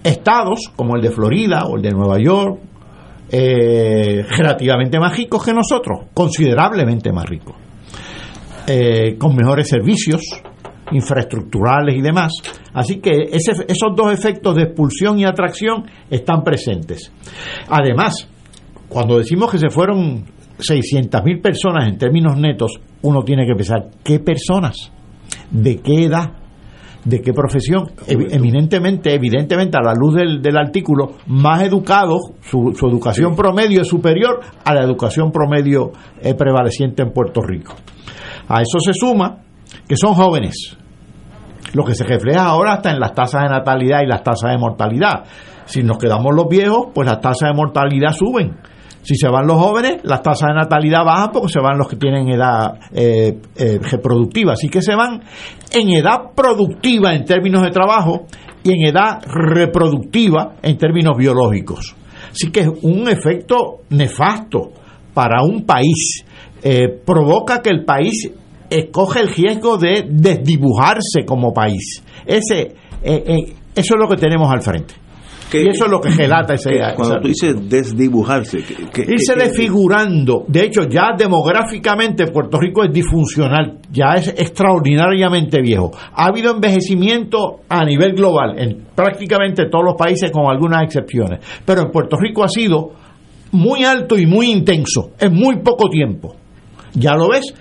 [0.03, 2.59] estados como el de Florida o el de Nueva York
[3.31, 7.57] eh, relativamente más ricos que nosotros considerablemente más ricos
[8.67, 10.23] eh, con mejores servicios
[10.93, 12.33] infraestructurales y demás.
[12.75, 17.11] Así que esos dos efectos de expulsión y atracción están presentes.
[17.69, 18.29] Además
[18.89, 20.25] cuando decimos que se fueron
[20.59, 24.91] 600.000 personas en términos netos, uno tiene que pensar, ¿qué personas?
[25.51, 26.33] ¿De qué edad?
[27.05, 27.91] ¿De qué profesión?
[28.07, 34.75] Eminentemente, evidentemente, a la luz del, artículo, más educados, su, educación promedio es superior a
[34.75, 37.75] la educación promedio eh, prevaleciente en Puerto Rico.
[38.49, 39.43] A eso se suma
[39.87, 40.79] que son jóvenes,
[41.75, 44.59] lo que se refleja ahora hasta en las tasas de natalidad y las tasas de
[44.59, 45.25] mortalidad.
[45.67, 48.57] Si nos quedamos los viejos, pues las tasas de mortalidad suben
[49.05, 51.97] si se van los jóvenes, las tasas de natalidad bajan porque se van los que
[51.97, 54.55] tienen edad eh, eh, reproductiva.
[54.55, 55.23] Así que se van
[55.71, 58.25] en edad productiva en términos de trabajo
[58.63, 61.95] y en edad reproductiva en términos biológicos.
[62.31, 64.73] Así que es un efecto nefasto
[65.13, 66.25] para un país.
[66.63, 68.33] Eh, provoca que el país
[68.71, 72.03] escoge el riesgo de desdibujarse como país.
[72.25, 75.04] Ese, eso es lo que tenemos al frente
[75.63, 76.81] y eso es lo que gelata ese.
[76.97, 78.59] cuando tú dices desdibujarse.
[78.93, 80.45] Que, irse desfigurando.
[80.49, 85.91] De hecho, ya demográficamente Puerto Rico es disfuncional, ya es extraordinariamente viejo.
[86.15, 91.41] Ha habido envejecimiento a nivel global, en prácticamente todos los países, con algunas excepciones.
[91.65, 92.93] Pero en Puerto Rico ha sido
[93.53, 96.35] muy alto y muy intenso, en muy poco tiempo.
[96.95, 97.55] Ya lo ves,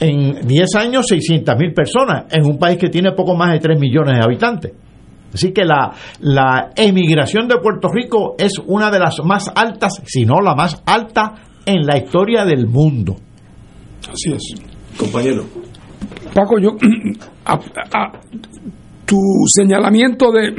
[0.00, 3.78] en 10 años 600 mil personas, en un país que tiene poco más de 3
[3.78, 4.72] millones de habitantes.
[5.32, 10.24] Así que la, la emigración de Puerto Rico es una de las más altas, si
[10.24, 11.34] no la más alta
[11.64, 13.16] en la historia del mundo.
[14.10, 14.54] Así es.
[14.96, 15.44] Compañero.
[16.34, 16.70] Paco, yo,
[19.06, 20.54] tu señalamiento de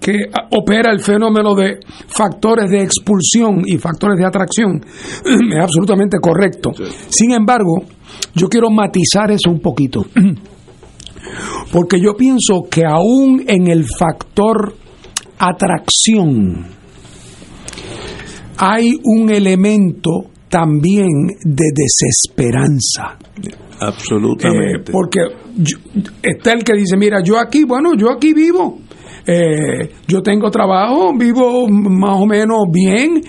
[0.00, 1.78] que opera el fenómeno de
[2.08, 4.80] factores de expulsión y factores de atracción
[5.24, 6.72] es absolutamente correcto.
[7.08, 7.84] Sin embargo,
[8.34, 10.04] yo quiero matizar eso un poquito.
[11.72, 14.74] Porque yo pienso que aún en el factor
[15.38, 16.66] atracción
[18.56, 21.08] hay un elemento también
[21.42, 23.18] de desesperanza.
[23.80, 24.90] Absolutamente.
[24.90, 25.20] Eh, porque
[26.22, 28.78] está el que dice, mira, yo aquí, bueno, yo aquí vivo.
[29.26, 33.22] Eh, yo tengo trabajo, vivo más o menos bien,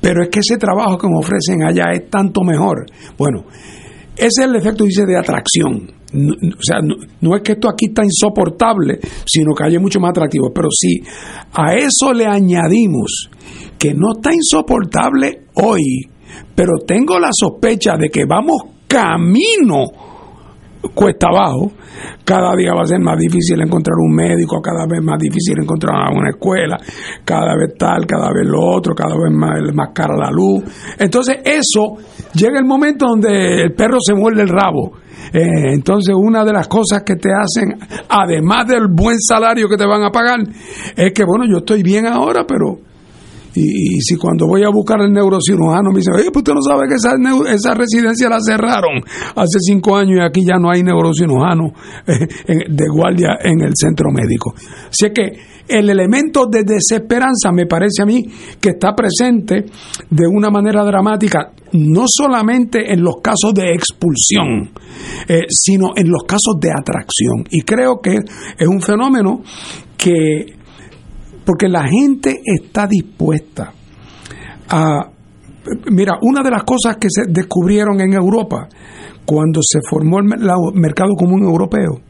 [0.00, 2.86] pero es que ese trabajo que me ofrecen allá es tanto mejor.
[3.18, 3.44] Bueno,
[4.16, 6.80] ese es el efecto, dice, de atracción o sea,
[7.20, 10.50] no, es que esto aquí está insoportable, sino que hay mucho más atractivo.
[10.54, 11.00] Pero si
[11.54, 13.30] a eso le añadimos
[13.78, 16.06] que no está insoportable hoy,
[16.54, 19.84] pero tengo la sospecha de que vamos camino
[20.94, 21.72] cuesta abajo,
[22.24, 25.94] cada día va a ser más difícil encontrar un médico, cada vez más difícil encontrar
[26.12, 26.76] una escuela,
[27.24, 30.64] cada vez tal, cada vez lo otro, cada vez más, más cara la luz.
[30.98, 31.96] Entonces eso
[32.34, 34.92] llega el momento donde el perro se muerde el rabo.
[35.32, 37.78] Eh, entonces una de las cosas que te hacen,
[38.08, 40.40] además del buen salario que te van a pagar,
[40.96, 42.91] es que bueno, yo estoy bien ahora, pero
[43.54, 46.88] y, si cuando voy a buscar el neurocirujano me dice, oye, pues usted no sabe
[46.88, 47.14] que esa,
[47.52, 49.02] esa residencia la cerraron
[49.34, 51.72] hace cinco años y aquí ya no hay neurocirujano
[52.06, 54.54] eh, de guardia en el centro médico.
[54.88, 58.24] Así que el elemento de desesperanza me parece a mí
[58.60, 59.64] que está presente
[60.10, 64.70] de una manera dramática no solamente en los casos de expulsión,
[65.28, 67.44] eh, sino en los casos de atracción.
[67.50, 68.16] Y creo que
[68.58, 69.42] es un fenómeno
[69.96, 70.56] que,
[71.44, 73.72] porque la gente está dispuesta
[74.68, 75.08] a...
[75.90, 78.68] Mira, una de las cosas que se descubrieron en Europa
[79.24, 80.26] cuando se formó el
[80.74, 82.00] mercado común europeo,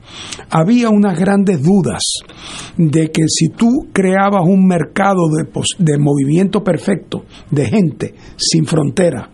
[0.50, 2.02] había unas grandes dudas
[2.76, 5.22] de que si tú creabas un mercado
[5.78, 9.30] de, movimiento perfecto de gente sin frontera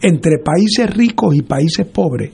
[0.00, 2.32] entre países ricos y países pobres,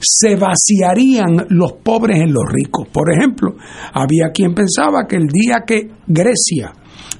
[0.00, 2.88] se vaciarían los pobres en los ricos.
[2.88, 3.56] Por ejemplo,
[3.92, 6.72] había quien pensaba que el día que Grecia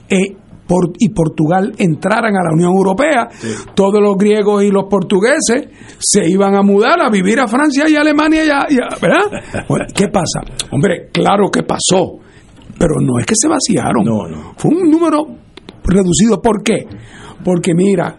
[0.09, 0.37] e
[0.99, 3.29] y Portugal entraran a la Unión Europea,
[3.75, 5.69] todos los griegos y los portugueses
[5.99, 9.87] se iban a mudar a vivir a Francia y Alemania, y ¿verdad?
[9.95, 10.41] ¿Qué pasa?
[10.71, 12.19] Hombre, claro que pasó,
[12.79, 14.55] pero no es que se vaciaron.
[14.57, 15.27] Fue un número
[15.85, 16.41] reducido.
[16.41, 16.87] ¿Por qué?
[17.45, 18.19] Porque mira,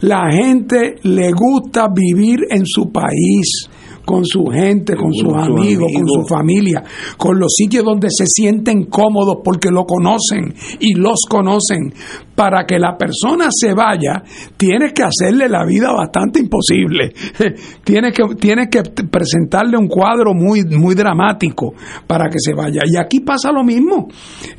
[0.00, 3.68] la gente le gusta vivir en su país
[4.04, 6.82] con su gente, con sus amigos, con su familia,
[7.16, 11.92] con los sitios donde se sienten cómodos porque lo conocen y los conocen.
[12.34, 14.22] Para que la persona se vaya,
[14.56, 17.12] tienes que hacerle la vida bastante imposible.
[17.84, 21.74] tienes que, tienes que presentarle un cuadro muy, muy dramático
[22.06, 22.82] para que se vaya.
[22.86, 24.08] Y aquí pasa lo mismo.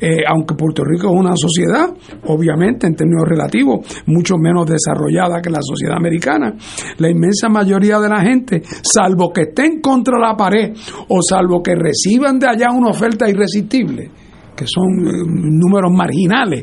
[0.00, 1.88] Eh, aunque Puerto Rico es una sociedad,
[2.26, 6.54] obviamente en términos relativos, mucho menos desarrollada que la sociedad americana,
[6.98, 10.72] la inmensa mayoría de la gente, salvo que estén contra la pared
[11.08, 14.10] o salvo que reciban de allá una oferta irresistible,
[14.56, 16.62] que son eh, números marginales,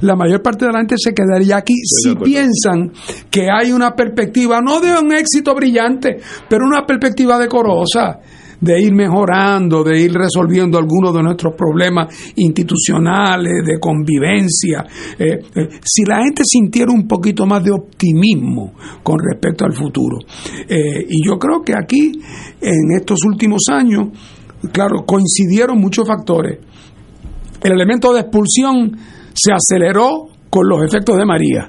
[0.00, 2.92] la mayor parte de la gente se quedaría aquí si piensan
[3.30, 6.16] que hay una perspectiva, no de un éxito brillante,
[6.48, 8.20] pero una perspectiva decorosa
[8.60, 14.84] de ir mejorando, de ir resolviendo algunos de nuestros problemas institucionales, de convivencia.
[15.18, 20.18] Eh, eh, si la gente sintiera un poquito más de optimismo con respecto al futuro.
[20.68, 22.20] Eh, y yo creo que aquí,
[22.60, 24.08] en estos últimos años,
[24.72, 26.58] claro, coincidieron muchos factores.
[27.62, 28.96] El elemento de expulsión
[29.34, 31.66] se aceleró con los efectos de María.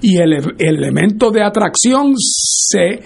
[0.00, 3.00] Y el, el elemento de atracción se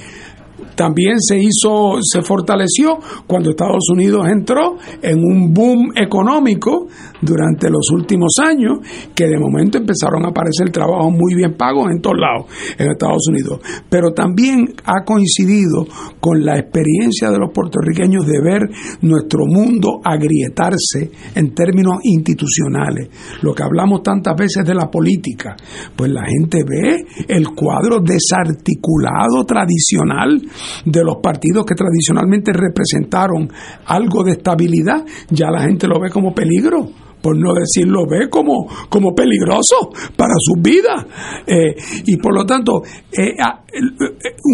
[0.74, 6.88] también se hizo, se fortaleció cuando Estados Unidos entró en un boom económico
[7.22, 8.80] durante los últimos años,
[9.14, 12.46] que de momento empezaron a aparecer trabajos muy bien pagos en todos lados
[12.76, 13.60] en Estados Unidos.
[13.88, 15.86] Pero también ha coincidido
[16.20, 18.68] con la experiencia de los puertorriqueños de ver
[19.02, 23.08] nuestro mundo agrietarse en términos institucionales.
[23.42, 25.56] Lo que hablamos tantas veces de la política,
[25.94, 30.42] pues la gente ve el cuadro desarticulado tradicional
[30.84, 33.48] de los partidos que tradicionalmente representaron
[33.86, 36.88] algo de estabilidad, ya la gente lo ve como peligro
[37.22, 41.06] por no decir lo ve como, como peligroso para sus vidas.
[41.46, 41.74] Eh,
[42.06, 42.82] y por lo tanto,
[43.12, 43.34] eh,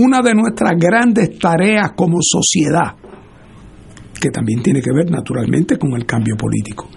[0.03, 2.95] una de nuestras grandes tareas como sociedad,
[4.21, 6.89] que también tiene que ver naturalmente con el cambio político,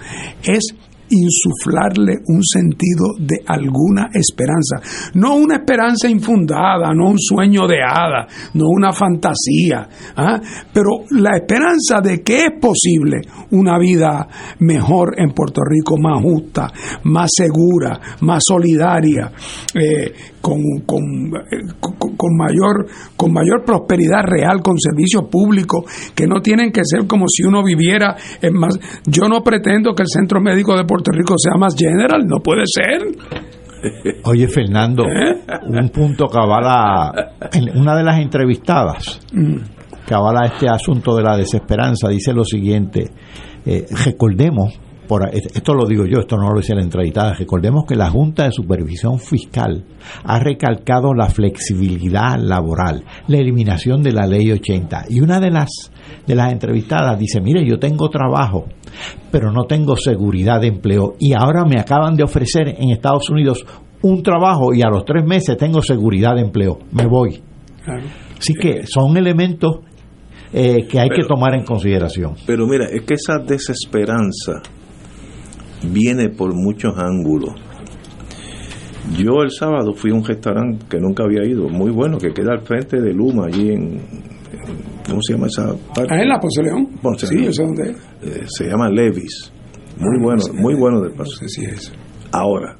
[0.43, 0.75] es
[1.11, 4.81] insuflarle un sentido de alguna esperanza.
[5.13, 10.39] No una esperanza infundada, no un sueño de hada, no una fantasía, ¿ah?
[10.73, 13.21] pero la esperanza de que es posible
[13.51, 14.27] una vida
[14.59, 16.71] mejor en Puerto Rico, más justa,
[17.03, 19.31] más segura, más solidaria,
[19.73, 21.31] eh, con, con,
[22.17, 25.85] con, mayor, con mayor prosperidad real, con servicios públicos
[26.15, 28.77] que no tienen que ser como si uno viviera en más.
[29.05, 32.63] Yo no pretendo que el Centro Médico de Puerto Rico sea más general, no puede
[32.65, 33.01] ser.
[34.25, 35.41] Oye, Fernando, ¿Eh?
[35.67, 37.11] un punto que avala,
[37.75, 39.55] una de las entrevistadas mm.
[40.05, 43.09] que avala este asunto de la desesperanza, dice lo siguiente,
[43.65, 44.79] eh, recordemos
[45.31, 48.51] esto lo digo yo, esto no lo dice la entrevistada, recordemos que la Junta de
[48.51, 49.83] Supervisión Fiscal
[50.23, 55.05] ha recalcado la flexibilidad laboral, la eliminación de la ley 80.
[55.09, 55.91] Y una de las,
[56.25, 58.67] de las entrevistadas dice, mire, yo tengo trabajo,
[59.31, 61.15] pero no tengo seguridad de empleo.
[61.19, 63.65] Y ahora me acaban de ofrecer en Estados Unidos
[64.03, 66.79] un trabajo y a los tres meses tengo seguridad de empleo.
[66.91, 67.41] Me voy.
[68.37, 69.79] Así que son elementos
[70.53, 72.35] eh, que hay que tomar en consideración.
[72.45, 74.61] Pero mira, es que esa desesperanza
[75.83, 77.55] viene por muchos ángulos.
[79.17, 82.53] Yo el sábado fui a un restaurante que nunca había ido, muy bueno, que queda
[82.53, 83.99] al frente de Luma, allí en,
[85.07, 86.13] ¿cómo se llama esa parte?
[86.13, 86.87] Ah, en la Ponce León.
[87.17, 87.97] Sí, yo sé dónde es.
[88.21, 89.51] Eh, se llama Levis.
[89.97, 91.31] Muy ah, bueno, muy bueno de paso.
[91.41, 91.91] No sé si es.
[92.31, 92.77] Ahora,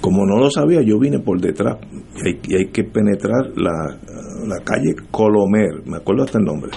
[0.00, 1.78] como no lo sabía, yo vine por detrás
[2.16, 3.98] y hay, y hay que penetrar la,
[4.46, 6.70] la calle Colomer, me acuerdo hasta el nombre.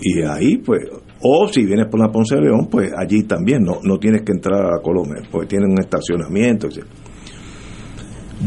[0.00, 0.82] Y ahí, pues,
[1.22, 4.32] o si vienes por la Ponce de León, pues allí también no, no tienes que
[4.32, 6.68] entrar a Colombia, porque tienen un estacionamiento.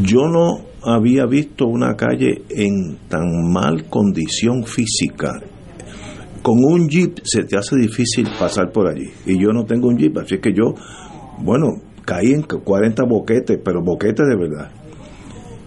[0.02, 5.32] Yo no había visto una calle en tan mal condición física.
[6.42, 9.10] Con un jeep se te hace difícil pasar por allí.
[9.26, 10.74] Y yo no tengo un jeep, así que yo,
[11.42, 11.66] bueno,
[12.04, 14.70] caí en 40 boquetes, pero boquetes de verdad.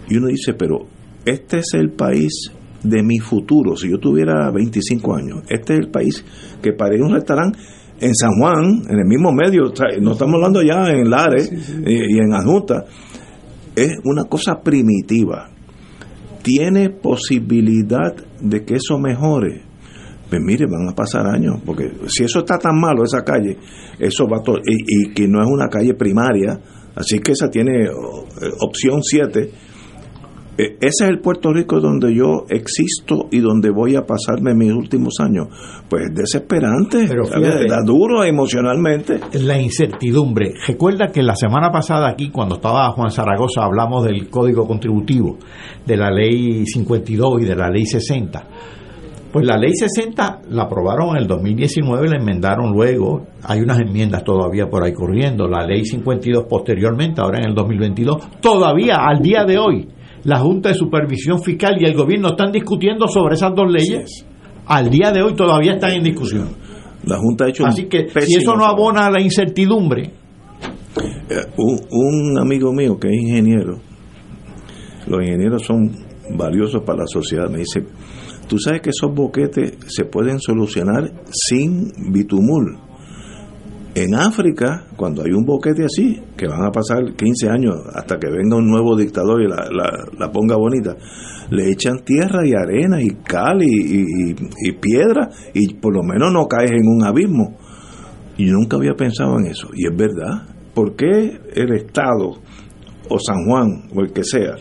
[0.08, 0.86] Y uno dice, pero
[1.24, 2.50] este es el país
[2.84, 3.76] de mi futuro.
[3.76, 6.24] Si yo tuviera 25 años, este es el país
[6.62, 7.58] que para ir a un restaurante
[8.00, 11.50] en San Juan, en el mismo medio, no estamos hablando ya en Lares
[11.86, 12.84] Y, y en Adjunta,
[13.74, 15.50] es una cosa primitiva.
[16.42, 19.62] Tiene posibilidad de que eso mejore.
[20.28, 23.56] Pues mire, van a pasar años, porque si eso está tan malo, esa calle,
[23.98, 26.58] eso va todo, y, y que no es una calle primaria,
[26.96, 27.90] así que esa tiene eh,
[28.60, 29.50] opción 7.
[30.56, 34.72] Eh, Ese es el Puerto Rico donde yo existo y donde voy a pasarme mis
[34.72, 35.48] últimos años.
[35.88, 37.24] Pues desesperante, Pero
[37.68, 39.20] da duro emocionalmente.
[39.32, 40.52] La incertidumbre.
[40.66, 45.38] Recuerda que la semana pasada aquí, cuando estaba Juan Zaragoza, hablamos del Código Contributivo,
[45.84, 48.44] de la Ley 52 y de la Ley 60.
[49.32, 54.22] Pues la Ley 60 la aprobaron en el 2019, la enmendaron luego, hay unas enmiendas
[54.22, 59.44] todavía por ahí corriendo, la Ley 52 posteriormente, ahora en el 2022, todavía al día
[59.44, 59.88] de hoy,
[60.24, 64.24] la Junta de Supervisión Fiscal y el gobierno están discutiendo sobre esas dos leyes.
[64.66, 66.48] Al día de hoy todavía están en discusión.
[67.04, 70.10] La Junta ha hecho Así que si eso no abona a la incertidumbre,
[71.28, 73.78] Eh, un, un amigo mío que es ingeniero,
[75.06, 75.90] los ingenieros son
[76.36, 77.82] valiosos para la sociedad, me dice,
[78.48, 82.78] tú sabes que esos boquetes se pueden solucionar sin bitumul.
[83.96, 88.28] En África, cuando hay un boquete así, que van a pasar 15 años hasta que
[88.28, 90.96] venga un nuevo dictador y la, ponga bonita,
[91.50, 94.34] le echan tierra y arena y cal y, y-
[94.68, 97.56] y- piedra y por lo menos no caes en un abismo.
[98.36, 99.68] Y nunca había pensado en eso.
[99.74, 100.42] Y es verdad.
[100.74, 102.30] ¿Por qué el Estado
[103.08, 104.56] o San Juan o el que sea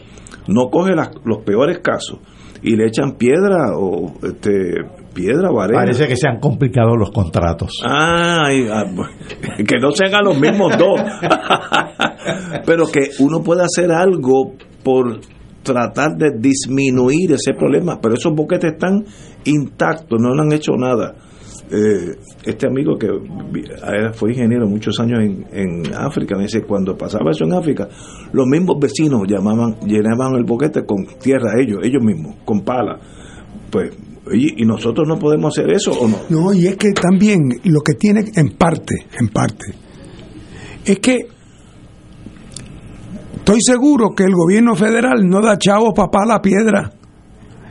[0.48, 0.92] no coge
[1.26, 2.20] los peores casos
[2.62, 4.76] y le echan piedra o este
[5.14, 7.82] piedra parece que se han complicado los contratos.
[7.84, 8.84] Ay, ah,
[9.58, 11.00] que no se hagan los mismos dos.
[12.66, 14.54] Pero que uno pueda hacer algo
[14.84, 15.20] por
[15.64, 18.00] tratar de disminuir ese problema.
[18.02, 19.06] Pero esos boquetes están
[19.46, 21.16] intactos, no le han hecho nada.
[21.72, 23.08] Eh, este amigo que
[24.14, 27.88] fue ingeniero muchos años en, en África me dice cuando pasaba eso en África
[28.34, 33.00] los mismos vecinos llamaban llenaban el boquete con tierra ellos ellos mismos con pala
[33.72, 33.96] pues
[34.28, 37.82] oye, y nosotros no podemos hacer eso o no No, y es que también lo
[37.82, 39.74] que tiene en parte, en parte,
[40.86, 41.28] es que
[43.38, 46.92] estoy seguro que el gobierno federal no da chavos para la piedra.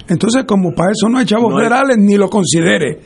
[0.08, 3.00] Entonces, como para eso no hay chavos No hay- federales, ni lo considere.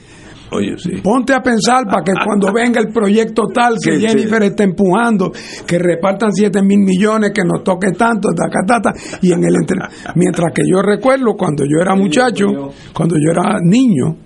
[0.53, 1.01] Oye, sí.
[1.03, 4.07] Ponte a pensar para que cuando venga el proyecto tal que Sí, sí.
[4.07, 5.33] Jennifer está empujando,
[5.67, 8.93] que repartan 7 mil millones, que nos toque tanto, taca, tata,
[9.23, 12.47] y en el entre- mientras que yo recuerdo cuando yo era muchacho,
[12.95, 14.17] cuando yo era niño,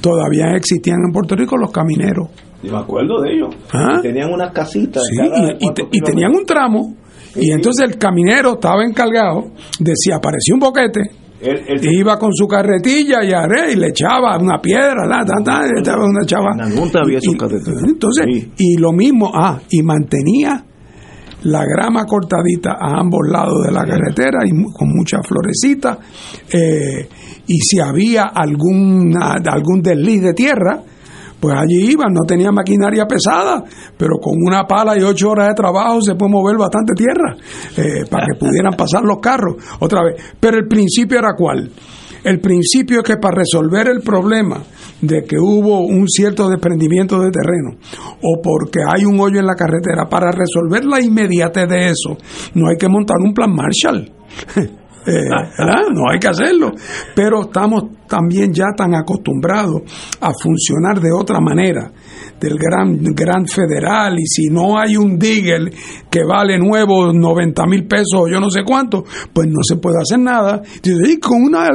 [0.00, 2.28] todavía existían en Puerto Rico los camineros.
[2.62, 3.54] Yo me acuerdo de ellos.
[3.72, 4.00] ¿Ah?
[4.02, 5.02] Tenían unas casitas.
[5.08, 6.94] Sí, cada y, y cuatro te- y tenían un tramo,
[7.36, 9.44] y entonces el caminero estaba encargado
[9.78, 11.00] de si aparecía un boquete,
[11.40, 15.62] El- el- iba con su carretilla y arre, y le echaba una piedra, la, ta,
[15.62, 16.50] le echaba una chava.
[17.04, 17.30] Había su.
[17.88, 18.26] Entonces,
[18.58, 20.64] y lo mismo, ah, y mantenía
[21.44, 25.96] la grama cortadita a ambos lados de la carretera y mu- con muchas florecitas.
[26.52, 27.08] eh,
[27.46, 30.82] y si había alguna, algún desliz de tierra,
[31.40, 33.64] pues allí iban, no tenía maquinaria pesada,
[33.96, 37.36] pero con una pala y ocho horas de trabajo se puede mover bastante tierra
[37.76, 40.22] eh, para que pudieran pasar los carros otra vez.
[40.38, 41.70] Pero el principio era cuál?
[42.22, 44.62] El principio es que para resolver el problema
[45.00, 47.78] de que hubo un cierto desprendimiento de terreno
[48.22, 52.18] o porque hay un hoyo en la carretera, para resolver la inmediatez de eso,
[52.54, 54.12] no hay que montar un plan Marshall.
[55.06, 55.24] Eh.
[55.94, 56.72] No hay que hacerlo.
[57.14, 59.82] Pero estamos también ya tan acostumbrados
[60.20, 61.90] a funcionar de otra manera
[62.40, 65.70] del gran, gran federal y si no hay un digger
[66.10, 69.98] que vale nuevo 90 mil pesos o yo no sé cuánto, pues no se puede
[70.00, 70.62] hacer nada.
[70.82, 71.68] "Y con una,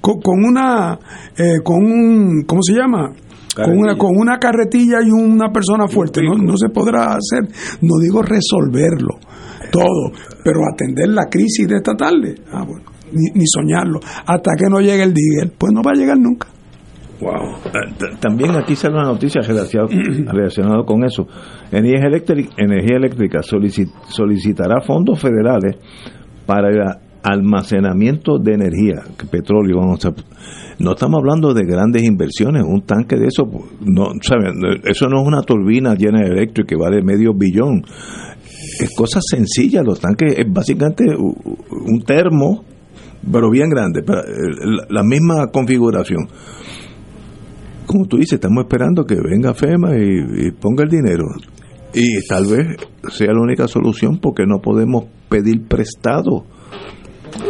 [0.00, 0.98] con una,
[1.36, 3.12] eh, con un, ¿cómo se llama?
[3.54, 7.48] Con una, con una carretilla y una persona fuerte, no, no se podrá hacer,
[7.82, 9.18] no digo resolverlo
[9.70, 10.12] todo,
[10.44, 12.64] pero atender la crisis de esta tarde, ah,
[13.12, 16.48] ni, ni soñarlo, hasta que no llegue el digger, pues no va a llegar nunca.
[17.20, 17.56] Wow.
[17.66, 21.26] Eh, También aquí sale una noticia relacionada, con eso.
[21.70, 22.96] Energía Eléctrica, Energía
[24.08, 25.76] solicitará fondos federales
[26.46, 26.80] para el
[27.22, 29.76] almacenamiento de energía, petróleo.
[29.78, 30.14] Vamos a,
[30.78, 33.44] no estamos hablando de grandes inversiones, un tanque de eso,
[33.84, 34.54] no, ¿saben?
[34.84, 37.82] eso no es una turbina llena de eléctrica que vale medio billón.
[38.84, 42.64] Es cosa sencilla, los tanques es básicamente un termo,
[43.30, 44.02] pero bien grande,
[44.88, 46.28] la misma configuración.
[47.86, 51.24] Como tú dices, estamos esperando que venga FEMA y, ponga el dinero.
[51.92, 52.76] Y tal vez
[53.10, 56.44] sea la única solución porque no podemos pedir prestado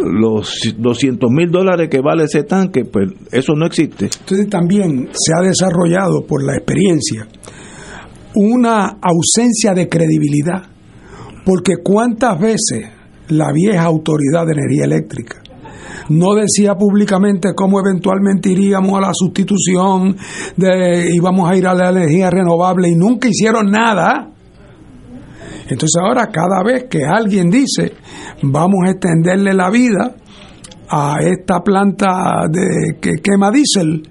[0.02, 4.07] los 200 mil dólares que vale ese tanque, pues eso no existe.
[4.07, 7.28] Entonces también se ha desarrollado por la experiencia
[8.35, 10.70] una ausencia de credibilidad,
[11.45, 12.89] porque cuántas veces
[13.29, 15.43] la vieja autoridad de energía eléctrica
[16.11, 20.17] no decía públicamente cómo eventualmente iríamos a la sustitución
[20.57, 24.29] de íbamos a ir a la energía renovable y nunca hicieron nada.
[25.69, 27.93] Entonces ahora cada vez que alguien dice
[28.43, 30.17] vamos a extenderle la vida
[30.89, 34.03] a esta planta de que quema diésel,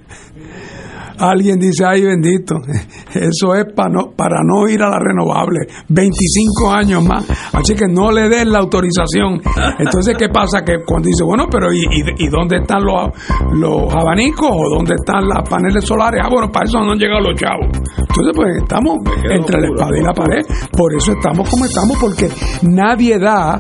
[1.20, 2.56] alguien dice, ay bendito,
[3.14, 5.60] eso es para no, para no ir a la renovable,
[5.90, 9.42] 25 años más, así que no le den la autorización.
[9.80, 10.64] Entonces, ¿qué pasa?
[10.64, 11.84] Que cuando dice, bueno, pero ¿y,
[12.18, 13.10] y, dónde están los,
[13.54, 16.22] los abanicos o dónde están las paneles solares?
[16.24, 17.68] Ah, bueno, para eso no han llegado los chavos.
[17.98, 18.98] Entonces, pues estamos
[19.30, 22.30] entre la espada y la pared, por eso estamos como estamos, porque
[22.64, 23.60] nadie da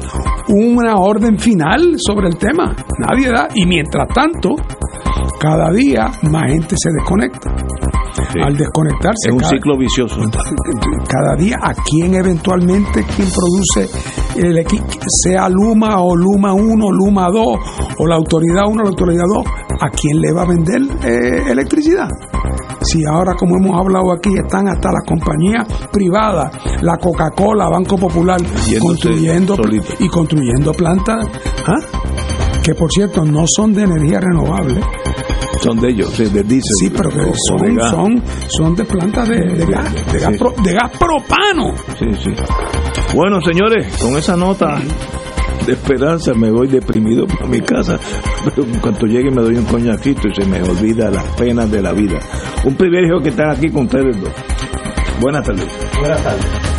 [0.49, 4.55] una orden final sobre el tema, nadie da, y mientras tanto,
[5.39, 7.49] cada día más gente se desconecta.
[8.43, 9.29] Al desconectarse.
[9.29, 10.15] Es un ciclo vicioso.
[11.07, 13.89] Cada día, a quien eventualmente, quien produce
[14.35, 14.85] el equipo,
[15.23, 17.45] sea Luma o Luma 1, Luma 2,
[17.97, 19.45] o la autoridad 1, la autoridad 2,
[19.81, 22.09] ¿a quién le va a vender eh, electricidad?
[22.81, 26.51] Si ahora, como hemos hablado aquí, están hasta las compañías privadas,
[26.81, 28.39] la Coca-Cola, Banco Popular,
[28.79, 29.55] construyendo
[29.99, 31.25] y construyendo plantas,
[31.65, 31.99] ¿ah?
[32.63, 34.81] que por cierto no son de energía renovable
[35.61, 36.75] son de ellos, de diésel.
[36.79, 40.33] Sí, pero son, son, son, de plantas de, gas, de, gas,
[40.63, 41.75] de gas propano.
[41.97, 42.31] Sí, sí.
[43.13, 44.79] Bueno, señores, con esa nota
[45.65, 47.99] de esperanza me voy deprimido para mi casa.
[48.43, 51.81] Pero en cuanto llegue me doy un coñacito y se me olvida las penas de
[51.81, 52.19] la vida.
[52.65, 54.31] Un privilegio que estar aquí con ustedes dos.
[55.19, 55.67] Buenas tardes.
[55.99, 56.78] Buenas tardes.